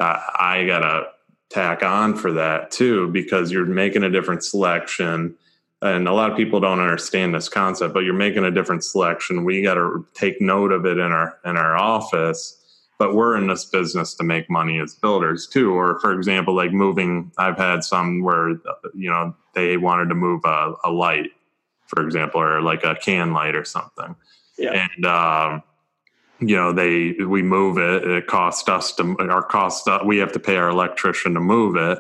uh, 0.02 0.19
i 0.38 0.65
gotta 0.65 1.08
tack 1.54 1.84
on 1.84 2.15
for 2.15 2.34
that 2.34 2.71
too 2.71 3.08
because 3.10 3.52
you're 3.52 3.65
making 3.65 4.04
a 4.04 4.10
different 4.10 4.43
selection. 4.43 5.36
And 5.84 6.08
a 6.08 6.13
lot 6.13 6.32
of 6.32 6.38
people 6.38 6.60
don't 6.60 6.80
understand 6.80 7.36
this 7.36 7.47
concept 7.47 7.93
but 7.93 8.02
you're 8.02 8.13
making 8.13 8.43
a 8.43 8.52
different 8.52 8.84
selection. 8.84 9.43
We 9.43 9.62
got 9.62 9.76
to 9.76 10.06
take 10.13 10.41
note 10.41 10.71
of 10.71 10.86
it 10.86 10.97
in 10.97 11.12
our 11.12 11.38
in 11.45 11.58
our 11.58 11.78
office 11.78 12.60
but 12.97 13.15
we're 13.15 13.38
in 13.38 13.47
this 13.47 13.65
business 13.65 14.13
to 14.15 14.23
make 14.23 14.49
money 14.49 14.79
as 14.79 14.95
builders 14.95 15.47
too. 15.47 15.73
Or 15.73 15.99
for 15.99 16.13
example 16.13 16.56
like 16.56 16.71
moving 16.71 17.32
i've 17.38 17.58
had 17.58 17.84
some 17.84 18.21
where 18.21 18.49
you 18.93 19.10
know 19.10 19.36
they 19.53 19.77
wanted 19.77 20.10
to 20.10 20.15
move 20.15 20.41
a, 20.45 20.73
a 20.84 20.91
light 20.91 21.32
for 21.88 22.03
example 22.03 22.41
or 22.41 22.62
like 22.62 22.84
a 22.84 22.95
can 22.95 23.34
light 23.34 23.56
or 23.56 23.65
something. 23.65 24.15
Yeah. 24.58 24.88
and 24.95 25.06
um, 25.06 25.63
you 26.39 26.56
know 26.56 26.71
they 26.73 27.13
we 27.25 27.41
move 27.41 27.77
it 27.77 28.08
it 28.08 28.27
costs 28.27 28.67
us 28.69 28.93
to 28.93 29.15
our 29.19 29.43
cost 29.43 29.88
uh, 29.88 29.99
we 30.06 30.17
have 30.17 30.32
to 30.34 30.39
pay 30.39 30.56
our 30.58 30.69
electrician 30.69 31.34
to 31.34 31.39
move 31.39 31.75
it. 31.75 31.99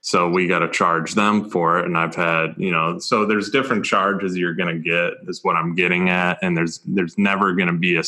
So 0.00 0.28
we 0.28 0.46
got 0.46 0.58
to 0.58 0.68
charge 0.68 1.14
them 1.14 1.48
for 1.48 1.78
it. 1.78 1.86
And 1.86 1.96
i've 1.96 2.14
had 2.14 2.54
you 2.58 2.70
know 2.70 2.98
so 2.98 3.24
there's 3.24 3.50
different 3.50 3.84
charges 3.84 4.36
you're 4.36 4.54
going 4.54 4.74
to 4.74 4.82
get 4.82 5.28
is 5.28 5.42
what 5.42 5.56
i'm 5.56 5.74
getting 5.74 6.10
at. 6.10 6.38
And 6.42 6.56
there's 6.56 6.80
there's 6.86 7.16
never 7.16 7.54
going 7.54 7.68
to 7.68 7.78
be 7.78 7.96
a 7.96 8.04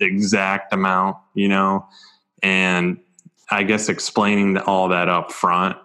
s- 0.00 0.06
exact 0.06 0.72
amount 0.72 1.16
you 1.34 1.48
know? 1.48 1.86
And 2.42 2.98
i 3.50 3.62
guess 3.62 3.88
explaining 3.88 4.56
all 4.58 4.88
that 4.88 5.08
up 5.08 5.32
front 5.32 5.76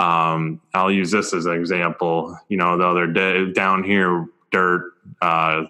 um, 0.00 0.60
i'll 0.74 0.90
use 0.90 1.10
this 1.10 1.34
as 1.34 1.46
an 1.46 1.54
example. 1.54 2.38
You 2.48 2.56
know 2.56 2.76
the 2.78 2.86
other 2.86 3.06
day 3.06 3.52
down 3.52 3.84
here 3.84 4.26
dirt 4.50 4.92
uh, 5.20 5.64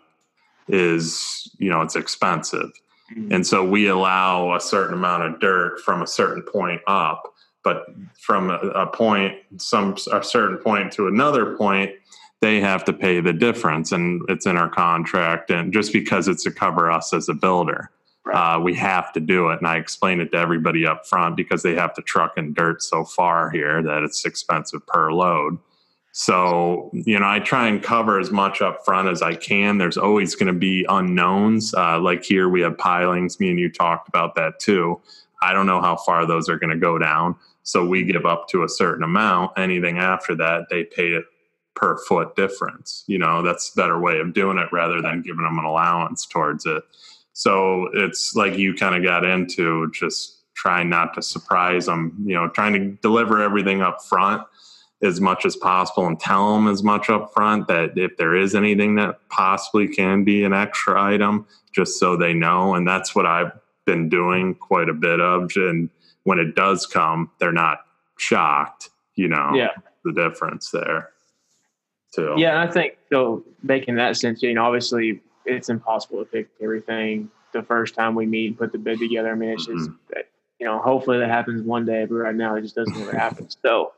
is 0.69 1.51
you 1.59 1.71
know 1.71 1.81
it's 1.83 1.97
expensive. 1.97 2.71
Mm-hmm. 3.13 3.33
And 3.33 3.47
so 3.47 3.65
we 3.65 3.89
allow 3.89 4.55
a 4.55 4.61
certain 4.61 4.95
amount 4.95 5.25
of 5.25 5.41
dirt 5.41 5.81
from 5.81 6.03
a 6.03 6.07
certain 6.07 6.43
point 6.43 6.81
up, 6.87 7.35
but 7.63 7.85
from 8.19 8.51
a, 8.51 8.59
a 8.59 8.87
point, 8.87 9.35
some 9.59 9.97
a 10.13 10.23
certain 10.23 10.59
point 10.59 10.93
to 10.93 11.09
another 11.09 11.57
point, 11.57 11.91
they 12.43 12.61
have 12.61 12.85
to 12.85 12.93
pay 12.93 13.21
the 13.21 13.33
difference, 13.33 13.93
and 13.93 14.21
it's 14.29 14.47
in 14.47 14.57
our 14.57 14.69
contract. 14.69 15.51
And 15.51 15.73
just 15.73 15.93
because 15.93 16.27
it's 16.27 16.43
to 16.43 16.51
cover 16.51 16.91
us 16.91 17.15
as 17.15 17.29
a 17.29 17.35
builder, 17.35 17.91
right. 18.25 18.57
uh, 18.57 18.61
we 18.61 18.75
have 18.75 19.13
to 19.13 19.21
do 19.21 19.51
it. 19.51 19.59
And 19.59 19.67
I 19.69 19.77
explain 19.77 20.21
it 20.21 20.33
to 20.33 20.39
everybody 20.39 20.85
up 20.85 21.07
front 21.07 21.37
because 21.37 21.63
they 21.63 21.77
have 21.77 21.95
to 21.95 22.03
truck 22.03 22.37
in 22.37 22.53
dirt 22.53 22.83
so 22.83 23.05
far 23.05 23.49
here 23.51 23.81
that 23.85 24.03
it's 24.03 24.25
expensive 24.25 24.85
per 24.89 25.13
load. 25.13 25.57
So, 26.11 26.91
you 26.93 27.19
know, 27.19 27.29
I 27.29 27.39
try 27.39 27.69
and 27.69 27.81
cover 27.81 28.19
as 28.19 28.33
much 28.33 28.61
up 28.61 28.85
front 28.85 29.09
as 29.09 29.23
I 29.23 29.35
can. 29.37 29.79
There's 29.79 29.97
always 29.97 30.35
going 30.35 30.53
to 30.53 30.59
be 30.59 30.85
unknowns. 30.89 31.73
Uh, 31.73 32.01
like 32.01 32.25
here, 32.25 32.49
we 32.49 32.61
have 32.63 32.77
pilings. 32.77 33.39
Me 33.39 33.51
and 33.51 33.59
you 33.59 33.71
talked 33.71 34.09
about 34.09 34.35
that 34.35 34.59
too. 34.59 35.01
I 35.43 35.53
don't 35.53 35.67
know 35.67 35.81
how 35.81 35.97
far 35.97 36.27
those 36.27 36.49
are 36.49 36.59
going 36.59 36.71
to 36.71 36.77
go 36.77 36.99
down. 36.99 37.37
So 37.63 37.87
we 37.87 38.03
give 38.03 38.27
up 38.27 38.49
to 38.49 38.65
a 38.65 38.69
certain 38.69 39.05
amount. 39.05 39.53
Anything 39.57 39.99
after 39.99 40.35
that, 40.35 40.67
they 40.69 40.83
pay 40.85 41.13
it 41.13 41.25
per 41.75 41.97
foot 42.07 42.37
difference. 42.37 43.05
You 43.07 43.19
know, 43.19 43.43
that's 43.43 43.73
a 43.73 43.77
better 43.77 43.99
way 43.99 44.19
of 44.19 44.33
doing 44.33 44.59
it 44.59 44.69
rather 44.73 45.01
than 45.01 45.23
giving 45.23 45.45
them 45.45 45.59
an 45.59 45.65
allowance 45.65 46.27
towards 46.27 46.67
it. 46.67 46.83
So 47.33 47.89
it's 47.95 48.35
like 48.35 48.59
you 48.59 48.75
kind 48.75 48.95
of 48.95 49.03
got 49.03 49.25
into 49.25 49.91
just 49.93 50.39
trying 50.55 50.89
not 50.89 51.15
to 51.15 51.23
surprise 51.23 51.87
them. 51.87 52.17
You 52.25 52.35
know, 52.35 52.49
trying 52.49 52.75
to 52.75 52.99
deliver 53.03 53.43
everything 53.43 53.83
up 53.83 54.03
front 54.03 54.43
as 55.03 55.21
much 55.21 55.45
as 55.45 55.57
possible 55.57 56.07
and 56.07 56.19
tell 56.21 56.55
them 56.55 56.69
as 56.69 56.83
much 56.83 57.11
up 57.11 57.33
front 57.35 57.67
that 57.67 57.91
if 57.97 58.17
there 58.17 58.37
is 58.37 58.55
anything 58.55 58.95
that 58.95 59.19
possibly 59.31 59.89
can 59.89 60.23
be 60.23 60.45
an 60.45 60.53
extra 60.53 61.03
item, 61.03 61.45
just 61.75 61.99
so 61.99 62.17
they 62.17 62.33
know. 62.33 62.75
And 62.75 62.87
that's 62.87 63.15
what 63.15 63.27
I've 63.27 63.51
been 63.85 64.09
doing 64.09 64.55
quite 64.55 64.89
a 64.89 64.95
bit 64.95 65.21
of. 65.21 65.51
And 65.57 65.91
when 66.23 66.39
it 66.39 66.55
does 66.55 66.87
come, 66.87 67.31
they're 67.41 67.51
not 67.51 67.79
shocked, 68.17 68.91
you 69.17 69.27
know, 69.27 69.53
yeah. 69.55 69.71
the 70.05 70.13
difference 70.13 70.71
there. 70.71 71.12
Too. 72.15 72.35
Yeah, 72.37 72.63
I 72.63 72.67
think 72.67 72.99
so 73.11 73.45
making 73.63 73.97
that 73.97 74.17
sense, 74.17 74.43
you 74.43 74.53
know, 74.55 74.65
obviously 74.65 75.21
it's 75.47 75.69
impossible 75.69 76.19
to 76.19 76.25
pick 76.25 76.49
everything 76.63 77.31
the 77.53 77.63
first 77.63 77.95
time 77.95 78.15
we 78.15 78.27
meet 78.27 78.49
and 78.49 78.59
put 78.59 78.73
the 78.73 78.79
bid 78.79 78.99
together. 78.99 79.31
I 79.31 79.35
mean, 79.35 79.51
it's 79.51 79.67
just 79.67 79.91
mm-hmm. 79.91 80.21
you 80.59 80.67
know, 80.67 80.79
hopefully 80.79 81.19
that 81.19 81.29
happens 81.29 81.63
one 81.63 81.85
day, 81.85 82.05
but 82.05 82.15
right 82.17 82.35
now 82.35 82.55
it 82.55 82.63
just 82.63 82.75
doesn't 82.75 82.97
ever 82.97 83.17
happen. 83.17 83.49
So 83.65 83.93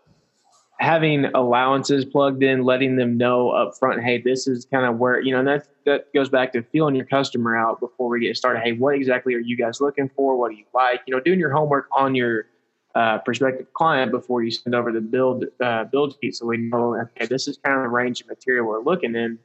having 0.79 1.27
allowances 1.35 2.05
plugged 2.05 2.43
in, 2.43 2.65
letting 2.65 2.97
them 2.97 3.17
know 3.17 3.51
up 3.51 3.77
front, 3.79 4.03
hey, 4.03 4.21
this 4.21 4.47
is 4.47 4.65
kind 4.67 4.87
of 4.87 4.99
where 4.99 5.21
you 5.21 5.33
know, 5.33 5.41
and 5.41 5.49
that 5.49 5.69
that 5.85 6.13
goes 6.15 6.29
back 6.29 6.53
to 6.53 6.63
feeling 6.63 6.95
your 6.95 7.07
customer 7.07 7.57
out 7.57 7.81
before 7.81 8.09
we 8.09 8.21
get 8.21 8.37
started. 8.37 8.61
Hey, 8.63 8.73
what 8.73 8.95
exactly 8.95 9.35
are 9.35 9.41
you 9.41 9.57
guys 9.57 9.81
looking 9.81 10.09
for? 10.15 10.37
What 10.37 10.51
do 10.51 10.57
you 10.57 10.65
like? 10.73 11.01
You 11.07 11.15
know, 11.15 11.21
doing 11.21 11.41
your 11.41 11.53
homework 11.53 11.89
on 11.93 12.15
your 12.15 12.47
uh, 12.95 13.19
prospective 13.19 13.73
client 13.75 14.13
before 14.13 14.43
you 14.43 14.51
send 14.51 14.75
over 14.75 14.93
the 14.93 15.01
build 15.01 15.45
uh, 15.61 15.85
build 15.85 16.17
sheet, 16.21 16.37
so 16.37 16.47
we 16.47 16.57
know 16.57 16.97
okay, 16.97 17.27
this 17.27 17.49
is 17.49 17.59
kind 17.59 17.77
of 17.77 17.83
the 17.83 17.89
range 17.89 18.21
of 18.21 18.29
material 18.29 18.67
we're 18.67 18.83
looking 18.83 19.15
in. 19.15 19.39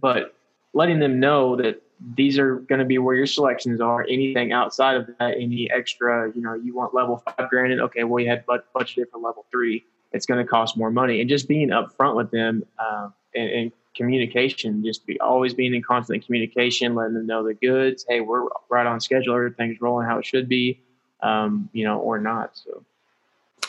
But 0.00 0.34
letting 0.72 1.00
them 1.00 1.18
know 1.20 1.56
that 1.56 1.82
these 2.16 2.38
are 2.38 2.56
going 2.56 2.78
to 2.78 2.84
be 2.84 2.98
where 2.98 3.14
your 3.14 3.26
selections 3.26 3.80
are. 3.80 4.02
Anything 4.02 4.52
outside 4.52 4.96
of 4.96 5.08
that, 5.18 5.34
any 5.36 5.70
extra, 5.70 6.32
you 6.34 6.40
know, 6.40 6.54
you 6.54 6.74
want 6.74 6.94
level 6.94 7.22
five 7.24 7.50
granted, 7.50 7.80
okay, 7.80 8.04
well, 8.04 8.22
you 8.22 8.28
had 8.28 8.46
budgeted 8.46 9.10
for 9.10 9.18
level 9.18 9.46
three. 9.50 9.84
It's 10.12 10.24
going 10.24 10.38
to 10.44 10.48
cost 10.48 10.76
more 10.76 10.90
money. 10.90 11.20
And 11.20 11.28
just 11.28 11.48
being 11.48 11.68
upfront 11.68 12.14
with 12.14 12.30
them 12.30 12.64
uh, 12.78 13.08
and, 13.34 13.50
and, 13.50 13.72
communication, 13.96 14.84
just 14.84 15.04
be 15.06 15.18
always 15.18 15.54
being 15.54 15.74
in 15.74 15.82
constant 15.82 16.24
communication, 16.24 16.94
letting 16.94 17.14
them 17.14 17.26
know 17.26 17.44
the 17.44 17.54
goods. 17.54 18.06
Hey, 18.08 18.20
we're 18.20 18.44
right 18.68 18.86
on 18.86 19.00
schedule. 19.00 19.34
Everything's 19.34 19.80
rolling 19.80 20.06
how 20.06 20.18
it 20.18 20.24
should 20.24 20.48
be, 20.48 20.80
um, 21.20 21.68
you 21.72 21.82
know, 21.82 21.98
or 21.98 22.20
not. 22.20 22.56
So 22.56 22.77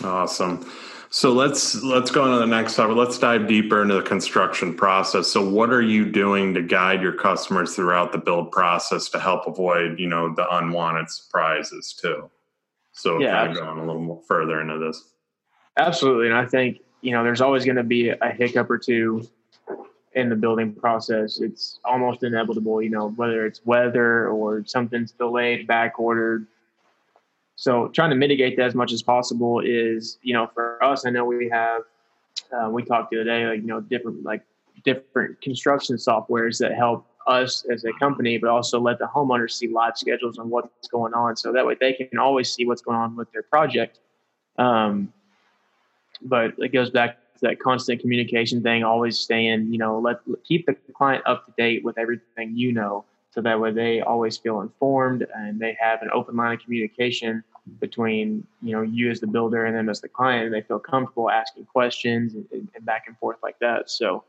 awesome. 0.04 0.66
So 1.12 1.34
let's 1.34 1.82
let's 1.84 2.12
go 2.12 2.24
on 2.24 2.34
to 2.34 2.40
the 2.40 2.46
next 2.46 2.76
topic. 2.76 2.96
Let's 2.96 3.18
dive 3.18 3.48
deeper 3.48 3.82
into 3.82 3.96
the 3.96 4.04
construction 4.04 4.76
process. 4.76 5.28
So 5.28 5.48
what 5.48 5.72
are 5.72 5.82
you 5.82 6.06
doing 6.06 6.54
to 6.54 6.62
guide 6.62 7.02
your 7.02 7.14
customers 7.14 7.76
throughout 7.76 8.12
the 8.12 8.20
build 8.20 8.52
process 8.52 9.10
to 9.10 9.20
help 9.20 9.48
avoid, 9.48 10.00
you 10.00 10.08
know, 10.08 10.34
the 10.34 10.48
unwanted 10.58 11.10
surprises 11.10 11.98
too? 12.00 12.30
So 12.92 13.20
yeah, 13.20 13.46
kind 13.46 13.52
of 13.52 13.58
going 13.58 13.80
a 13.80 13.86
little 13.86 14.02
more 14.02 14.22
further 14.28 14.62
into 14.62 14.78
this. 14.78 15.14
Absolutely. 15.78 16.28
And 16.28 16.36
I 16.36 16.46
think, 16.46 16.80
you 17.02 17.12
know, 17.12 17.24
there's 17.24 17.42
always 17.42 17.66
going 17.66 17.78
to 17.78 17.84
be 17.84 18.10
a 18.10 18.30
hiccup 18.30 18.70
or 18.70 18.78
two 18.78 19.28
in 20.14 20.30
the 20.30 20.36
building 20.36 20.74
process. 20.74 21.40
It's 21.40 21.80
almost 21.86 22.24
inevitable, 22.24 22.82
you 22.82 22.90
know, 22.90 23.10
whether 23.12 23.46
it's 23.46 23.66
weather 23.66 24.28
or 24.28 24.64
something's 24.66 25.12
delayed, 25.12 25.66
back 25.66 26.00
ordered, 26.00 26.48
so 27.60 27.90
trying 27.90 28.10
to 28.10 28.16
mitigate 28.16 28.56
that 28.56 28.68
as 28.68 28.74
much 28.74 28.94
as 28.94 29.02
possible 29.04 29.60
is, 29.60 30.18
you 30.22 30.34
know, 30.34 30.50
for 30.54 30.82
us, 30.82 31.06
I 31.06 31.10
know 31.10 31.26
we 31.26 31.50
have, 31.50 31.82
uh, 32.54 32.70
we 32.70 32.86
talked 32.86 33.12
the 33.12 33.18
other 33.18 33.26
day, 33.26 33.46
like, 33.46 33.60
you 33.60 33.68
know, 33.68 33.82
different, 33.82 34.24
like 34.24 34.46
different 34.86 35.42
construction 35.42 35.98
softwares 35.98 36.58
that 36.60 36.74
help 36.74 37.06
us 37.28 37.66
as 37.70 37.84
a 37.84 37.92
company, 38.00 38.38
but 38.38 38.50
also 38.50 38.80
let 38.80 38.98
the 38.98 39.08
homeowners 39.08 39.52
see 39.52 39.68
live 39.68 39.98
schedules 39.98 40.38
on 40.38 40.50
what's 40.50 40.88
going 40.88 41.14
on. 41.14 41.36
So 41.36 41.52
that 41.52 41.66
way 41.66 41.76
they 41.78 41.92
can 41.92 42.18
always 42.18 42.50
see 42.50 42.66
what's 42.66 42.82
going 42.82 42.98
on 42.98 43.18
with 43.18 43.30
their 43.34 43.44
project. 43.44 44.00
Um, 44.58 45.12
but 46.22 46.54
it 46.60 46.70
goes 46.70 46.90
back 46.90 47.18
to 47.40 47.40
that 47.42 47.60
constant 47.60 48.00
communication 48.00 48.64
thing, 48.64 48.86
always 48.86 49.20
staying, 49.20 49.74
you 49.74 49.80
know, 49.80 50.00
let 50.00 50.22
keep 50.46 50.66
the 50.66 50.78
client 50.96 51.24
up 51.26 51.46
to 51.46 51.54
date 51.58 51.84
with 51.84 51.98
everything 51.98 52.56
you 52.56 52.72
know 52.72 53.04
so 53.32 53.42
that 53.42 53.60
way 53.60 53.72
they 53.72 54.02
always 54.02 54.38
feel 54.38 54.62
informed 54.62 55.26
and 55.36 55.60
they 55.60 55.78
have 55.80 56.02
an 56.02 56.10
open 56.14 56.36
line 56.36 56.54
of 56.54 56.64
communication 56.64 57.44
between 57.80 58.46
you 58.64 58.72
know 58.72 58.82
you 58.82 59.12
as 59.12 59.20
the 59.20 59.28
builder 59.28 59.66
and 59.66 59.76
them 59.76 59.90
as 59.90 60.02
the 60.02 60.08
client. 60.08 60.46
And 60.46 60.54
they 60.54 60.62
feel 60.62 60.80
comfortable 60.80 61.30
asking 61.30 61.66
questions 61.66 62.34
and, 62.34 62.46
and 62.52 62.86
back 62.86 63.04
and 63.08 63.18
forth 63.18 63.38
like 63.44 63.60
that. 63.60 63.90
So 63.90 64.24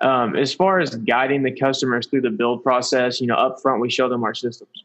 um, 0.00 0.36
as 0.36 0.52
far 0.52 0.80
as 0.80 0.94
guiding 0.96 1.42
the 1.42 1.50
customers 1.50 2.06
through 2.06 2.22
the 2.22 2.30
build 2.30 2.62
process 2.62 3.20
you 3.20 3.26
know 3.26 3.34
up 3.34 3.60
front 3.60 3.80
we 3.80 3.90
show 3.90 4.08
them 4.08 4.22
our 4.22 4.34
systems. 4.34 4.84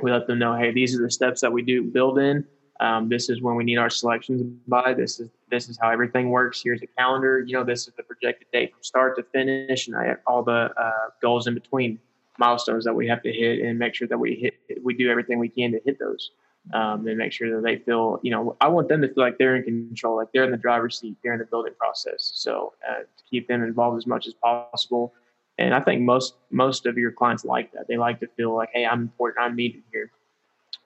We 0.00 0.12
let 0.12 0.26
them 0.26 0.38
know 0.38 0.54
hey 0.54 0.70
these 0.70 0.94
are 0.98 1.02
the 1.02 1.10
steps 1.10 1.40
that 1.40 1.52
we 1.52 1.62
do 1.62 1.82
build 1.82 2.18
in. 2.18 2.44
Um, 2.80 3.08
this 3.08 3.28
is 3.28 3.42
when 3.42 3.56
we 3.56 3.64
need 3.64 3.78
our 3.78 3.90
selections 3.90 4.42
by. 4.68 4.92
This 4.94 5.18
is 5.18 5.30
this 5.50 5.70
is 5.70 5.78
how 5.80 5.88
everything 5.88 6.28
works. 6.28 6.60
Here's 6.62 6.82
a 6.82 6.86
calendar. 6.86 7.40
You 7.40 7.54
know 7.54 7.64
this 7.64 7.88
is 7.88 7.94
the 7.96 8.02
projected 8.02 8.48
date 8.52 8.72
from 8.72 8.82
start 8.82 9.16
to 9.16 9.22
finish 9.22 9.88
and 9.88 9.96
I, 9.96 10.16
all 10.26 10.42
the 10.42 10.70
uh, 10.76 11.08
goals 11.22 11.46
in 11.46 11.54
between 11.54 11.98
milestones 12.38 12.84
that 12.84 12.94
we 12.94 13.06
have 13.06 13.22
to 13.22 13.32
hit 13.32 13.60
and 13.60 13.78
make 13.78 13.94
sure 13.94 14.08
that 14.08 14.18
we 14.18 14.34
hit 14.34 14.82
we 14.82 14.94
do 14.94 15.10
everything 15.10 15.38
we 15.38 15.48
can 15.48 15.72
to 15.72 15.80
hit 15.84 15.98
those 15.98 16.30
um, 16.72 17.06
and 17.06 17.16
make 17.16 17.32
sure 17.32 17.54
that 17.54 17.62
they 17.62 17.76
feel 17.76 18.20
you 18.22 18.30
know 18.30 18.56
i 18.60 18.68
want 18.68 18.88
them 18.88 19.00
to 19.00 19.08
feel 19.08 19.24
like 19.24 19.38
they're 19.38 19.56
in 19.56 19.62
control 19.62 20.16
like 20.16 20.28
they're 20.32 20.44
in 20.44 20.50
the 20.50 20.56
driver's 20.56 20.98
seat 20.98 21.16
during 21.22 21.38
the 21.38 21.44
building 21.44 21.74
process. 21.78 22.32
So 22.34 22.74
uh, 22.88 23.00
to 23.00 23.24
keep 23.28 23.48
them 23.48 23.62
involved 23.62 23.96
as 23.98 24.06
much 24.06 24.26
as 24.26 24.34
possible. 24.34 25.14
And 25.58 25.74
i 25.74 25.80
think 25.80 26.02
most 26.02 26.34
most 26.50 26.86
of 26.86 26.96
your 26.96 27.12
clients 27.12 27.44
like 27.44 27.72
that. 27.72 27.88
They 27.88 27.96
like 27.96 28.20
to 28.20 28.28
feel 28.36 28.54
like 28.54 28.70
hey 28.72 28.86
i'm 28.86 29.02
important. 29.02 29.44
I'm 29.44 29.56
needed 29.56 29.82
here. 29.92 30.10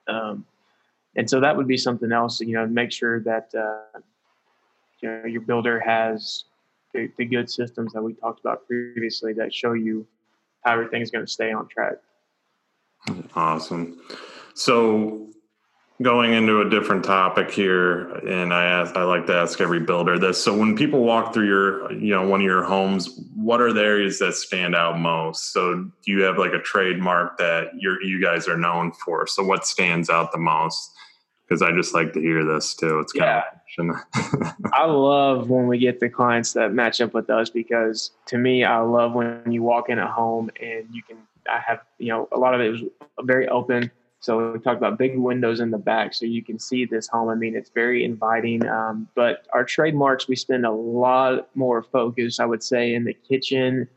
Um, 0.07 0.45
and 1.15 1.29
so 1.29 1.39
that 1.39 1.55
would 1.55 1.67
be 1.67 1.77
something 1.77 2.11
else 2.11 2.39
you 2.39 2.53
know 2.53 2.65
make 2.65 2.91
sure 2.91 3.19
that 3.21 3.53
uh, 3.55 3.99
you 5.01 5.09
know 5.09 5.25
your 5.25 5.41
builder 5.41 5.79
has 5.79 6.45
the, 6.93 7.11
the 7.17 7.25
good 7.25 7.49
systems 7.49 7.93
that 7.93 8.01
we 8.01 8.13
talked 8.13 8.39
about 8.39 8.65
previously 8.67 9.33
that 9.33 9.53
show 9.53 9.73
you 9.73 10.07
how 10.63 10.73
everything's 10.73 11.11
going 11.11 11.25
to 11.25 11.31
stay 11.31 11.51
on 11.51 11.67
track. 11.67 11.93
Awesome. 13.35 13.99
So 14.55 15.29
going 16.01 16.33
into 16.33 16.61
a 16.61 16.69
different 16.69 17.03
topic 17.03 17.51
here, 17.51 18.09
and 18.27 18.53
I 18.53 18.65
ask, 18.65 18.95
I 18.95 19.03
like 19.03 19.25
to 19.27 19.35
ask 19.35 19.61
every 19.61 19.79
builder 19.79 20.17
this. 20.17 20.43
So 20.43 20.57
when 20.57 20.75
people 20.75 21.03
walk 21.03 21.33
through 21.33 21.47
your, 21.47 21.91
you 21.93 22.13
know, 22.13 22.27
one 22.27 22.41
of 22.41 22.45
your 22.45 22.63
homes, 22.63 23.19
what 23.35 23.61
are 23.61 23.71
the 23.71 23.81
areas 23.81 24.19
that 24.19 24.33
stand 24.33 24.75
out 24.75 24.99
most? 24.99 25.53
So 25.53 25.75
do 25.75 26.11
you 26.11 26.23
have 26.23 26.37
like 26.37 26.53
a 26.53 26.59
trademark 26.59 27.37
that 27.37 27.69
you're, 27.77 28.01
you 28.03 28.21
guys 28.21 28.47
are 28.47 28.57
known 28.57 28.91
for? 28.91 29.27
So 29.27 29.43
what 29.43 29.65
stands 29.65 30.09
out 30.09 30.31
the 30.31 30.39
most? 30.39 30.91
Because 31.47 31.61
I 31.61 31.71
just 31.71 31.93
like 31.93 32.13
to 32.13 32.21
hear 32.21 32.43
this 32.45 32.73
too. 32.73 32.99
It's 32.99 33.13
kind 33.13 33.25
yeah. 33.25 33.39
of 33.39 33.59
I 34.73 34.85
love 34.85 35.49
when 35.49 35.67
we 35.67 35.77
get 35.77 35.99
the 35.99 36.09
clients 36.09 36.53
that 36.53 36.73
match 36.73 37.01
up 37.01 37.13
with 37.13 37.29
us 37.29 37.49
because 37.49 38.11
to 38.27 38.37
me, 38.37 38.63
I 38.63 38.79
love 38.79 39.13
when 39.13 39.51
you 39.51 39.63
walk 39.63 39.89
in 39.89 39.99
a 39.99 40.11
home 40.11 40.49
and 40.61 40.87
you 40.91 41.03
can. 41.03 41.17
I 41.49 41.59
have 41.59 41.81
you 41.97 42.07
know 42.07 42.29
a 42.31 42.37
lot 42.37 42.55
of 42.55 42.61
it 42.61 42.69
was 42.69 42.81
very 43.23 43.47
open. 43.49 43.91
So 44.23 44.53
we 44.53 44.59
talked 44.59 44.77
about 44.77 44.97
big 44.97 45.17
windows 45.17 45.59
in 45.59 45.69
the 45.69 45.77
back, 45.77 46.13
so 46.13 46.25
you 46.25 46.41
can 46.41 46.57
see 46.57 46.85
this 46.85 47.09
home. 47.09 47.27
I 47.27 47.35
mean, 47.35 47.57
it's 47.57 47.69
very 47.69 48.05
inviting. 48.05 48.65
Um, 48.65 49.09
but 49.15 49.45
our 49.53 49.65
trademarks, 49.65 50.29
we 50.29 50.37
spend 50.37 50.65
a 50.65 50.71
lot 50.71 51.49
more 51.55 51.83
focus, 51.83 52.39
I 52.39 52.45
would 52.45 52.63
say, 52.63 52.93
in 52.93 53.03
the 53.03 53.13
kitchen, 53.13 53.89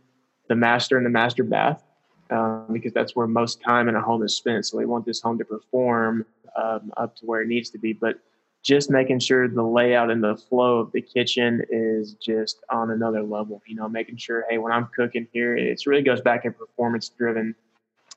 the 0.48 0.56
master, 0.56 0.96
and 0.96 1.06
the 1.06 1.10
master 1.10 1.44
bath, 1.44 1.84
um, 2.30 2.66
because 2.72 2.92
that's 2.92 3.14
where 3.14 3.28
most 3.28 3.62
time 3.62 3.88
in 3.88 3.94
a 3.94 4.00
home 4.00 4.24
is 4.24 4.36
spent. 4.36 4.66
So 4.66 4.78
we 4.78 4.84
want 4.84 5.06
this 5.06 5.20
home 5.20 5.38
to 5.38 5.44
perform 5.44 6.26
um, 6.60 6.92
up 6.96 7.14
to 7.18 7.26
where 7.26 7.42
it 7.42 7.46
needs 7.46 7.70
to 7.70 7.78
be. 7.78 7.92
But 7.92 8.18
just 8.66 8.90
making 8.90 9.20
sure 9.20 9.46
the 9.46 9.62
layout 9.62 10.10
and 10.10 10.24
the 10.24 10.36
flow 10.36 10.80
of 10.80 10.90
the 10.90 11.00
kitchen 11.00 11.64
is 11.70 12.14
just 12.14 12.64
on 12.68 12.90
another 12.90 13.22
level. 13.22 13.62
You 13.64 13.76
know, 13.76 13.88
making 13.88 14.16
sure, 14.16 14.44
hey, 14.50 14.58
when 14.58 14.72
I'm 14.72 14.88
cooking 14.94 15.28
here, 15.32 15.56
it 15.56 15.80
really 15.86 16.02
goes 16.02 16.20
back 16.20 16.44
in 16.44 16.52
performance 16.52 17.08
driven 17.08 17.54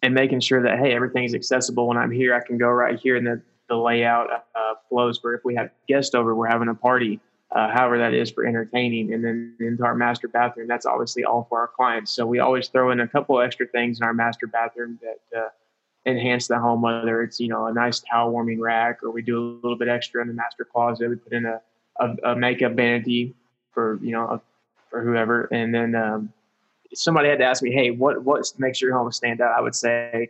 and 0.01 0.13
making 0.15 0.39
sure 0.39 0.63
that, 0.63 0.79
hey, 0.79 0.91
everything 0.91 1.23
is 1.23 1.35
accessible. 1.35 1.87
When 1.87 1.97
I'm 1.97 2.09
here, 2.09 2.33
I 2.33 2.41
can 2.41 2.57
go 2.57 2.67
right 2.67 2.99
here 2.99 3.15
and 3.15 3.27
the, 3.27 3.39
the 3.67 3.75
layout 3.75 4.31
uh, 4.31 4.73
flows 4.89 5.19
for 5.19 5.35
if 5.35 5.41
we 5.45 5.53
have 5.53 5.69
guests 5.87 6.15
over, 6.15 6.33
we're 6.33 6.47
having 6.47 6.69
a 6.69 6.73
party, 6.73 7.19
uh, 7.51 7.69
however 7.69 7.99
that 7.99 8.15
is 8.15 8.31
for 8.31 8.43
entertaining. 8.43 9.13
And 9.13 9.23
then 9.23 9.55
into 9.59 9.83
our 9.83 9.93
master 9.93 10.27
bathroom, 10.27 10.67
that's 10.67 10.87
obviously 10.87 11.25
all 11.25 11.45
for 11.47 11.59
our 11.59 11.67
clients. 11.67 12.11
So 12.11 12.25
we 12.25 12.39
always 12.39 12.69
throw 12.69 12.89
in 12.89 13.01
a 13.01 13.07
couple 13.07 13.39
extra 13.39 13.67
things 13.67 13.99
in 13.99 14.03
our 14.03 14.15
master 14.15 14.47
bathroom 14.47 14.99
that, 15.03 15.39
uh, 15.39 15.49
enhance 16.09 16.47
the 16.47 16.59
home, 16.59 16.81
whether 16.81 17.21
it's, 17.21 17.39
you 17.39 17.47
know, 17.47 17.67
a 17.67 17.73
nice 17.73 17.99
towel 17.99 18.31
warming 18.31 18.59
rack 18.59 19.03
or 19.03 19.11
we 19.11 19.21
do 19.21 19.37
a 19.37 19.43
little 19.61 19.77
bit 19.77 19.87
extra 19.87 20.21
in 20.21 20.27
the 20.27 20.33
master 20.33 20.65
closet. 20.65 21.09
We 21.09 21.15
put 21.15 21.33
in 21.33 21.45
a, 21.45 21.61
a, 21.99 22.31
a 22.31 22.35
makeup 22.35 22.73
vanity 22.73 23.33
for, 23.71 23.99
you 24.01 24.11
know, 24.11 24.25
a, 24.25 24.41
for 24.89 25.03
whoever. 25.03 25.45
And 25.51 25.73
then 25.73 25.95
um, 25.95 26.33
somebody 26.93 27.29
had 27.29 27.39
to 27.39 27.45
ask 27.45 27.61
me, 27.61 27.71
hey, 27.71 27.91
what, 27.91 28.23
what 28.23 28.51
makes 28.57 28.81
your 28.81 28.97
home 28.97 29.11
stand 29.11 29.41
out? 29.41 29.51
I 29.57 29.61
would 29.61 29.75
say 29.75 30.29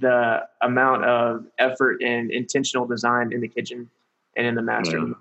the 0.00 0.46
amount 0.60 1.04
of 1.04 1.46
effort 1.58 2.02
and 2.02 2.30
intentional 2.30 2.86
design 2.86 3.32
in 3.32 3.40
the 3.40 3.48
kitchen 3.48 3.90
and 4.36 4.46
in 4.46 4.54
the 4.54 4.62
master 4.62 4.98
yeah. 4.98 5.14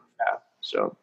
So 0.61 0.95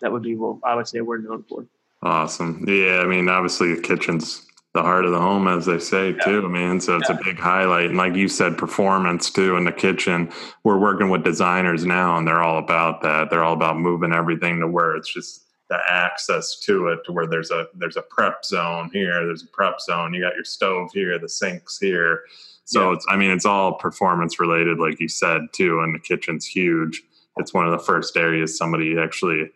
that 0.00 0.12
would 0.12 0.22
be 0.22 0.36
what 0.36 0.58
I 0.64 0.74
would 0.74 0.86
say 0.86 1.00
we're 1.00 1.18
known 1.18 1.44
for. 1.48 1.64
Awesome. 2.02 2.64
Yeah. 2.68 3.00
I 3.00 3.06
mean, 3.06 3.28
obviously 3.28 3.74
the 3.74 3.80
kitchen's 3.80 4.46
the 4.78 4.84
heart 4.84 5.04
of 5.04 5.10
the 5.10 5.20
home, 5.20 5.48
as 5.48 5.66
they 5.66 5.78
say 5.78 6.10
yeah. 6.10 6.24
too, 6.24 6.48
man. 6.48 6.80
So 6.80 6.96
it's 6.96 7.10
yeah. 7.10 7.16
a 7.16 7.24
big 7.24 7.38
highlight. 7.38 7.86
And 7.86 7.98
like 7.98 8.14
you 8.14 8.28
said, 8.28 8.56
performance 8.56 9.30
too 9.30 9.56
in 9.56 9.64
the 9.64 9.72
kitchen. 9.72 10.30
We're 10.62 10.78
working 10.78 11.10
with 11.10 11.24
designers 11.24 11.84
now, 11.84 12.16
and 12.16 12.26
they're 12.26 12.42
all 12.42 12.58
about 12.58 13.02
that. 13.02 13.28
They're 13.28 13.42
all 13.42 13.54
about 13.54 13.78
moving 13.78 14.12
everything 14.12 14.60
to 14.60 14.68
where 14.68 14.94
it's 14.94 15.12
just 15.12 15.46
the 15.68 15.78
access 15.88 16.58
to 16.60 16.88
it, 16.88 17.00
to 17.04 17.12
where 17.12 17.26
there's 17.26 17.50
a 17.50 17.66
there's 17.74 17.96
a 17.96 18.02
prep 18.02 18.44
zone 18.44 18.90
here, 18.92 19.26
there's 19.26 19.42
a 19.42 19.48
prep 19.48 19.80
zone. 19.80 20.14
You 20.14 20.22
got 20.22 20.34
your 20.34 20.44
stove 20.44 20.90
here, 20.92 21.18
the 21.18 21.28
sinks 21.28 21.78
here. 21.78 22.22
So 22.64 22.90
yeah. 22.90 22.96
it's 22.96 23.06
I 23.08 23.16
mean 23.16 23.30
it's 23.30 23.46
all 23.46 23.74
performance 23.74 24.38
related, 24.38 24.78
like 24.78 25.00
you 25.00 25.08
said 25.08 25.42
too. 25.52 25.80
And 25.80 25.92
the 25.94 25.98
kitchen's 25.98 26.46
huge. 26.46 27.02
It's 27.36 27.52
one 27.52 27.66
of 27.66 27.72
the 27.72 27.84
first 27.84 28.16
areas 28.16 28.56
somebody 28.56 28.96
actually 28.98 29.50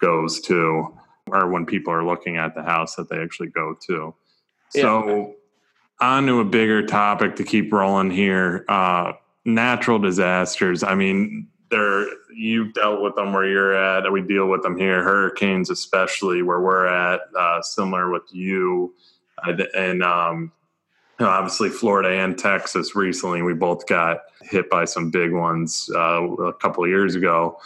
goes 0.00 0.40
to, 0.42 0.96
or 1.26 1.50
when 1.50 1.66
people 1.66 1.92
are 1.92 2.04
looking 2.04 2.36
at 2.36 2.54
the 2.54 2.62
house 2.62 2.94
that 2.94 3.08
they 3.08 3.18
actually 3.18 3.48
go 3.48 3.76
to. 3.86 4.14
So, 4.70 5.34
on 6.00 6.26
to 6.26 6.40
a 6.40 6.44
bigger 6.44 6.86
topic 6.86 7.36
to 7.36 7.44
keep 7.44 7.72
rolling 7.72 8.10
here. 8.10 8.64
Uh, 8.68 9.12
natural 9.44 9.98
disasters. 9.98 10.82
I 10.82 10.94
mean, 10.94 11.48
there 11.70 12.06
you've 12.34 12.72
dealt 12.74 13.02
with 13.02 13.14
them 13.16 13.32
where 13.32 13.46
you're 13.46 13.74
at. 13.74 14.10
We 14.10 14.22
deal 14.22 14.46
with 14.46 14.62
them 14.62 14.78
here. 14.78 15.02
Hurricanes, 15.02 15.70
especially 15.70 16.42
where 16.42 16.60
we're 16.60 16.86
at, 16.86 17.20
uh, 17.38 17.62
similar 17.62 18.10
with 18.10 18.22
you, 18.30 18.94
uh, 19.46 19.56
and 19.76 20.02
um, 20.02 20.52
obviously 21.20 21.68
Florida 21.68 22.10
and 22.10 22.38
Texas. 22.38 22.94
Recently, 22.94 23.42
we 23.42 23.54
both 23.54 23.86
got 23.86 24.18
hit 24.42 24.70
by 24.70 24.84
some 24.84 25.10
big 25.10 25.32
ones 25.32 25.90
uh, 25.94 26.22
a 26.22 26.52
couple 26.54 26.84
of 26.84 26.90
years 26.90 27.14
ago 27.14 27.58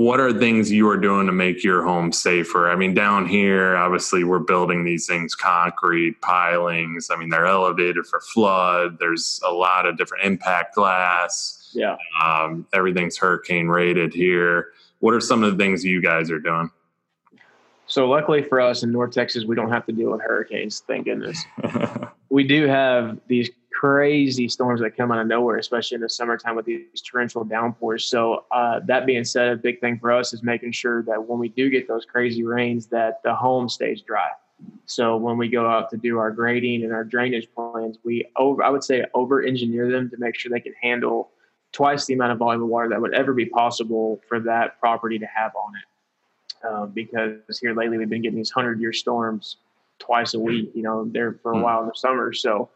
what 0.00 0.18
are 0.18 0.32
things 0.32 0.72
you 0.72 0.88
are 0.88 0.96
doing 0.96 1.26
to 1.26 1.32
make 1.32 1.62
your 1.62 1.84
home 1.84 2.10
safer? 2.10 2.70
I 2.70 2.74
mean, 2.74 2.94
down 2.94 3.26
here, 3.26 3.76
obviously, 3.76 4.24
we're 4.24 4.38
building 4.38 4.82
these 4.82 5.06
things 5.06 5.34
concrete 5.34 6.18
pilings. 6.22 7.10
I 7.10 7.16
mean, 7.16 7.28
they're 7.28 7.44
elevated 7.44 8.06
for 8.06 8.18
flood. 8.18 8.98
There's 8.98 9.42
a 9.46 9.52
lot 9.52 9.84
of 9.84 9.98
different 9.98 10.24
impact 10.24 10.74
glass. 10.74 11.70
Yeah. 11.74 11.98
Um, 12.24 12.66
everything's 12.72 13.18
hurricane 13.18 13.68
rated 13.68 14.14
here. 14.14 14.68
What 15.00 15.12
are 15.12 15.20
some 15.20 15.44
of 15.44 15.52
the 15.52 15.62
things 15.62 15.84
you 15.84 16.00
guys 16.00 16.30
are 16.30 16.40
doing? 16.40 16.70
So, 17.86 18.08
luckily 18.08 18.42
for 18.42 18.58
us 18.58 18.82
in 18.82 18.90
North 18.90 19.12
Texas, 19.12 19.44
we 19.44 19.54
don't 19.54 19.70
have 19.70 19.84
to 19.84 19.92
deal 19.92 20.12
with 20.12 20.22
hurricanes. 20.22 20.82
Thank 20.86 21.04
goodness. 21.04 21.44
we 22.30 22.44
do 22.44 22.66
have 22.66 23.18
these 23.26 23.50
crazy 23.80 24.46
storms 24.46 24.78
that 24.78 24.94
come 24.94 25.10
out 25.10 25.18
of 25.18 25.26
nowhere, 25.26 25.56
especially 25.56 25.94
in 25.94 26.02
the 26.02 26.08
summertime 26.08 26.54
with 26.54 26.66
these 26.66 27.00
torrential 27.00 27.44
downpours. 27.44 28.04
So 28.04 28.44
uh, 28.50 28.80
that 28.80 29.06
being 29.06 29.24
said, 29.24 29.48
a 29.48 29.56
big 29.56 29.80
thing 29.80 29.98
for 29.98 30.12
us 30.12 30.34
is 30.34 30.42
making 30.42 30.72
sure 30.72 31.02
that 31.04 31.26
when 31.26 31.38
we 31.38 31.48
do 31.48 31.70
get 31.70 31.88
those 31.88 32.04
crazy 32.04 32.44
rains, 32.44 32.88
that 32.88 33.22
the 33.24 33.34
home 33.34 33.70
stays 33.70 34.02
dry. 34.02 34.28
So 34.84 35.16
when 35.16 35.38
we 35.38 35.48
go 35.48 35.66
out 35.66 35.88
to 35.92 35.96
do 35.96 36.18
our 36.18 36.30
grading 36.30 36.84
and 36.84 36.92
our 36.92 37.04
drainage 37.04 37.48
plans, 37.54 37.96
we 38.04 38.26
over 38.36 38.62
I 38.62 38.68
would 38.68 38.84
say 38.84 39.06
over 39.14 39.42
engineer 39.42 39.90
them 39.90 40.10
to 40.10 40.18
make 40.18 40.36
sure 40.36 40.50
they 40.50 40.60
can 40.60 40.74
handle 40.82 41.30
twice 41.72 42.04
the 42.04 42.12
amount 42.12 42.32
of 42.32 42.38
volume 42.38 42.62
of 42.62 42.68
water 42.68 42.90
that 42.90 43.00
would 43.00 43.14
ever 43.14 43.32
be 43.32 43.46
possible 43.46 44.20
for 44.28 44.40
that 44.40 44.78
property 44.78 45.18
to 45.18 45.26
have 45.34 45.52
on 45.56 45.72
it. 45.74 46.66
Um, 46.68 46.90
because 46.90 47.58
here 47.58 47.74
lately 47.74 47.96
we've 47.96 48.10
been 48.10 48.20
getting 48.20 48.36
these 48.36 48.50
hundred 48.50 48.78
year 48.78 48.92
storms 48.92 49.56
twice 49.98 50.34
a 50.34 50.38
week. 50.38 50.70
You 50.74 50.82
know, 50.82 51.06
there 51.10 51.38
for 51.42 51.52
a 51.52 51.56
hmm. 51.56 51.62
while 51.62 51.80
in 51.80 51.86
the 51.86 51.94
summer. 51.94 52.34
So 52.34 52.68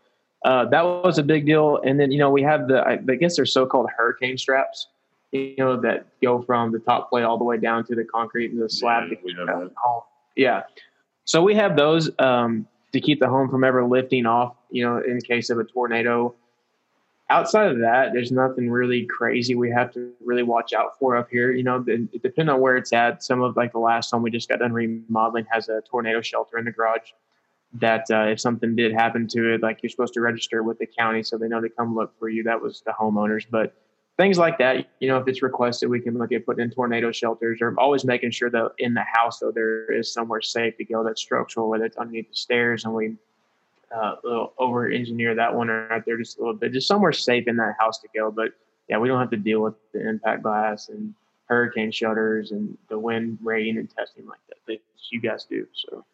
uh, 0.45 0.67
that 0.67 0.83
was 0.83 1.19
a 1.19 1.23
big 1.23 1.47
deal. 1.47 1.81
And 1.85 1.99
then, 1.99 2.13
you 2.13 2.19
know, 2.19 2.31
we 2.31 2.43
have 2.43 2.69
the, 2.69 2.87
I 2.87 2.97
guess 2.97 3.37
they're 3.37 3.47
so 3.47 3.65
called 3.65 3.89
hurricane 3.97 4.37
straps, 4.37 4.89
you 5.33 5.55
know, 5.59 5.81
that 5.81 6.07
go 6.23 6.43
from 6.43 6.71
the 6.71 6.79
top 6.79 7.09
plate 7.09 7.23
all 7.25 7.39
the 7.39 7.45
way 7.45 7.57
down 7.57 7.85
to 7.87 7.95
the 7.95 8.05
concrete 8.05 8.53
and 8.53 8.61
the 8.61 8.69
slab. 8.69 9.09
Yeah, 9.11 9.69
yeah. 10.37 10.63
So 11.25 11.43
we 11.43 11.55
have 11.55 11.77
those 11.77 12.11
um, 12.19 12.67
to 12.93 13.01
keep 13.01 13.21
the 13.21 13.29
home 13.29 13.49
from 13.49 13.65
ever 13.65 13.85
lifting 13.85 14.27
off, 14.27 14.55
you 14.71 14.85
know, 14.85 14.99
in 14.99 15.19
case 15.23 15.49
of 15.49 15.59
a 15.59 15.65
tornado. 15.65 16.35
Outside 17.31 17.71
of 17.71 17.79
that, 17.79 18.13
there's 18.13 18.31
nothing 18.31 18.71
really 18.71 19.07
crazy 19.07 19.55
we 19.55 19.71
have 19.71 19.91
to 19.95 20.13
really 20.23 20.43
watch 20.43 20.75
out 20.75 20.99
for 20.99 21.17
up 21.17 21.31
here. 21.31 21.53
You 21.53 21.63
know, 21.63 21.83
it 21.87 22.23
depends 22.23 22.51
on 22.51 22.61
where 22.61 22.77
it's 22.77 22.93
at. 22.93 23.23
Some 23.23 23.41
of 23.41 23.57
like 23.57 23.73
the 23.73 23.79
last 23.79 24.11
home 24.11 24.23
we 24.23 24.31
just 24.31 24.47
got 24.47 24.59
done 24.59 24.75
remodeling 24.75 25.47
has 25.51 25.71
a 25.71 25.81
tornado 25.91 26.21
shelter 26.21 26.59
in 26.59 26.67
the 26.67 26.71
garage 26.71 27.13
that 27.75 28.07
uh, 28.11 28.27
if 28.27 28.41
something 28.41 28.77
did 28.77 28.93
happen 28.93 29.27
to 29.29 29.55
it, 29.55 29.63
like 29.63 29.83
you're 29.83 29.91
supposed 29.91 30.15
to 30.15 30.21
register 30.21 30.63
with 30.63 30.79
the 30.79 30.87
county 30.87 31.23
so 31.23 31.37
they 31.37 31.49
know 31.49 31.61
to 31.61 31.69
come 31.69 31.95
look 31.95 32.17
for 32.19 32.29
you. 32.29 32.43
That 32.45 32.61
was 32.61 32.83
the 32.83 32.93
homeowners. 32.93 33.47
But 33.51 33.75
things 34.17 34.39
like 34.39 34.59
that, 34.59 34.89
you 35.01 35.09
know, 35.09 35.19
if 35.19 35.27
it's 35.27 35.43
requested, 35.43 35.89
we 35.89 36.01
can 36.01 36.17
look 36.17 36.33
at 36.33 36.47
putting 36.47 36.65
in 36.65 36.71
tornado 36.71 37.11
shelters 37.11 37.59
or 37.61 37.75
always 37.79 38.05
making 38.05 38.31
sure 38.31 38.49
that 38.51 38.73
in 38.79 38.95
the 38.95 39.03
house, 39.03 39.41
though, 39.41 39.51
there 39.51 39.91
is 39.93 40.13
somewhere 40.13 40.41
safe 40.41 40.77
to 40.77 40.85
go 40.85 41.03
that's 41.03 41.21
structural, 41.21 41.69
whether 41.69 41.85
it's 41.85 41.97
underneath 41.97 42.31
the 42.31 42.37
stairs 42.37 42.85
and 42.85 42.95
we 42.95 43.17
uh, 43.95 44.17
over 44.59 44.89
engineer 44.89 45.35
that 45.35 45.55
one 45.55 45.69
right 45.69 46.05
there 46.05 46.17
just 46.17 46.39
a 46.39 46.41
little 46.41 46.55
bit, 46.55 46.73
just 46.73 46.89
somewhere 46.89 47.13
safe 47.13 47.47
in 47.49 47.57
that 47.57 47.75
house 47.79 47.99
to 47.99 48.09
go. 48.15 48.31
But 48.31 48.53
yeah, 48.89 48.99
we 48.99 49.09
don't 49.09 49.21
have 49.21 49.31
to 49.31 49.37
deal 49.37 49.61
with 49.61 49.75
the 49.93 50.09
impact 50.09 50.43
glass 50.43 50.89
and 50.89 51.15
hurricane 51.47 51.91
shutters 51.91 52.53
and 52.53 52.77
the 52.89 52.99
wind 52.99 53.39
rain 53.43 53.79
and 53.79 53.91
testing 53.91 54.27
like 54.27 54.41
that 54.49 54.59
that 54.67 54.81
you 55.11 55.21
guys 55.21 55.45
do. 55.45 55.67
So. 55.75 56.05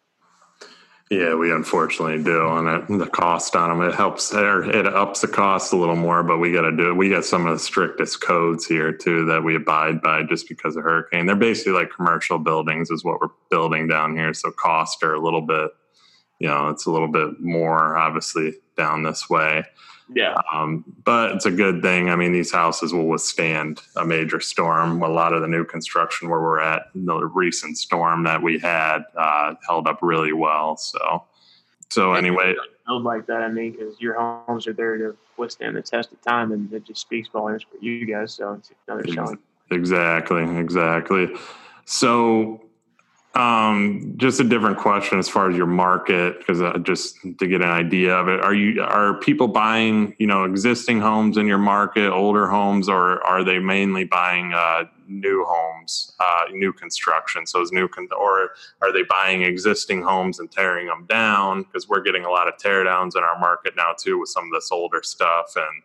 Yeah, 1.10 1.34
we 1.34 1.50
unfortunately 1.50 2.22
do, 2.22 2.48
and 2.50 3.00
the 3.00 3.06
cost 3.06 3.56
on 3.56 3.68
them 3.68 3.88
it 3.88 3.96
helps 3.96 4.28
there. 4.28 4.62
It 4.62 4.86
ups 4.86 5.22
the 5.22 5.26
cost 5.26 5.72
a 5.72 5.76
little 5.76 5.96
more, 5.96 6.22
but 6.22 6.38
we 6.38 6.52
got 6.52 6.62
to 6.62 6.70
do 6.70 6.90
it. 6.90 6.96
We 6.96 7.10
got 7.10 7.24
some 7.24 7.46
of 7.46 7.52
the 7.52 7.58
strictest 7.58 8.20
codes 8.20 8.64
here 8.64 8.92
too 8.92 9.26
that 9.26 9.42
we 9.42 9.56
abide 9.56 10.02
by 10.02 10.22
just 10.22 10.48
because 10.48 10.76
of 10.76 10.84
hurricane. 10.84 11.26
They're 11.26 11.34
basically 11.34 11.72
like 11.72 11.90
commercial 11.90 12.38
buildings, 12.38 12.92
is 12.92 13.02
what 13.04 13.20
we're 13.20 13.34
building 13.50 13.88
down 13.88 14.16
here. 14.16 14.32
So 14.32 14.52
costs 14.52 15.02
are 15.02 15.14
a 15.14 15.20
little 15.20 15.40
bit, 15.40 15.72
you 16.38 16.46
know, 16.46 16.68
it's 16.68 16.86
a 16.86 16.92
little 16.92 17.10
bit 17.10 17.40
more 17.40 17.96
obviously 17.96 18.54
down 18.76 19.02
this 19.02 19.28
way. 19.28 19.64
Yeah. 20.12 20.34
Um, 20.52 20.84
but 21.04 21.32
it's 21.32 21.46
a 21.46 21.50
good 21.50 21.82
thing. 21.82 22.10
I 22.10 22.16
mean, 22.16 22.32
these 22.32 22.50
houses 22.52 22.92
will 22.92 23.06
withstand 23.06 23.80
a 23.96 24.04
major 24.04 24.40
storm. 24.40 25.02
A 25.02 25.08
lot 25.08 25.32
of 25.32 25.42
the 25.42 25.48
new 25.48 25.64
construction 25.64 26.28
where 26.28 26.40
we're 26.40 26.60
at, 26.60 26.86
the 26.94 27.26
recent 27.26 27.78
storm 27.78 28.24
that 28.24 28.42
we 28.42 28.58
had 28.58 29.04
uh, 29.16 29.54
held 29.66 29.86
up 29.86 30.00
really 30.02 30.32
well. 30.32 30.76
So, 30.76 31.24
so 31.90 32.14
anyway, 32.14 32.54
build 32.86 33.04
like 33.04 33.26
that. 33.26 33.42
I 33.42 33.48
mean, 33.48 33.72
because 33.72 34.00
your 34.00 34.14
homes 34.14 34.66
are 34.66 34.72
there 34.72 34.98
to 34.98 35.16
withstand 35.36 35.76
the 35.76 35.82
test 35.82 36.12
of 36.12 36.20
time, 36.22 36.52
and 36.52 36.72
it 36.72 36.84
just 36.84 37.00
speaks 37.00 37.28
volumes 37.28 37.62
for 37.62 37.78
you 37.84 38.04
guys. 38.04 38.34
So 38.34 38.54
it's 38.54 38.72
another. 38.88 39.38
Exactly. 39.70 40.42
Exactly. 40.58 41.28
So 41.84 42.60
um, 43.34 44.14
just 44.16 44.40
a 44.40 44.44
different 44.44 44.78
question 44.78 45.18
as 45.18 45.28
far 45.28 45.48
as 45.48 45.56
your 45.56 45.66
market, 45.66 46.38
because 46.38 46.60
uh, 46.60 46.78
just 46.78 47.16
to 47.38 47.46
get 47.46 47.62
an 47.62 47.68
idea 47.68 48.14
of 48.16 48.28
it, 48.28 48.40
are 48.40 48.54
you 48.54 48.82
are 48.82 49.14
people 49.20 49.46
buying 49.46 50.16
you 50.18 50.26
know 50.26 50.44
existing 50.44 51.00
homes 51.00 51.36
in 51.36 51.46
your 51.46 51.58
market, 51.58 52.10
older 52.10 52.48
homes, 52.48 52.88
or 52.88 53.24
are 53.24 53.44
they 53.44 53.60
mainly 53.60 54.02
buying 54.02 54.52
uh, 54.52 54.84
new 55.06 55.44
homes, 55.48 56.12
uh, 56.18 56.50
new 56.50 56.72
construction? 56.72 57.46
So 57.46 57.60
is 57.60 57.70
new 57.70 57.86
con- 57.86 58.08
or 58.18 58.50
are 58.82 58.92
they 58.92 59.04
buying 59.08 59.42
existing 59.42 60.02
homes 60.02 60.40
and 60.40 60.50
tearing 60.50 60.88
them 60.88 61.06
down? 61.08 61.62
Because 61.62 61.88
we're 61.88 62.02
getting 62.02 62.24
a 62.24 62.30
lot 62.30 62.48
of 62.48 62.58
tear 62.58 62.82
downs 62.82 63.14
in 63.14 63.22
our 63.22 63.38
market 63.38 63.74
now 63.76 63.94
too 63.96 64.18
with 64.18 64.30
some 64.30 64.46
of 64.46 64.52
this 64.52 64.72
older 64.72 65.02
stuff 65.04 65.54
and 65.54 65.82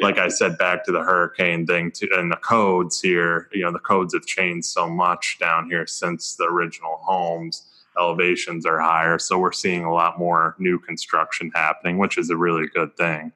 like 0.00 0.18
I 0.18 0.28
said, 0.28 0.58
back 0.58 0.84
to 0.84 0.92
the 0.92 1.02
hurricane 1.02 1.66
thing 1.66 1.90
to, 1.92 2.08
and 2.16 2.30
the 2.30 2.36
codes 2.36 3.00
here, 3.00 3.48
you 3.52 3.62
know, 3.62 3.72
the 3.72 3.78
codes 3.78 4.14
have 4.14 4.26
changed 4.26 4.66
so 4.66 4.88
much 4.88 5.36
down 5.38 5.70
here 5.70 5.86
since 5.86 6.34
the 6.34 6.44
original 6.44 6.98
homes. 7.02 7.66
Elevations 7.98 8.66
are 8.66 8.80
higher. 8.80 9.18
So 9.20 9.38
we're 9.38 9.52
seeing 9.52 9.84
a 9.84 9.92
lot 9.92 10.18
more 10.18 10.56
new 10.58 10.80
construction 10.80 11.52
happening, 11.54 11.98
which 11.98 12.18
is 12.18 12.30
a 12.30 12.36
really 12.36 12.66
good 12.74 12.96
thing. 12.96 13.30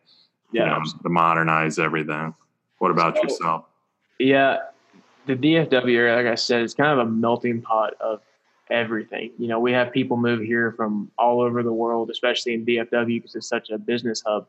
Yeah. 0.50 0.78
You 0.78 0.84
know, 0.84 0.84
to 1.02 1.08
modernize 1.08 1.78
everything. 1.78 2.34
What 2.78 2.90
about 2.90 3.16
so, 3.16 3.22
yourself? 3.22 3.64
Yeah. 4.18 4.58
The 5.26 5.36
DFW 5.36 5.94
area, 5.94 6.16
like 6.16 6.26
I 6.26 6.34
said, 6.34 6.62
it's 6.62 6.74
kind 6.74 6.98
of 6.98 7.06
a 7.06 7.10
melting 7.10 7.62
pot 7.62 7.94
of 8.00 8.20
everything. 8.68 9.30
You 9.38 9.46
know, 9.46 9.60
we 9.60 9.72
have 9.72 9.92
people 9.92 10.16
move 10.16 10.40
here 10.40 10.72
from 10.72 11.10
all 11.18 11.40
over 11.40 11.62
the 11.62 11.72
world, 11.72 12.10
especially 12.10 12.54
in 12.54 12.66
DFW 12.66 13.18
because 13.22 13.36
it's 13.36 13.48
such 13.48 13.70
a 13.70 13.78
business 13.78 14.24
hub 14.26 14.48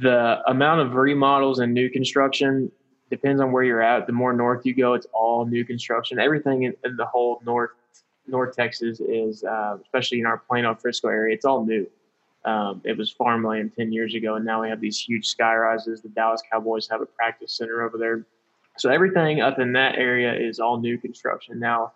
the 0.00 0.40
amount 0.46 0.80
of 0.80 0.94
remodels 0.94 1.58
and 1.58 1.74
new 1.74 1.90
construction 1.90 2.70
depends 3.10 3.40
on 3.40 3.52
where 3.52 3.62
you're 3.62 3.82
at. 3.82 4.06
The 4.06 4.12
more 4.12 4.32
north 4.32 4.64
you 4.64 4.74
go, 4.74 4.94
it's 4.94 5.06
all 5.12 5.44
new 5.44 5.64
construction. 5.64 6.18
Everything 6.18 6.64
in, 6.64 6.74
in 6.84 6.96
the 6.96 7.04
whole 7.04 7.40
north 7.44 7.70
North 8.26 8.56
Texas 8.56 9.00
is, 9.00 9.44
uh, 9.44 9.76
especially 9.82 10.20
in 10.20 10.26
our 10.26 10.38
Plano 10.38 10.74
Frisco 10.74 11.08
area, 11.08 11.34
it's 11.34 11.44
all 11.44 11.64
new. 11.64 11.86
Um, 12.44 12.82
it 12.84 12.96
was 12.96 13.10
farmland 13.10 13.72
10 13.76 13.92
years 13.92 14.14
ago, 14.14 14.34
and 14.34 14.44
now 14.44 14.62
we 14.62 14.68
have 14.68 14.80
these 14.80 14.98
huge 14.98 15.26
sky 15.26 15.54
rises. 15.54 16.00
The 16.02 16.08
Dallas 16.10 16.42
Cowboys 16.50 16.88
have 16.90 17.00
a 17.00 17.06
practice 17.06 17.56
center 17.56 17.82
over 17.82 17.96
there. 17.98 18.24
So 18.76 18.90
everything 18.90 19.40
up 19.40 19.58
in 19.58 19.72
that 19.74 19.96
area 19.96 20.34
is 20.34 20.58
all 20.58 20.78
new 20.78 20.98
construction. 20.98 21.58
Now, 21.58 21.92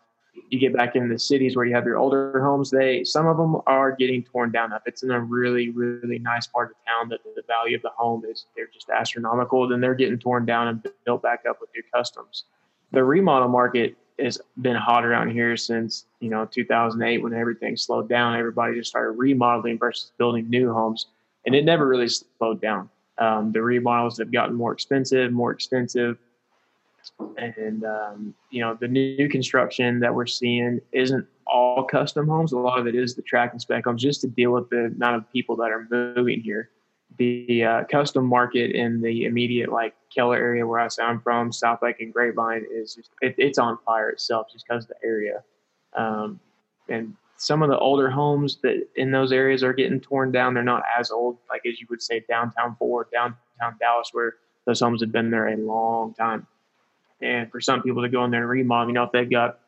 you 0.51 0.59
get 0.59 0.75
back 0.75 0.97
in 0.97 1.09
the 1.09 1.19
cities 1.19 1.57
where 1.57 1.65
you 1.65 1.75
have 1.75 1.85
your 1.85 1.99
older 1.99 2.41
homes, 2.43 2.71
they 2.71 3.05
some 3.05 3.27
of 3.27 3.37
them 3.37 3.61
are 3.67 3.93
getting 3.93 4.23
torn 4.23 4.51
down. 4.51 4.73
up. 4.73 4.83
it's 4.87 5.03
in 5.03 5.11
a 5.11 5.21
really 5.21 5.71
really 5.71 6.19
nice 6.19 6.47
part 6.47 6.71
of 6.71 6.77
town, 6.87 7.09
that 7.09 7.21
the 7.25 7.43
value 7.47 7.77
of 7.77 7.83
the 7.83 7.91
home 7.91 8.25
is 8.25 8.47
they're 8.57 8.69
just 8.73 8.89
astronomical, 8.91 9.69
then 9.69 9.81
they're 9.81 9.95
getting 9.95 10.19
torn 10.19 10.45
down 10.47 10.69
and 10.69 10.87
built 11.05 11.23
back 11.23 11.45
up 11.49 11.61
with 11.61 11.71
new 11.75 11.83
customs. 11.95 12.45
The 12.93 13.05
remodel 13.05 13.49
market 13.49 13.97
has 14.19 14.41
been 14.61 14.77
hot 14.77 15.05
around 15.05 15.31
here 15.31 15.57
since 15.57 16.07
you 16.21 16.31
know 16.31 16.45
2008 16.45 17.23
when 17.23 17.33
everything 17.35 17.77
slowed 17.77 18.09
down. 18.09 18.37
Everybody 18.37 18.75
just 18.75 18.91
started 18.91 19.13
remodeling 19.13 19.79
versus 19.79 20.13
building 20.19 20.49
new 20.49 20.73
homes, 20.73 21.07
and 21.47 21.55
it 21.55 21.65
never 21.65 21.87
really 21.87 22.09
slowed 22.09 22.61
down. 22.61 22.91
Um, 23.19 23.53
the 23.53 23.63
remodels 23.63 24.19
have 24.19 24.31
gotten 24.31 24.55
more 24.55 24.73
expensive, 24.73 25.33
more 25.33 25.51
extensive, 25.51 26.19
and 27.37 27.85
um, 27.85 28.35
you 28.51 28.61
know 28.61 28.77
the 28.79 28.89
new 28.89 29.29
construction 29.29 30.01
that 30.01 30.15
we're 30.15 30.27
seeing 30.27 30.81
isn't 30.93 31.27
all 31.47 31.85
custom 31.85 32.29
homes. 32.29 32.53
A 32.53 32.59
lot 32.59 32.79
of 32.79 32.87
it 32.87 32.95
is 32.95 33.15
the 33.15 33.23
track 33.23 33.53
and 33.53 33.61
spec 33.61 33.85
homes, 33.85 34.03
just 34.03 34.21
to 34.23 34.29
deal 34.29 34.53
with 34.53 34.69
the 34.71 34.87
amount 34.87 35.17
of 35.17 35.33
people 35.33 35.57
that 35.57 35.71
are 35.71 35.87
moving 35.91 36.41
here. 36.41 36.71
The 37.17 37.65
uh, 37.65 37.85
custom 37.85 38.27
market 38.27 38.73
in 38.73 39.01
the 39.01 39.25
immediate 39.25 39.73
like 39.73 39.95
Keller 40.15 40.37
area 40.37 40.67
where 40.67 40.79
I 40.79 40.89
am 41.01 41.21
from, 41.21 41.51
Southlake 41.51 41.97
and 42.01 42.13
Grapevine, 42.13 42.65
is 42.71 42.95
just, 42.95 43.11
it, 43.23 43.35
it's 43.39 43.59
on 43.59 43.79
fire 43.85 44.11
itself 44.11 44.49
just 44.53 44.67
because 44.69 44.85
of 44.85 44.91
the 44.91 45.07
area. 45.07 45.43
Um, 45.97 46.39
and 46.89 47.15
some 47.37 47.63
of 47.63 47.71
the 47.71 47.79
older 47.79 48.11
homes 48.11 48.59
that 48.63 48.87
in 48.97 49.11
those 49.11 49.33
areas 49.33 49.63
are 49.63 49.73
getting 49.73 50.01
torn 50.01 50.31
down. 50.33 50.55
They're 50.55 50.63
not 50.63 50.83
as 50.99 51.11
old, 51.11 51.39
like 51.49 51.63
as 51.67 51.81
you 51.81 51.87
would 51.91 52.03
say, 52.03 52.25
downtown 52.29 52.77
Fort, 52.79 53.11
downtown 53.11 53.77
Dallas, 53.81 54.11
where 54.13 54.35
those 54.67 54.81
homes 54.81 55.01
have 55.01 55.13
been 55.13 55.31
there 55.31 55.49
a 55.49 55.57
long 55.57 56.15
time. 56.15 56.47
And 57.21 57.51
for 57.51 57.61
some 57.61 57.83
people 57.83 58.03
to 58.03 58.09
go 58.09 58.25
in 58.25 58.31
there 58.31 58.43
and 58.43 58.51
remodel, 58.51 58.89
you 58.89 58.95
know, 58.95 59.05
if 59.05 59.13
they've 59.13 59.29
got 59.29 59.59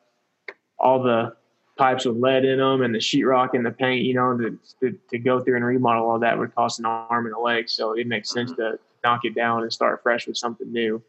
all 0.79 1.03
the 1.03 1.35
pipes 1.77 2.05
with 2.05 2.17
lead 2.17 2.45
in 2.45 2.59
them 2.59 2.81
and 2.81 2.93
the 2.93 2.99
sheetrock 2.99 3.53
and 3.53 3.65
the 3.65 3.71
paint, 3.71 4.03
you 4.03 4.13
know, 4.13 4.37
to, 4.37 4.59
to, 4.79 4.97
to, 5.09 5.17
go 5.17 5.39
through 5.39 5.55
and 5.55 5.65
remodel 5.65 6.09
all 6.09 6.19
that 6.19 6.37
would 6.37 6.53
cost 6.55 6.79
an 6.79 6.85
arm 6.85 7.25
and 7.25 7.35
a 7.35 7.39
leg. 7.39 7.69
So 7.69 7.93
it 7.93 8.07
makes 8.07 8.31
sense 8.31 8.51
to 8.53 8.79
knock 9.03 9.21
it 9.23 9.35
down 9.35 9.63
and 9.63 9.73
start 9.73 10.01
fresh 10.03 10.27
with 10.27 10.37
something 10.37 10.71
new. 10.71 11.01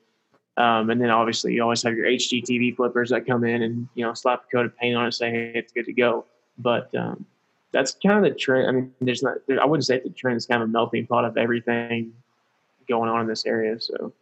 Um, 0.57 0.91
and 0.91 1.01
then 1.01 1.11
obviously 1.11 1.55
you 1.55 1.63
always 1.63 1.83
have 1.83 1.95
your 1.95 2.07
HGTV 2.07 2.77
flippers 2.77 3.11
that 3.11 3.27
come 3.27 3.45
in 3.45 3.63
and, 3.63 3.89
you 3.95 4.05
know, 4.05 4.15
slap 4.15 4.45
a 4.45 4.51
coat 4.55 4.67
of 4.67 4.77
paint 4.77 4.97
on 4.97 5.07
it, 5.07 5.13
say, 5.13 5.31
hey, 5.31 5.53
it's 5.55 5.73
good 5.73 5.87
to 5.87 5.93
go. 5.93 6.27
But 6.59 6.95
um, 6.95 7.25
that's 7.73 7.97
kind 8.05 8.25
of 8.25 8.33
the 8.33 8.39
trend. 8.39 8.69
I 8.69 8.73
mean, 8.73 8.93
there's 9.01 9.23
not, 9.23 9.39
there, 9.47 9.61
I 9.63 9.65
wouldn't 9.65 9.87
say 9.87 10.01
the 10.01 10.11
trend 10.11 10.37
is 10.37 10.47
kind 10.47 10.63
of 10.63 10.69
a 10.69 10.73
melting 10.73 11.07
pot 11.07 11.25
of 11.25 11.37
everything 11.37 12.13
going 12.89 13.09
on 13.09 13.23
in 13.23 13.27
this 13.27 13.47
area. 13.47 13.81
So 13.81 14.13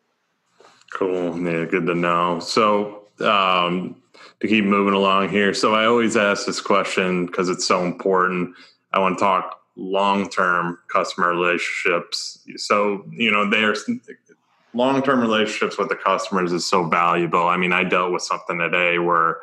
cool. 0.90 1.38
Yeah, 1.40 1.64
good 1.64 1.86
to 1.86 1.94
know. 1.94 2.40
So, 2.40 3.08
um, 3.20 3.96
to 4.40 4.48
keep 4.48 4.64
moving 4.64 4.94
along 4.94 5.28
here. 5.28 5.52
So 5.54 5.74
I 5.74 5.84
always 5.86 6.16
ask 6.16 6.46
this 6.46 6.60
question 6.60 7.26
because 7.26 7.48
it's 7.48 7.66
so 7.66 7.84
important. 7.84 8.54
I 8.92 8.98
want 8.98 9.18
to 9.18 9.24
talk 9.24 9.60
long-term 9.76 10.78
customer 10.92 11.28
relationships. 11.28 12.38
So, 12.56 13.04
you 13.10 13.30
know, 13.30 13.48
there's 13.48 13.88
long-term 14.74 15.20
relationships 15.20 15.78
with 15.78 15.88
the 15.88 15.96
customers 15.96 16.52
is 16.52 16.68
so 16.68 16.84
valuable. 16.84 17.46
I 17.46 17.56
mean, 17.56 17.72
I 17.72 17.84
dealt 17.84 18.12
with 18.12 18.22
something 18.22 18.58
today 18.58 18.98
where 18.98 19.38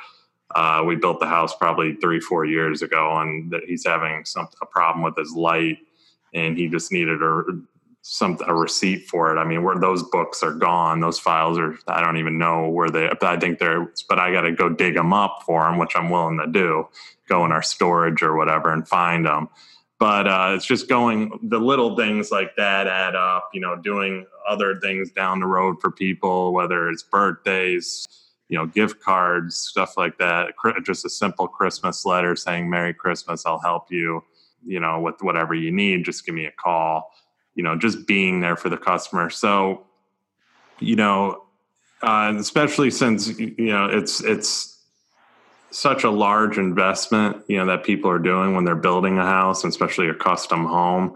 uh, 0.55 0.83
we 0.85 0.95
built 0.95 1.19
the 1.19 1.27
house 1.27 1.55
probably 1.55 1.95
three, 1.95 2.19
four 2.19 2.45
years 2.45 2.81
ago, 2.81 3.17
and 3.19 3.51
that 3.51 3.63
he's 3.65 3.85
having 3.85 4.25
some 4.25 4.47
a 4.61 4.65
problem 4.65 5.03
with 5.03 5.17
his 5.17 5.33
light, 5.33 5.79
and 6.33 6.57
he 6.57 6.67
just 6.67 6.91
needed 6.91 7.21
a 7.21 7.43
some 8.09 8.37
a 8.45 8.53
receipt 8.53 9.07
for 9.07 9.35
it. 9.35 9.39
I 9.39 9.43
mean, 9.43 9.63
where 9.63 9.77
those 9.77 10.01
books 10.01 10.41
are 10.41 10.53
gone, 10.53 11.01
those 11.01 11.19
files 11.19 11.57
are. 11.57 11.77
I 11.87 12.01
don't 12.01 12.17
even 12.17 12.37
know 12.37 12.69
where 12.69 12.89
they. 12.89 13.09
I 13.21 13.37
think 13.37 13.59
they're. 13.59 13.91
But 14.07 14.19
I 14.19 14.31
got 14.31 14.41
to 14.41 14.51
go 14.51 14.69
dig 14.69 14.95
them 14.95 15.11
up 15.11 15.43
for 15.45 15.63
them, 15.63 15.77
which 15.77 15.95
I'm 15.95 16.09
willing 16.09 16.37
to 16.39 16.47
do. 16.47 16.87
Go 17.27 17.43
in 17.43 17.51
our 17.51 17.61
storage 17.61 18.21
or 18.21 18.37
whatever 18.37 18.71
and 18.71 18.87
find 18.87 19.25
them. 19.25 19.49
But 19.99 20.27
uh, 20.27 20.53
it's 20.55 20.65
just 20.65 20.87
going. 20.87 21.37
The 21.43 21.59
little 21.59 21.97
things 21.97 22.31
like 22.31 22.55
that 22.55 22.87
add 22.87 23.15
up. 23.15 23.49
You 23.53 23.59
know, 23.59 23.75
doing 23.75 24.25
other 24.47 24.79
things 24.79 25.11
down 25.11 25.41
the 25.41 25.47
road 25.47 25.81
for 25.81 25.91
people, 25.91 26.53
whether 26.53 26.89
it's 26.89 27.03
birthdays, 27.03 28.07
you 28.47 28.57
know, 28.57 28.67
gift 28.67 29.01
cards, 29.01 29.57
stuff 29.57 29.97
like 29.97 30.17
that. 30.19 30.53
Just 30.85 31.03
a 31.03 31.09
simple 31.09 31.47
Christmas 31.47 32.05
letter 32.05 32.37
saying 32.37 32.69
"Merry 32.69 32.93
Christmas," 32.93 33.45
I'll 33.45 33.59
help 33.59 33.91
you. 33.91 34.23
You 34.65 34.79
know, 34.79 35.01
with 35.01 35.21
whatever 35.21 35.53
you 35.53 35.71
need, 35.71 36.05
just 36.05 36.25
give 36.25 36.35
me 36.35 36.45
a 36.45 36.51
call 36.51 37.11
you 37.57 37.63
know 37.63 37.75
just 37.75 38.07
being 38.07 38.39
there 38.39 38.55
for 38.55 38.69
the 38.69 38.77
customer. 38.77 39.29
So 39.29 39.85
you 40.79 40.95
know 40.95 41.43
uh, 42.01 42.33
especially 42.37 42.91
since 42.91 43.37
you 43.39 43.55
know 43.57 43.87
it's 43.87 44.23
it's 44.23 44.75
such 45.71 46.05
a 46.05 46.09
large 46.09 46.57
investment 46.57 47.43
you 47.49 47.57
know 47.57 47.65
that 47.65 47.83
people 47.83 48.09
are 48.09 48.19
doing 48.19 48.55
when 48.55 48.63
they're 48.63 48.75
building 48.75 49.17
a 49.17 49.23
house 49.23 49.63
and 49.63 49.71
especially 49.71 50.07
a 50.07 50.13
custom 50.13 50.65
home 50.65 51.13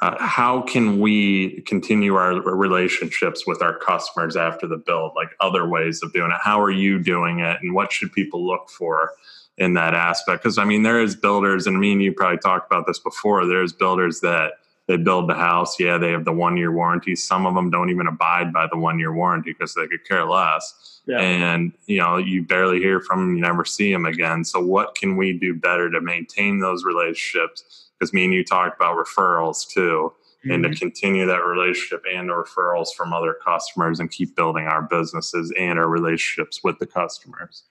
uh, 0.00 0.16
how 0.20 0.62
can 0.62 1.00
we 1.00 1.62
continue 1.62 2.14
our 2.14 2.40
relationships 2.40 3.46
with 3.46 3.60
our 3.60 3.76
customers 3.76 4.36
after 4.36 4.68
the 4.68 4.76
build? 4.76 5.12
Like 5.16 5.30
other 5.40 5.68
ways 5.68 6.00
of 6.02 6.12
doing 6.12 6.30
it. 6.30 6.38
How 6.40 6.60
are 6.60 6.70
you 6.70 7.02
doing 7.02 7.40
it 7.40 7.58
and 7.60 7.74
what 7.74 7.90
should 7.90 8.12
people 8.12 8.46
look 8.46 8.70
for 8.70 9.12
in 9.58 9.74
that 9.74 9.94
aspect? 9.94 10.42
Because 10.42 10.58
i 10.58 10.64
mean 10.64 10.84
there 10.84 11.00
is 11.00 11.16
builders 11.16 11.66
and 11.66 11.76
I 11.76 11.80
mean 11.80 12.00
you 12.00 12.12
probably 12.12 12.38
talked 12.38 12.70
about 12.70 12.86
this 12.86 12.98
before 12.98 13.46
there's 13.46 13.72
builders 13.72 14.20
that 14.20 14.52
they 14.90 14.96
build 14.96 15.28
the 15.28 15.34
house. 15.34 15.78
Yeah, 15.78 15.98
they 15.98 16.10
have 16.10 16.24
the 16.24 16.32
one 16.32 16.56
year 16.56 16.72
warranty. 16.72 17.14
Some 17.14 17.46
of 17.46 17.54
them 17.54 17.70
don't 17.70 17.90
even 17.90 18.08
abide 18.08 18.52
by 18.52 18.66
the 18.66 18.76
one 18.76 18.98
year 18.98 19.14
warranty 19.14 19.52
because 19.52 19.72
they 19.72 19.86
could 19.86 20.04
care 20.04 20.24
less. 20.24 21.00
Yeah. 21.06 21.20
And 21.20 21.72
you 21.86 21.98
know, 21.98 22.16
you 22.16 22.42
barely 22.42 22.80
hear 22.80 23.00
from 23.00 23.20
them, 23.20 23.36
you 23.36 23.40
never 23.40 23.64
see 23.64 23.92
them 23.92 24.04
again. 24.04 24.44
So, 24.44 24.58
what 24.60 24.96
can 24.96 25.16
we 25.16 25.32
do 25.32 25.54
better 25.54 25.90
to 25.92 26.00
maintain 26.00 26.58
those 26.58 26.82
relationships? 26.82 27.90
Because 27.96 28.12
me 28.12 28.24
and 28.24 28.34
you 28.34 28.42
talked 28.42 28.74
about 28.74 28.96
referrals 28.96 29.64
too, 29.68 30.12
mm-hmm. 30.12 30.50
and 30.50 30.64
to 30.64 30.70
mm-hmm. 30.70 30.78
continue 30.78 31.24
that 31.24 31.46
relationship 31.46 32.02
and 32.12 32.28
the 32.28 32.32
referrals 32.32 32.88
from 32.96 33.12
other 33.12 33.36
customers 33.44 34.00
and 34.00 34.10
keep 34.10 34.34
building 34.34 34.64
our 34.64 34.82
businesses 34.82 35.52
and 35.56 35.78
our 35.78 35.88
relationships 35.88 36.64
with 36.64 36.80
the 36.80 36.86
customers. 36.86 37.62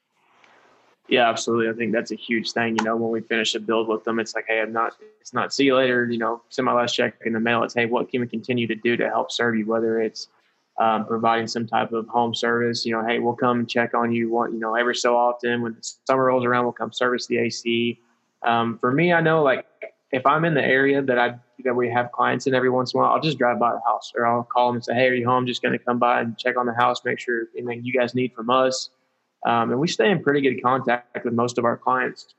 Yeah, 1.10 1.28
absolutely. 1.28 1.70
I 1.70 1.74
think 1.74 1.92
that's 1.92 2.12
a 2.12 2.16
huge 2.16 2.52
thing. 2.52 2.78
You 2.78 2.84
know, 2.84 2.96
when 2.96 3.12
we 3.12 3.22
finish 3.22 3.56
a 3.56 3.60
build 3.60 3.88
with 3.88 4.04
them, 4.04 4.20
it's 4.20 4.36
like, 4.36 4.46
hey, 4.48 4.62
I'm 4.62 4.72
not, 4.72 4.94
it's 5.20 5.34
not 5.34 5.52
see 5.52 5.66
you 5.66 5.76
later. 5.76 6.06
You 6.10 6.20
know, 6.20 6.42
send 6.50 6.68
my 6.68 6.74
last 6.74 6.94
check 6.94 7.16
in 7.26 7.34
the 7.34 7.40
mail. 7.40 7.64
It's 7.64 7.74
hey, 7.74 7.88
what 7.88 8.10
can 8.10 8.22
we 8.22 8.28
continue 8.28 8.68
to 8.68 8.76
do 8.76 8.96
to 8.96 9.10
help 9.10 9.32
serve 9.32 9.56
you? 9.56 9.66
Whether 9.66 10.02
it's 10.02 10.28
um, 10.80 11.06
providing 11.06 11.48
some 11.48 11.68
type 11.68 11.92
of 11.92 12.08
home 12.08 12.34
service. 12.34 12.86
You 12.86 12.94
know, 12.94 13.06
hey, 13.06 13.20
we'll 13.20 13.36
come 13.36 13.66
check 13.66 13.94
on 13.94 14.12
you. 14.12 14.30
One, 14.30 14.54
you 14.54 14.60
know, 14.60 14.76
every 14.76 14.96
so 14.96 15.16
often 15.16 15.62
when 15.62 15.76
summer 15.82 16.26
rolls 16.26 16.46
around, 16.46 16.64
we'll 16.64 16.74
come 16.74 16.94
service 16.94 17.28
the 17.28 17.38
AC. 17.38 18.00
Um, 18.44 18.78
for 18.80 18.92
me, 18.92 19.12
I 19.12 19.20
know 19.20 19.44
like 19.44 19.66
if 20.12 20.26
I'm 20.26 20.46
in 20.46 20.54
the 20.54 20.64
area 20.64 21.02
that 21.02 21.20
I 21.20 21.36
that 21.66 21.76
we 21.76 21.90
have 21.90 22.12
clients 22.14 22.48
in 22.48 22.56
every 22.56 22.70
once 22.70 22.94
in 22.94 23.00
a 23.00 23.04
while, 23.04 23.14
I'll 23.14 23.22
just 23.22 23.38
drive 23.38 23.60
by 23.60 23.72
the 23.74 23.82
house 23.86 24.14
or 24.16 24.26
I'll 24.26 24.44
call 24.44 24.68
them 24.68 24.78
and 24.78 24.86
say, 24.86 24.94
hey, 24.94 25.10
are 25.10 25.14
you 25.14 25.28
home? 25.28 25.46
Just 25.46 25.62
going 25.62 25.78
to 25.78 25.84
come 25.84 26.00
by 26.00 26.22
and 26.22 26.38
check 26.38 26.58
on 26.58 26.66
the 26.66 26.74
house, 26.74 27.04
make 27.04 27.20
sure 27.20 27.48
anything 27.58 27.84
you 27.84 27.92
guys 27.92 28.16
need 28.16 28.34
from 28.34 28.50
us. 28.50 28.92
Um, 29.46 29.72
and 29.72 29.80
we 29.80 29.88
stay 29.88 30.12
in 30.12 30.22
pretty 30.22 30.42
good 30.42 30.62
contact 30.62 31.24
with 31.24 31.34
most 31.34 31.58
of 31.58 31.66
our 31.66 31.78
clients, 31.78 32.34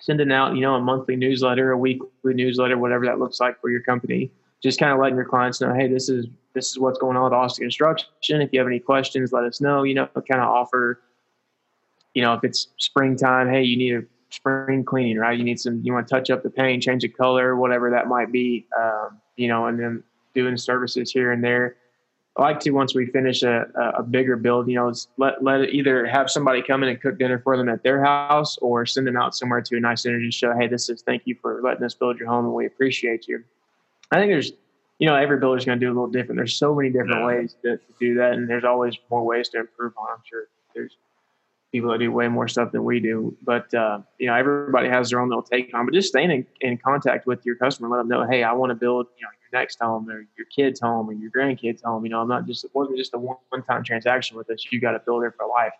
sending 0.00 0.32
out, 0.32 0.54
you 0.54 0.60
know, 0.60 0.74
a 0.74 0.80
monthly 0.80 1.16
newsletter, 1.16 1.70
a 1.70 1.78
weekly 1.78 2.34
newsletter, 2.34 2.76
whatever 2.76 3.06
that 3.06 3.18
looks 3.18 3.40
like 3.40 3.60
for 3.60 3.70
your 3.70 3.82
company. 3.82 4.30
Just 4.62 4.78
kind 4.78 4.92
of 4.92 4.98
letting 4.98 5.16
your 5.16 5.24
clients 5.24 5.60
know, 5.60 5.74
hey, 5.74 5.88
this 5.88 6.08
is 6.08 6.26
this 6.54 6.70
is 6.70 6.78
what's 6.78 6.98
going 6.98 7.16
on 7.16 7.24
with 7.24 7.32
Austen 7.32 7.64
Construction. 7.64 8.40
If 8.40 8.52
you 8.52 8.58
have 8.58 8.66
any 8.66 8.78
questions, 8.78 9.32
let 9.32 9.44
us 9.44 9.60
know. 9.60 9.82
You 9.84 9.94
know, 9.94 10.06
kind 10.06 10.40
of 10.40 10.48
offer, 10.48 11.00
you 12.14 12.22
know, 12.22 12.34
if 12.34 12.44
it's 12.44 12.68
springtime, 12.76 13.48
hey, 13.48 13.62
you 13.62 13.76
need 13.76 13.94
a 13.94 14.02
spring 14.30 14.84
cleaning, 14.84 15.18
right? 15.18 15.38
You 15.38 15.44
need 15.44 15.60
some, 15.60 15.80
you 15.82 15.92
want 15.92 16.08
to 16.08 16.14
touch 16.14 16.30
up 16.30 16.42
the 16.42 16.50
paint, 16.50 16.82
change 16.82 17.02
the 17.02 17.08
color, 17.08 17.56
whatever 17.56 17.90
that 17.90 18.06
might 18.06 18.32
be, 18.32 18.66
um, 18.78 19.20
you 19.36 19.48
know, 19.48 19.66
and 19.66 19.78
then 19.78 20.02
doing 20.34 20.56
services 20.56 21.10
here 21.10 21.32
and 21.32 21.42
there. 21.42 21.76
I 22.36 22.42
like 22.42 22.60
to 22.60 22.70
once 22.70 22.94
we 22.94 23.06
finish 23.06 23.42
a, 23.42 23.66
a 23.98 24.02
bigger 24.02 24.36
build, 24.36 24.66
you 24.66 24.76
know, 24.76 24.90
let 25.18 25.44
let 25.44 25.60
it 25.60 25.74
either 25.74 26.06
have 26.06 26.30
somebody 26.30 26.62
come 26.62 26.82
in 26.82 26.88
and 26.88 27.00
cook 27.00 27.18
dinner 27.18 27.38
for 27.38 27.58
them 27.58 27.68
at 27.68 27.82
their 27.82 28.02
house, 28.02 28.56
or 28.58 28.86
send 28.86 29.06
them 29.06 29.18
out 29.18 29.34
somewhere 29.34 29.60
to 29.60 29.76
a 29.76 29.80
nice 29.80 30.02
to 30.02 30.30
show, 30.30 30.54
hey, 30.58 30.66
this 30.66 30.88
is 30.88 31.02
thank 31.02 31.22
you 31.26 31.36
for 31.42 31.60
letting 31.62 31.84
us 31.84 31.94
build 31.94 32.18
your 32.18 32.28
home, 32.28 32.46
and 32.46 32.54
we 32.54 32.64
appreciate 32.64 33.28
you. 33.28 33.44
I 34.10 34.16
think 34.16 34.30
there's, 34.30 34.52
you 34.98 35.06
know, 35.06 35.14
every 35.14 35.38
builder's 35.38 35.66
going 35.66 35.78
to 35.78 35.84
do 35.84 35.90
a 35.90 35.94
little 35.94 36.06
different. 36.06 36.38
There's 36.38 36.56
so 36.56 36.74
many 36.74 36.88
different 36.88 37.20
yeah. 37.20 37.26
ways 37.26 37.56
to, 37.62 37.76
to, 37.76 37.92
do 38.00 38.14
that, 38.14 38.32
and 38.32 38.48
there's 38.48 38.64
always 38.64 38.96
more 39.10 39.22
ways 39.22 39.50
to 39.50 39.60
improve 39.60 39.92
on. 39.98 40.06
I'm 40.10 40.22
sure 40.24 40.44
there's 40.74 40.96
people 41.70 41.90
that 41.90 41.98
do 41.98 42.10
way 42.10 42.28
more 42.28 42.48
stuff 42.48 42.72
than 42.72 42.84
we 42.84 42.98
do, 42.98 43.36
but 43.42 43.72
uh, 43.74 44.00
you 44.18 44.26
know, 44.26 44.34
everybody 44.34 44.88
has 44.88 45.10
their 45.10 45.20
own 45.20 45.28
little 45.28 45.42
take 45.42 45.74
on. 45.74 45.84
But 45.84 45.92
just 45.92 46.08
staying 46.08 46.30
in, 46.30 46.46
in 46.62 46.78
contact 46.78 47.26
with 47.26 47.44
your 47.44 47.56
customer, 47.56 47.90
let 47.90 47.98
them 47.98 48.08
know, 48.08 48.26
hey, 48.26 48.42
I 48.42 48.54
want 48.54 48.70
to 48.70 48.74
build, 48.74 49.08
you 49.18 49.26
know 49.26 49.30
next 49.52 49.78
home 49.80 50.08
or 50.08 50.26
your 50.36 50.46
kid's 50.54 50.80
home 50.80 51.08
or 51.08 51.12
your 51.12 51.30
grandkids 51.30 51.82
home. 51.82 52.04
You 52.04 52.10
know, 52.10 52.20
I'm 52.20 52.28
not 52.28 52.46
just 52.46 52.64
it 52.64 52.70
wasn't 52.74 52.98
just 52.98 53.14
a 53.14 53.18
one 53.18 53.36
time 53.68 53.84
transaction 53.84 54.36
with 54.36 54.50
us. 54.50 54.64
You 54.70 54.80
got 54.80 54.92
to 54.92 55.00
build 55.00 55.24
it 55.24 55.32
for 55.36 55.46
life, 55.46 55.72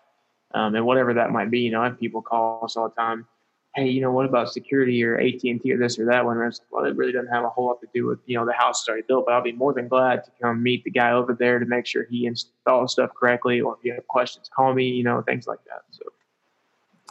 um, 0.55 0.75
and 0.75 0.85
whatever 0.85 1.15
that 1.15 1.31
might 1.31 1.51
be. 1.51 1.61
You 1.61 1.71
know, 1.73 1.83
I 1.83 1.85
have 1.85 2.01
people 2.01 2.23
call 2.23 2.61
us 2.65 2.77
all 2.77 2.89
the 2.89 2.95
time. 2.95 3.27
Hey, 3.75 3.89
you 3.89 4.03
know, 4.03 4.11
what 4.11 4.27
about 4.27 4.53
security 4.53 5.03
or 5.03 5.19
AT 5.19 5.43
and 5.45 5.63
T 5.63 5.73
or 5.73 5.79
this 5.79 5.99
or 5.99 6.05
that 6.05 6.25
one? 6.25 6.37
And 6.39 6.45
like, 6.45 6.61
well, 6.71 6.85
it 6.85 6.95
really 6.95 7.13
doesn't 7.13 7.33
have 7.33 7.45
a 7.45 7.49
whole 7.49 7.69
lot 7.69 7.81
to 7.81 7.89
do 7.95 8.07
with 8.07 8.19
you 8.27 8.37
know 8.37 8.45
the 8.45 8.53
house 8.53 8.83
is 8.83 8.89
already 8.89 9.05
built, 9.09 9.27
but 9.27 9.35
I'll 9.35 9.43
be 9.43 9.53
more 9.53 9.73
than 9.73 9.89
glad 9.89 10.25
to 10.25 10.31
come 10.41 10.63
meet 10.63 10.85
the 10.85 10.91
guy 10.91 11.13
over 11.13 11.35
there 11.35 11.59
to 11.59 11.67
make 11.67 11.87
sure 11.87 12.05
he 12.11 12.27
installs 12.27 12.93
stuff 12.93 13.11
correctly. 13.19 13.61
Or 13.61 13.77
if 13.79 13.85
you 13.85 13.95
have 13.95 14.07
questions, 14.09 14.51
call 14.55 14.75
me. 14.75 14.89
You 14.89 15.05
know, 15.05 15.23
things 15.23 15.47
like 15.47 15.65
that. 15.65 15.83
So. 15.91 16.05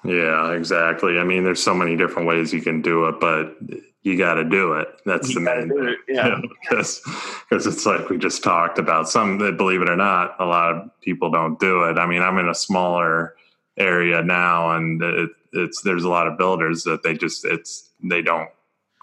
Yeah, 0.04 0.54
exactly. 0.54 1.20
I 1.20 1.24
mean, 1.24 1.44
there's 1.44 1.62
so 1.62 1.76
many 1.76 1.96
different 1.96 2.28
ways 2.28 2.54
you 2.54 2.62
can 2.62 2.82
do 2.82 3.06
it, 3.08 3.20
but 3.20 3.56
you 4.04 4.18
got 4.18 4.36
to 4.36 4.44
do 4.44 4.74
it. 4.74 4.88
That's 5.06 5.30
you 5.30 5.36
the 5.36 5.42
main 5.42 5.70
thing. 5.70 5.96
Yeah. 6.08 6.42
Because 6.70 7.02
because 7.50 7.68
it's 7.68 7.86
like 7.86 8.10
we 8.10 8.18
just 8.18 8.44
talked 8.44 8.80
about. 8.80 9.10
Some 9.10 9.40
that 9.40 9.58
believe 9.58 9.82
it 9.82 9.90
or 9.90 9.98
not, 9.98 10.36
a 10.40 10.46
lot 10.46 10.74
of 10.74 11.02
people 11.02 11.30
don't 11.30 11.60
do 11.60 11.84
it. 11.84 11.98
I 11.98 12.08
mean, 12.08 12.22
I'm 12.22 12.38
in 12.38 12.48
a 12.48 12.56
smaller 12.56 13.36
area 13.78 14.22
now, 14.22 14.72
and 14.72 15.02
it, 15.02 15.30
it's 15.52 15.82
there's 15.82 16.06
a 16.06 16.10
lot 16.10 16.28
of 16.28 16.38
builders 16.38 16.84
that 16.84 17.04
they 17.04 17.14
just 17.14 17.44
it's 17.46 17.90
they 18.02 18.22
don't 18.22 18.50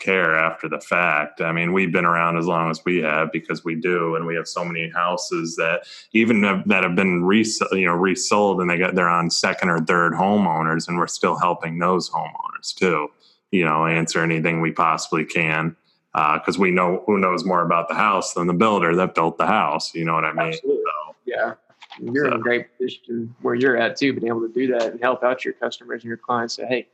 care 0.01 0.37
after 0.37 0.69
the 0.69 0.81
fact. 0.81 1.41
I 1.41 1.53
mean, 1.53 1.73
we've 1.73 1.93
been 1.93 2.05
around 2.05 2.37
as 2.39 2.47
long 2.47 2.71
as 2.71 2.85
we 2.85 2.99
have 2.99 3.33
because 3.33 3.65
we 3.65 3.75
do, 3.75 4.17
and 4.17 4.27
we 4.27 4.35
have 4.35 4.49
so 4.49 4.65
many 4.65 4.91
houses 4.91 5.57
that 5.57 5.87
even 6.13 6.43
have, 6.43 6.67
that 6.69 6.83
have 6.83 6.95
been 6.95 7.25
res- 7.25 7.63
you 7.73 7.87
know 7.87 7.95
resold 7.95 8.61
and 8.61 8.71
they 8.71 8.79
got 8.79 8.95
they're 8.95 9.09
on 9.09 9.31
second 9.31 9.69
or 9.69 9.81
third 9.81 10.13
homeowners, 10.13 10.89
and 10.89 10.99
we're 10.99 11.07
still 11.07 11.37
helping 11.37 11.79
those 11.79 12.11
homeowners 12.11 12.75
too. 12.75 13.09
You 13.51 13.65
know, 13.65 13.87
answer 13.87 14.23
anything 14.23 14.61
we 14.61 14.73
possibly 14.73 15.25
can 15.25 15.77
because 16.13 16.57
uh, 16.57 16.61
we 16.61 16.71
know 16.71 17.03
who 17.07 17.19
knows 17.19 17.45
more 17.45 17.63
about 17.63 17.89
the 17.89 17.95
house 17.95 18.35
than 18.35 18.47
the 18.47 18.55
builder 18.55 18.95
that 18.97 19.15
built 19.15 19.39
the 19.39 19.47
house. 19.47 19.95
You 19.95 20.05
know 20.05 20.15
what 20.15 20.25
I 20.25 20.33
mean? 20.33 20.53
So, 20.55 20.79
yeah. 21.25 21.55
You're 22.01 22.27
so. 22.27 22.33
in 22.33 22.33
a 22.35 22.39
great 22.39 22.67
position 22.79 23.35
where 23.43 23.55
you're 23.55 23.77
at 23.77 23.97
too, 23.97 24.13
being 24.13 24.29
able 24.29 24.43
to 24.43 24.53
do 24.53 24.67
that 24.69 24.93
and 24.93 25.01
help 25.01 25.23
out 25.23 25.45
your 25.45 25.55
customers 25.55 26.03
and 26.03 26.09
your 26.09 26.17
clients. 26.17 26.55
Say, 26.55 26.67
hey, 26.67 26.89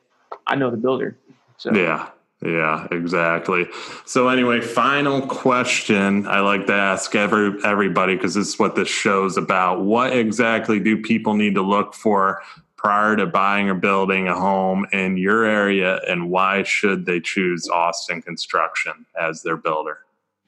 I 0.47 0.57
know 0.57 0.71
the 0.71 0.77
builder. 0.77 1.17
So 1.57 1.73
yeah, 1.73 2.11
yeah, 2.45 2.87
exactly. 2.91 3.67
So 4.05 4.29
anyway, 4.29 4.61
final 4.61 5.23
question 5.23 6.27
I 6.27 6.41
like 6.41 6.67
to 6.67 6.75
ask 6.75 7.15
every 7.15 7.59
everybody 7.65 8.17
because 8.17 8.35
this 8.35 8.49
is 8.49 8.59
what 8.59 8.77
this 8.77 8.89
show's 8.89 9.37
about. 9.37 9.83
What 9.83 10.15
exactly 10.15 10.79
do 10.79 11.01
people 11.01 11.35
need 11.35 11.55
to 11.55 11.63
look 11.63 11.95
for 11.95 12.43
prior 12.77 13.17
to 13.17 13.25
buying 13.25 13.71
or 13.71 13.75
building 13.75 14.29
a 14.29 14.39
home 14.39 14.87
in 14.93 15.17
your 15.17 15.45
area 15.45 16.01
and 16.07 16.31
why 16.31 16.63
should 16.63 17.07
they 17.07 17.19
choose 17.19 17.67
Austen 17.69 18.21
Construction 18.21 19.07
as 19.19 19.43
their 19.43 19.57
builder? 19.57 20.01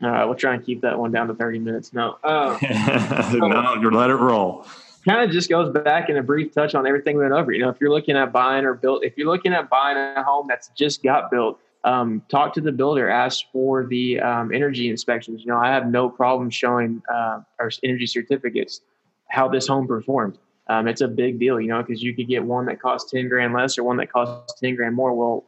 All 0.03 0.11
right, 0.11 0.25
we'll 0.27 0.35
try 0.35 0.53
and 0.53 0.65
keep 0.65 0.83
that 0.83 0.99
one 0.99 1.11
down 1.11 1.29
to 1.29 1.35
30 1.35 1.61
minutes. 1.61 1.95
No. 1.95 2.19
Uh, 2.23 2.59
no, 3.33 3.89
let 3.91 4.11
it 4.11 4.17
roll 4.17 4.67
kind 5.07 5.25
of 5.25 5.31
just 5.31 5.49
goes 5.49 5.73
back 5.73 6.09
in 6.09 6.17
a 6.17 6.23
brief 6.23 6.53
touch 6.53 6.75
on 6.75 6.87
everything 6.87 7.17
we 7.17 7.23
went 7.23 7.33
over. 7.33 7.53
You 7.53 7.63
know, 7.63 7.69
if 7.69 7.81
you're 7.81 7.91
looking 7.91 8.17
at 8.17 8.33
buying 8.33 8.65
or 8.65 8.75
built, 8.75 9.05
if 9.05 9.17
you're 9.17 9.29
looking 9.29 9.53
at 9.53 9.71
buying 9.71 9.97
a 9.97 10.23
home 10.23 10.47
that's 10.49 10.69
just 10.77 11.03
got 11.03 11.31
built, 11.31 11.61
um, 11.85 12.23
talk 12.29 12.53
to 12.55 12.61
the 12.61 12.73
builder, 12.73 13.09
ask 13.09 13.45
for 13.53 13.87
the 13.87 14.21
um, 14.21 14.53
energy 14.53 14.91
inspections. 14.91 15.43
You 15.43 15.49
know, 15.49 15.59
I 15.59 15.69
have 15.69 15.87
no 15.87 16.09
problem 16.09 16.51
showing 16.51 17.03
uh, 17.13 17.41
our 17.59 17.71
energy 17.85 18.07
certificates 18.07 18.81
how 19.29 19.49
this 19.49 19.67
home 19.67 19.87
performed. 19.87 20.39
Um, 20.69 20.89
it's 20.89 21.01
a 21.01 21.09
big 21.09 21.39
deal, 21.39 21.61
you 21.61 21.69
know, 21.69 21.83
because 21.83 22.03
you 22.03 22.15
could 22.15 22.27
get 22.29 22.43
one 22.43 22.67
that 22.67 22.81
costs 22.81 23.11
ten 23.11 23.29
grand 23.29 23.53
less 23.53 23.79
or 23.79 23.85
one 23.85 23.97
that 23.99 24.13
costs 24.13 24.59
ten 24.61 24.75
grand 24.75 24.97
more. 24.97 25.15
Well, 25.15 25.45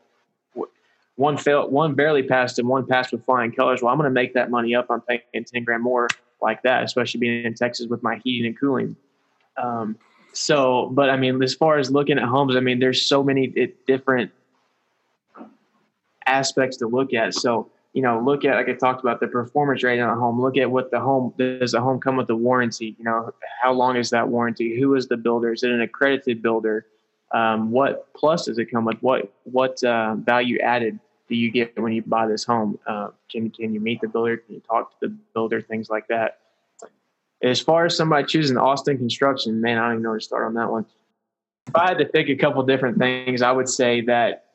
one 1.16 1.36
failed, 1.36 1.72
one 1.72 1.94
barely 1.94 2.22
passed, 2.22 2.60
and 2.60 2.68
one 2.68 2.86
passed 2.86 3.10
with 3.10 3.24
flying 3.24 3.50
colors. 3.50 3.82
Well, 3.82 3.90
I'm 3.90 3.98
going 3.98 4.08
to 4.08 4.14
make 4.14 4.34
that 4.34 4.50
money 4.50 4.76
up. 4.76 4.86
I'm 4.90 5.00
paying 5.00 5.44
ten 5.44 5.64
grand 5.64 5.82
more 5.82 6.06
like 6.40 6.62
that, 6.62 6.84
especially 6.84 7.18
being 7.18 7.44
in 7.44 7.54
Texas 7.54 7.88
with 7.88 8.04
my 8.04 8.20
heating 8.22 8.46
and 8.46 8.58
cooling. 8.58 8.94
Um, 9.56 9.96
so, 10.32 10.90
but 10.92 11.10
I 11.10 11.16
mean, 11.16 11.42
as 11.42 11.54
far 11.54 11.78
as 11.78 11.90
looking 11.90 12.18
at 12.18 12.24
homes, 12.24 12.54
I 12.54 12.60
mean, 12.60 12.78
there's 12.78 13.02
so 13.02 13.24
many 13.24 13.72
different 13.88 14.30
aspects 16.28 16.76
to 16.78 16.86
look 16.86 17.14
at. 17.14 17.34
So, 17.34 17.70
you 17.92 18.02
know, 18.02 18.20
look 18.20 18.44
at 18.44 18.54
like 18.56 18.68
I 18.68 18.74
talked 18.74 19.00
about 19.00 19.20
the 19.20 19.28
performance 19.28 19.82
rating 19.82 20.04
on 20.04 20.16
a 20.16 20.20
home. 20.20 20.40
Look 20.40 20.56
at 20.56 20.70
what 20.70 20.90
the 20.90 21.00
home 21.00 21.32
does. 21.38 21.72
The 21.72 21.80
home 21.80 22.00
come 22.00 22.16
with 22.16 22.30
a 22.30 22.36
warranty? 22.36 22.94
You 22.98 23.04
know, 23.04 23.32
how 23.62 23.72
long 23.72 23.96
is 23.96 24.10
that 24.10 24.28
warranty? 24.28 24.78
Who 24.78 24.94
is 24.94 25.08
the 25.08 25.16
builder? 25.16 25.52
Is 25.52 25.62
it 25.62 25.70
an 25.70 25.80
accredited 25.80 26.42
builder? 26.42 26.86
Um, 27.32 27.70
what 27.70 28.12
plus 28.14 28.46
does 28.46 28.58
it 28.58 28.66
come 28.66 28.84
with? 28.84 28.98
What 29.00 29.32
what 29.44 29.82
uh, 29.84 30.14
value 30.16 30.58
added 30.60 30.98
do 31.28 31.34
you 31.34 31.50
get 31.50 31.78
when 31.78 31.92
you 31.92 32.02
buy 32.02 32.26
this 32.26 32.44
home? 32.44 32.78
Uh, 32.86 33.08
can 33.30 33.50
can 33.50 33.74
you 33.74 33.80
meet 33.80 34.00
the 34.00 34.08
builder? 34.08 34.38
Can 34.38 34.54
you 34.54 34.60
talk 34.60 34.90
to 34.92 35.08
the 35.08 35.16
builder? 35.34 35.60
Things 35.60 35.90
like 35.90 36.08
that. 36.08 36.38
As 37.42 37.60
far 37.60 37.86
as 37.86 37.96
somebody 37.96 38.26
choosing 38.26 38.56
Austen 38.56 38.98
construction, 38.98 39.60
man, 39.60 39.78
I 39.78 39.82
don't 39.82 39.92
even 39.92 40.02
know 40.02 40.10
where 40.10 40.18
to 40.18 40.24
start 40.24 40.46
on 40.46 40.54
that 40.54 40.70
one. 40.70 40.86
If 41.68 41.76
I 41.76 41.88
had 41.88 41.98
to 41.98 42.06
pick 42.06 42.28
a 42.28 42.34
couple 42.34 42.62
different 42.64 42.98
things, 42.98 43.42
I 43.42 43.52
would 43.52 43.68
say 43.68 44.00
that 44.02 44.46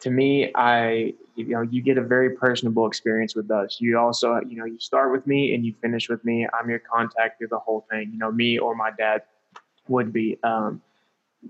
to 0.00 0.10
me, 0.10 0.52
I 0.54 1.14
you 1.34 1.46
know 1.46 1.62
you 1.62 1.82
get 1.82 1.98
a 1.98 2.02
very 2.02 2.30
personable 2.30 2.86
experience 2.86 3.34
with 3.34 3.50
us. 3.50 3.78
You 3.80 3.98
also 3.98 4.40
you 4.46 4.56
know 4.56 4.64
you 4.64 4.78
start 4.78 5.12
with 5.12 5.26
me 5.26 5.54
and 5.54 5.64
you 5.64 5.74
finish 5.80 6.08
with 6.08 6.24
me. 6.24 6.46
I'm 6.58 6.68
your 6.70 6.80
contact 6.80 7.38
through 7.38 7.48
the 7.48 7.58
whole 7.58 7.86
thing. 7.90 8.10
You 8.12 8.18
know 8.18 8.30
me 8.30 8.58
or 8.58 8.74
my 8.74 8.90
dad 8.96 9.22
would 9.88 10.12
be. 10.12 10.38
Um, 10.42 10.80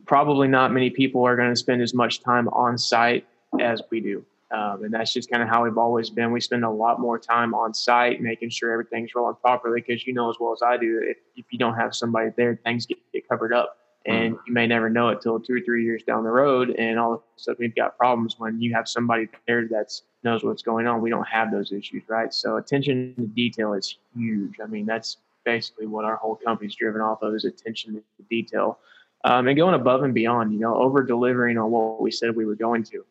probably 0.07 0.49
not 0.49 0.73
many 0.73 0.91
people 0.91 1.25
are 1.25 1.37
going 1.37 1.51
to 1.51 1.57
spend 1.57 1.83
as 1.83 1.95
much 1.95 2.23
time 2.23 2.49
on 2.49 2.77
site 2.77 3.27
as 3.61 3.83
we 3.91 4.01
do. 4.01 4.25
Um, 4.51 4.85
and 4.85 4.95
that's 4.95 5.13
just 5.13 5.31
kind 5.31 5.43
of 5.43 5.49
how 5.49 5.65
we've 5.65 5.77
always 5.77 6.09
been. 6.09 6.31
We 6.33 6.41
spend 6.41 6.65
a 6.65 6.71
lot 6.71 7.01
more 7.01 7.19
time 7.19 7.55
on 7.55 7.75
site, 7.75 8.23
making 8.23 8.49
sure 8.49 8.73
everything's 8.73 9.15
rolling 9.15 9.37
properly. 9.37 9.83
Because 9.87 10.07
you 10.07 10.15
know 10.15 10.31
as 10.31 10.37
well 10.41 10.53
as 10.53 10.63
I 10.63 10.79
do, 10.79 11.03
if, 11.05 11.19
if 11.37 11.45
you 11.51 11.59
don't 11.59 11.75
have 11.75 11.95
somebody 11.95 12.31
there, 12.37 12.59
things 12.65 12.87
get, 12.87 12.99
get 13.13 13.29
covered 13.29 13.53
up 13.53 13.77
and 14.09 14.37
you 14.47 14.53
may 14.53 14.67
never 14.67 14.89
know 14.89 15.11
it 15.11 15.21
till 15.21 15.39
two 15.39 15.55
or 15.55 15.61
three 15.61 15.85
years 15.85 16.03
down 16.03 16.25
the 16.25 16.31
road 16.31 16.71
and 16.71 16.99
all 16.99 17.15
of 17.15 17.21
a 17.21 17.41
sudden 17.41 17.57
we've 17.61 17.75
got 17.75 17.97
problems 17.99 18.37
when 18.39 18.61
you 18.61 18.73
have 18.75 18.89
somebody 18.89 19.29
there 19.47 19.69
that 19.69 19.93
knows 20.25 20.43
what's 20.43 20.63
going 20.63 20.87
on. 20.87 21.03
We 21.03 21.11
don't 21.11 21.29
have 21.29 21.51
those 21.51 21.73
issues 21.73 22.03
right? 22.09 22.33
So 22.33 22.57
attention 22.57 23.15
to 23.17 23.27
detail 23.27 23.75
is 23.75 23.99
huge. 24.17 24.57
I 24.63 24.67
mean 24.67 24.87
that's 24.87 25.19
basically 25.45 25.87
what 25.87 26.05
our 26.05 26.17
whole 26.17 26.37
company's 26.37 26.75
driven 26.75 27.01
off 27.01 27.23
of 27.23 27.35
is 27.35 27.45
attention 27.45 27.95
to 27.95 28.23
detail 28.29 28.79
um, 29.25 29.47
and 29.47 29.57
going 29.57 29.75
above 29.75 30.03
and 30.03 30.15
beyond 30.15 30.53
you 30.53 30.59
know 30.59 30.75
over 30.77 31.03
delivering 31.03 31.59
on 31.59 31.71
what 31.71 32.01
we 32.01 32.11
said 32.11 32.35
we 32.35 32.47
were 32.47 32.57
going 32.57 32.83
to. 32.85 33.05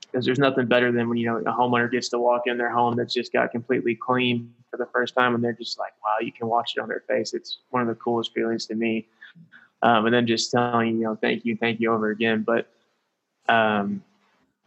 Because 0.00 0.24
there's 0.24 0.38
nothing 0.38 0.66
better 0.66 0.92
than 0.92 1.08
when 1.08 1.18
you 1.18 1.26
know 1.26 1.38
a 1.38 1.52
homeowner 1.52 1.90
gets 1.90 2.08
to 2.10 2.18
walk 2.18 2.42
in 2.46 2.58
their 2.58 2.70
home 2.70 2.96
that's 2.96 3.14
just 3.14 3.32
got 3.32 3.50
completely 3.50 3.94
clean 3.94 4.52
for 4.70 4.76
the 4.76 4.86
first 4.86 5.14
time 5.14 5.34
and 5.34 5.42
they're 5.42 5.52
just 5.52 5.78
like 5.78 5.92
wow 6.04 6.16
you 6.20 6.32
can 6.32 6.48
watch 6.48 6.74
it 6.76 6.80
on 6.80 6.88
their 6.88 7.02
face. 7.08 7.32
It's 7.32 7.60
one 7.70 7.82
of 7.82 7.88
the 7.88 7.94
coolest 7.94 8.32
feelings 8.34 8.66
to 8.66 8.74
me 8.74 9.08
um, 9.84 10.06
and 10.06 10.14
then 10.14 10.26
just 10.26 10.50
telling 10.50 10.88
you, 10.88 10.94
you 10.94 11.04
know, 11.04 11.14
thank 11.14 11.44
you, 11.44 11.56
thank 11.56 11.78
you 11.78 11.92
over 11.92 12.08
again. 12.08 12.42
But 12.42 12.66
um, 13.52 14.02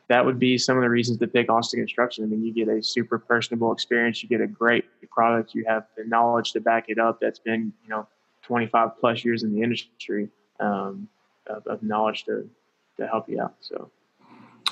that 0.09 0.24
would 0.24 0.38
be 0.38 0.59
some 0.59 0.78
of 0.78 0.84
the 0.84 0.89
reasons 0.89 1.18
to 1.18 1.28
pick 1.28 1.49
Austen 1.49 1.80
Construction. 1.80 2.24
I 2.24 2.28
mean, 2.28 2.45
you 2.45 2.53
get 2.53 2.68
a 2.68 2.84
super 2.84 3.18
personable 3.18 3.72
experience, 3.72 4.22
you 4.22 4.30
get 4.30 4.41
a 4.41 4.47
great 4.47 4.86
product, 5.09 5.55
you 5.55 5.65
have 5.68 5.88
the 5.97 6.03
knowledge 6.05 6.51
to 6.51 6.61
back 6.61 6.86
it 6.89 6.99
up. 6.99 7.20
That's 7.20 7.39
been, 7.39 7.74
you 7.84 7.89
know, 7.89 8.07
25 8.43 8.91
plus 8.99 9.26
years 9.26 9.41
in 9.41 9.51
the 9.51 9.63
industry 9.63 10.30
um, 10.59 11.09
of, 11.47 11.65
of 11.65 11.82
knowledge 11.82 12.24
to 12.26 12.47
to 12.97 13.07
help 13.07 13.28
you 13.28 13.41
out. 13.41 13.55
So. 13.59 13.89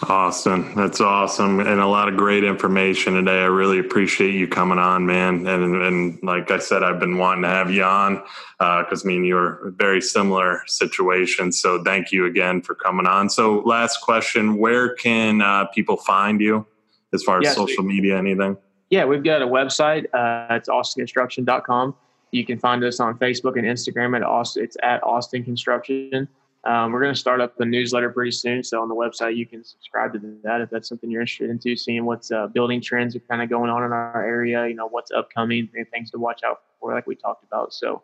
Austen, 0.04 0.76
that's 0.76 1.00
awesome, 1.00 1.62
and 1.62 1.80
a 1.80 1.88
lot 1.88 2.10
of 2.10 2.18
great 2.18 2.43
information 2.43 3.14
today. 3.14 3.41
I 3.41 3.46
really 3.46 3.80
appreciate 3.80 4.36
you 4.36 4.46
coming 4.48 4.78
on, 4.78 5.06
man. 5.06 5.48
And 5.48 5.82
and 5.82 6.20
like 6.22 6.52
I 6.52 6.60
said, 6.60 6.84
I've 6.84 7.00
been 7.00 7.18
wanting 7.18 7.43
to 7.43 7.50
have 7.50 7.72
you 7.72 7.84
on 7.84 8.16
because 8.58 9.06
uh, 9.06 9.06
I 9.06 9.08
mean 9.08 9.24
you're 9.24 9.68
a 9.68 9.72
very 9.72 10.02
similar 10.02 10.62
situation. 10.68 11.52
So 11.52 11.82
thank 11.82 12.12
you 12.12 12.26
again 12.26 12.62
for 12.62 12.76
coming 12.76 13.08
on. 13.08 13.30
So 13.30 13.62
last 13.66 14.02
question: 14.02 14.58
Where 14.58 14.93
can 14.96 15.41
uh, 15.41 15.66
people 15.68 15.96
find 15.98 16.41
you 16.41 16.66
as 17.14 17.24
far 17.24 17.39
as 17.39 17.56
social 17.56 17.84
media, 17.84 18.18
anything? 18.18 18.58
Yeah, 18.89 19.06
we've 19.06 19.24
got 19.24 19.41
a 19.41 19.48
website. 19.48 20.06
Uh, 20.14 20.56
it's 20.56 20.68
austenconstruction.com. 20.68 21.96
You 22.32 22.46
can 22.46 22.60
find 22.60 22.84
us 22.84 23.00
on 23.00 23.18
Facebook 23.18 23.58
and 23.58 23.66
Instagram 23.66 24.16
at 24.16 24.24
Austen. 24.24 24.64
It's 24.64 24.76
at 24.84 25.02
Austen 25.04 25.43
Construction. 25.43 26.28
Um, 26.66 26.91
we're 26.91 27.01
going 27.01 27.13
to 27.13 27.20
start 27.20 27.41
up 27.41 27.57
the 27.57 27.66
newsletter 27.66 28.09
pretty 28.09 28.32
soon. 28.32 28.63
So 28.63 28.82
on 28.82 28.89
the 28.89 28.95
website, 28.95 29.36
you 29.36 29.45
can 29.45 29.63
subscribe 29.63 30.13
to 30.13 30.39
that 30.43 30.61
if 30.61 30.70
that's 30.72 30.89
something 30.89 31.11
you're 31.11 31.22
interested 31.22 31.51
into, 31.51 31.76
seeing 31.76 32.05
what's 32.05 32.32
uh, 32.32 32.47
building 32.47 32.82
trends 32.82 33.16
are 33.16 33.20
kind 33.20 33.43
of 33.43 33.49
going 33.49 33.70
on 33.70 33.84
in 33.84 33.91
our 33.91 34.26
area, 34.26 34.68
you 34.68 34.74
know, 34.74 34.88
what's 34.88 35.11
upcoming 35.11 35.70
and 35.76 35.89
things 35.91 36.09
to 36.11 36.18
watch 36.18 36.41
out 36.43 36.61
for, 36.80 36.93
like 36.93 37.05
we 37.05 37.16
talked 37.16 37.43
about. 37.43 37.72
So 37.72 38.01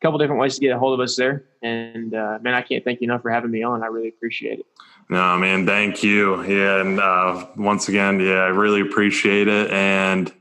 couple 0.00 0.18
different 0.18 0.40
ways 0.40 0.54
to 0.54 0.60
get 0.60 0.76
a 0.76 0.78
hold 0.78 0.98
of 0.98 1.02
us 1.02 1.16
there. 1.16 1.44
And 1.62 2.14
uh, 2.14 2.38
man, 2.40 2.54
I 2.54 2.62
can't 2.62 2.84
thank 2.84 3.00
you 3.00 3.06
enough 3.06 3.22
for 3.22 3.30
having 3.30 3.50
me 3.50 3.64
on. 3.64 3.82
I 3.82 3.86
really 3.86 4.08
appreciate 4.08 4.60
it. 4.60 4.66
No, 5.08 5.36
man, 5.36 5.66
thank 5.66 6.04
you. 6.04 6.40
Yeah. 6.44 6.80
And 6.80 7.00
uh, 7.00 7.48
once 7.56 7.88
again, 7.88 8.20
yeah, 8.20 8.34
I 8.34 8.48
really 8.48 8.80
appreciate 8.80 9.48
it. 9.48 9.70
And 9.72 10.32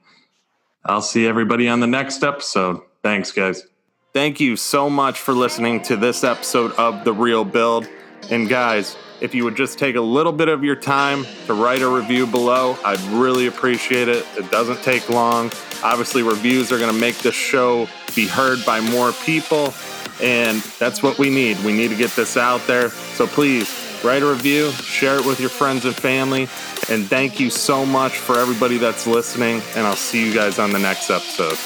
I'll 0.86 1.02
see 1.02 1.26
everybody 1.26 1.68
on 1.68 1.80
the 1.80 1.88
next 1.88 2.24
episode. 2.24 2.82
Thanks, 3.02 3.32
guys. 3.32 3.73
Thank 4.14 4.40
you 4.40 4.58
so 4.58 4.92
much 4.92 5.20
for 5.22 5.34
listening 5.34 5.82
to 5.86 5.98
this 5.98 6.24
episode 6.24 6.72
of 6.74 7.04
The 7.04 7.12
Real 7.12 7.44
Build. 7.44 7.90
And 8.30 8.48
guys, 8.48 8.96
if 9.22 9.34
you 9.34 9.44
would 9.44 9.56
just 9.56 9.80
take 9.80 9.96
a 9.96 10.02
little 10.02 10.32
bit 10.32 10.50
of 10.50 10.64
your 10.64 10.76
time 10.76 11.26
to 11.48 11.56
write 11.56 11.82
a 11.82 11.90
review 11.90 12.28
below, 12.28 12.78
I'd 12.86 13.02
really 13.06 13.48
appreciate 13.48 14.08
it. 14.08 14.24
It 14.38 14.52
doesn't 14.52 14.84
take 14.84 15.10
long. 15.10 15.52
Obviously, 15.84 16.22
reviews 16.22 16.72
are 16.72 16.78
going 16.78 16.94
to 16.94 17.00
make 17.00 17.18
this 17.24 17.34
show 17.34 17.88
be 18.16 18.28
heard 18.28 18.64
by 18.68 18.82
more 18.82 19.14
people, 19.26 19.74
and 20.22 20.62
that's 20.78 21.02
what 21.02 21.18
we 21.18 21.32
need. 21.32 21.58
We 21.64 21.74
need 21.74 21.88
to 21.88 21.98
get 21.98 22.12
this 22.12 22.38
out 22.38 22.62
there. 22.68 22.90
So 22.90 23.26
please 23.26 24.00
write 24.04 24.22
a 24.22 24.28
review, 24.28 24.70
share 24.74 25.18
it 25.18 25.26
with 25.26 25.40
your 25.40 25.50
friends 25.50 25.86
and 25.86 25.96
family, 25.96 26.44
and 26.88 27.08
thank 27.08 27.40
you 27.40 27.50
so 27.50 27.84
much 27.84 28.20
for 28.20 28.38
everybody 28.38 28.78
that's 28.78 29.08
listening. 29.08 29.64
And 29.76 29.88
I'll 29.88 29.96
see 29.96 30.24
you 30.24 30.36
guys 30.36 30.60
on 30.60 30.72
the 30.72 30.78
next 30.78 31.10
episode. 31.10 31.58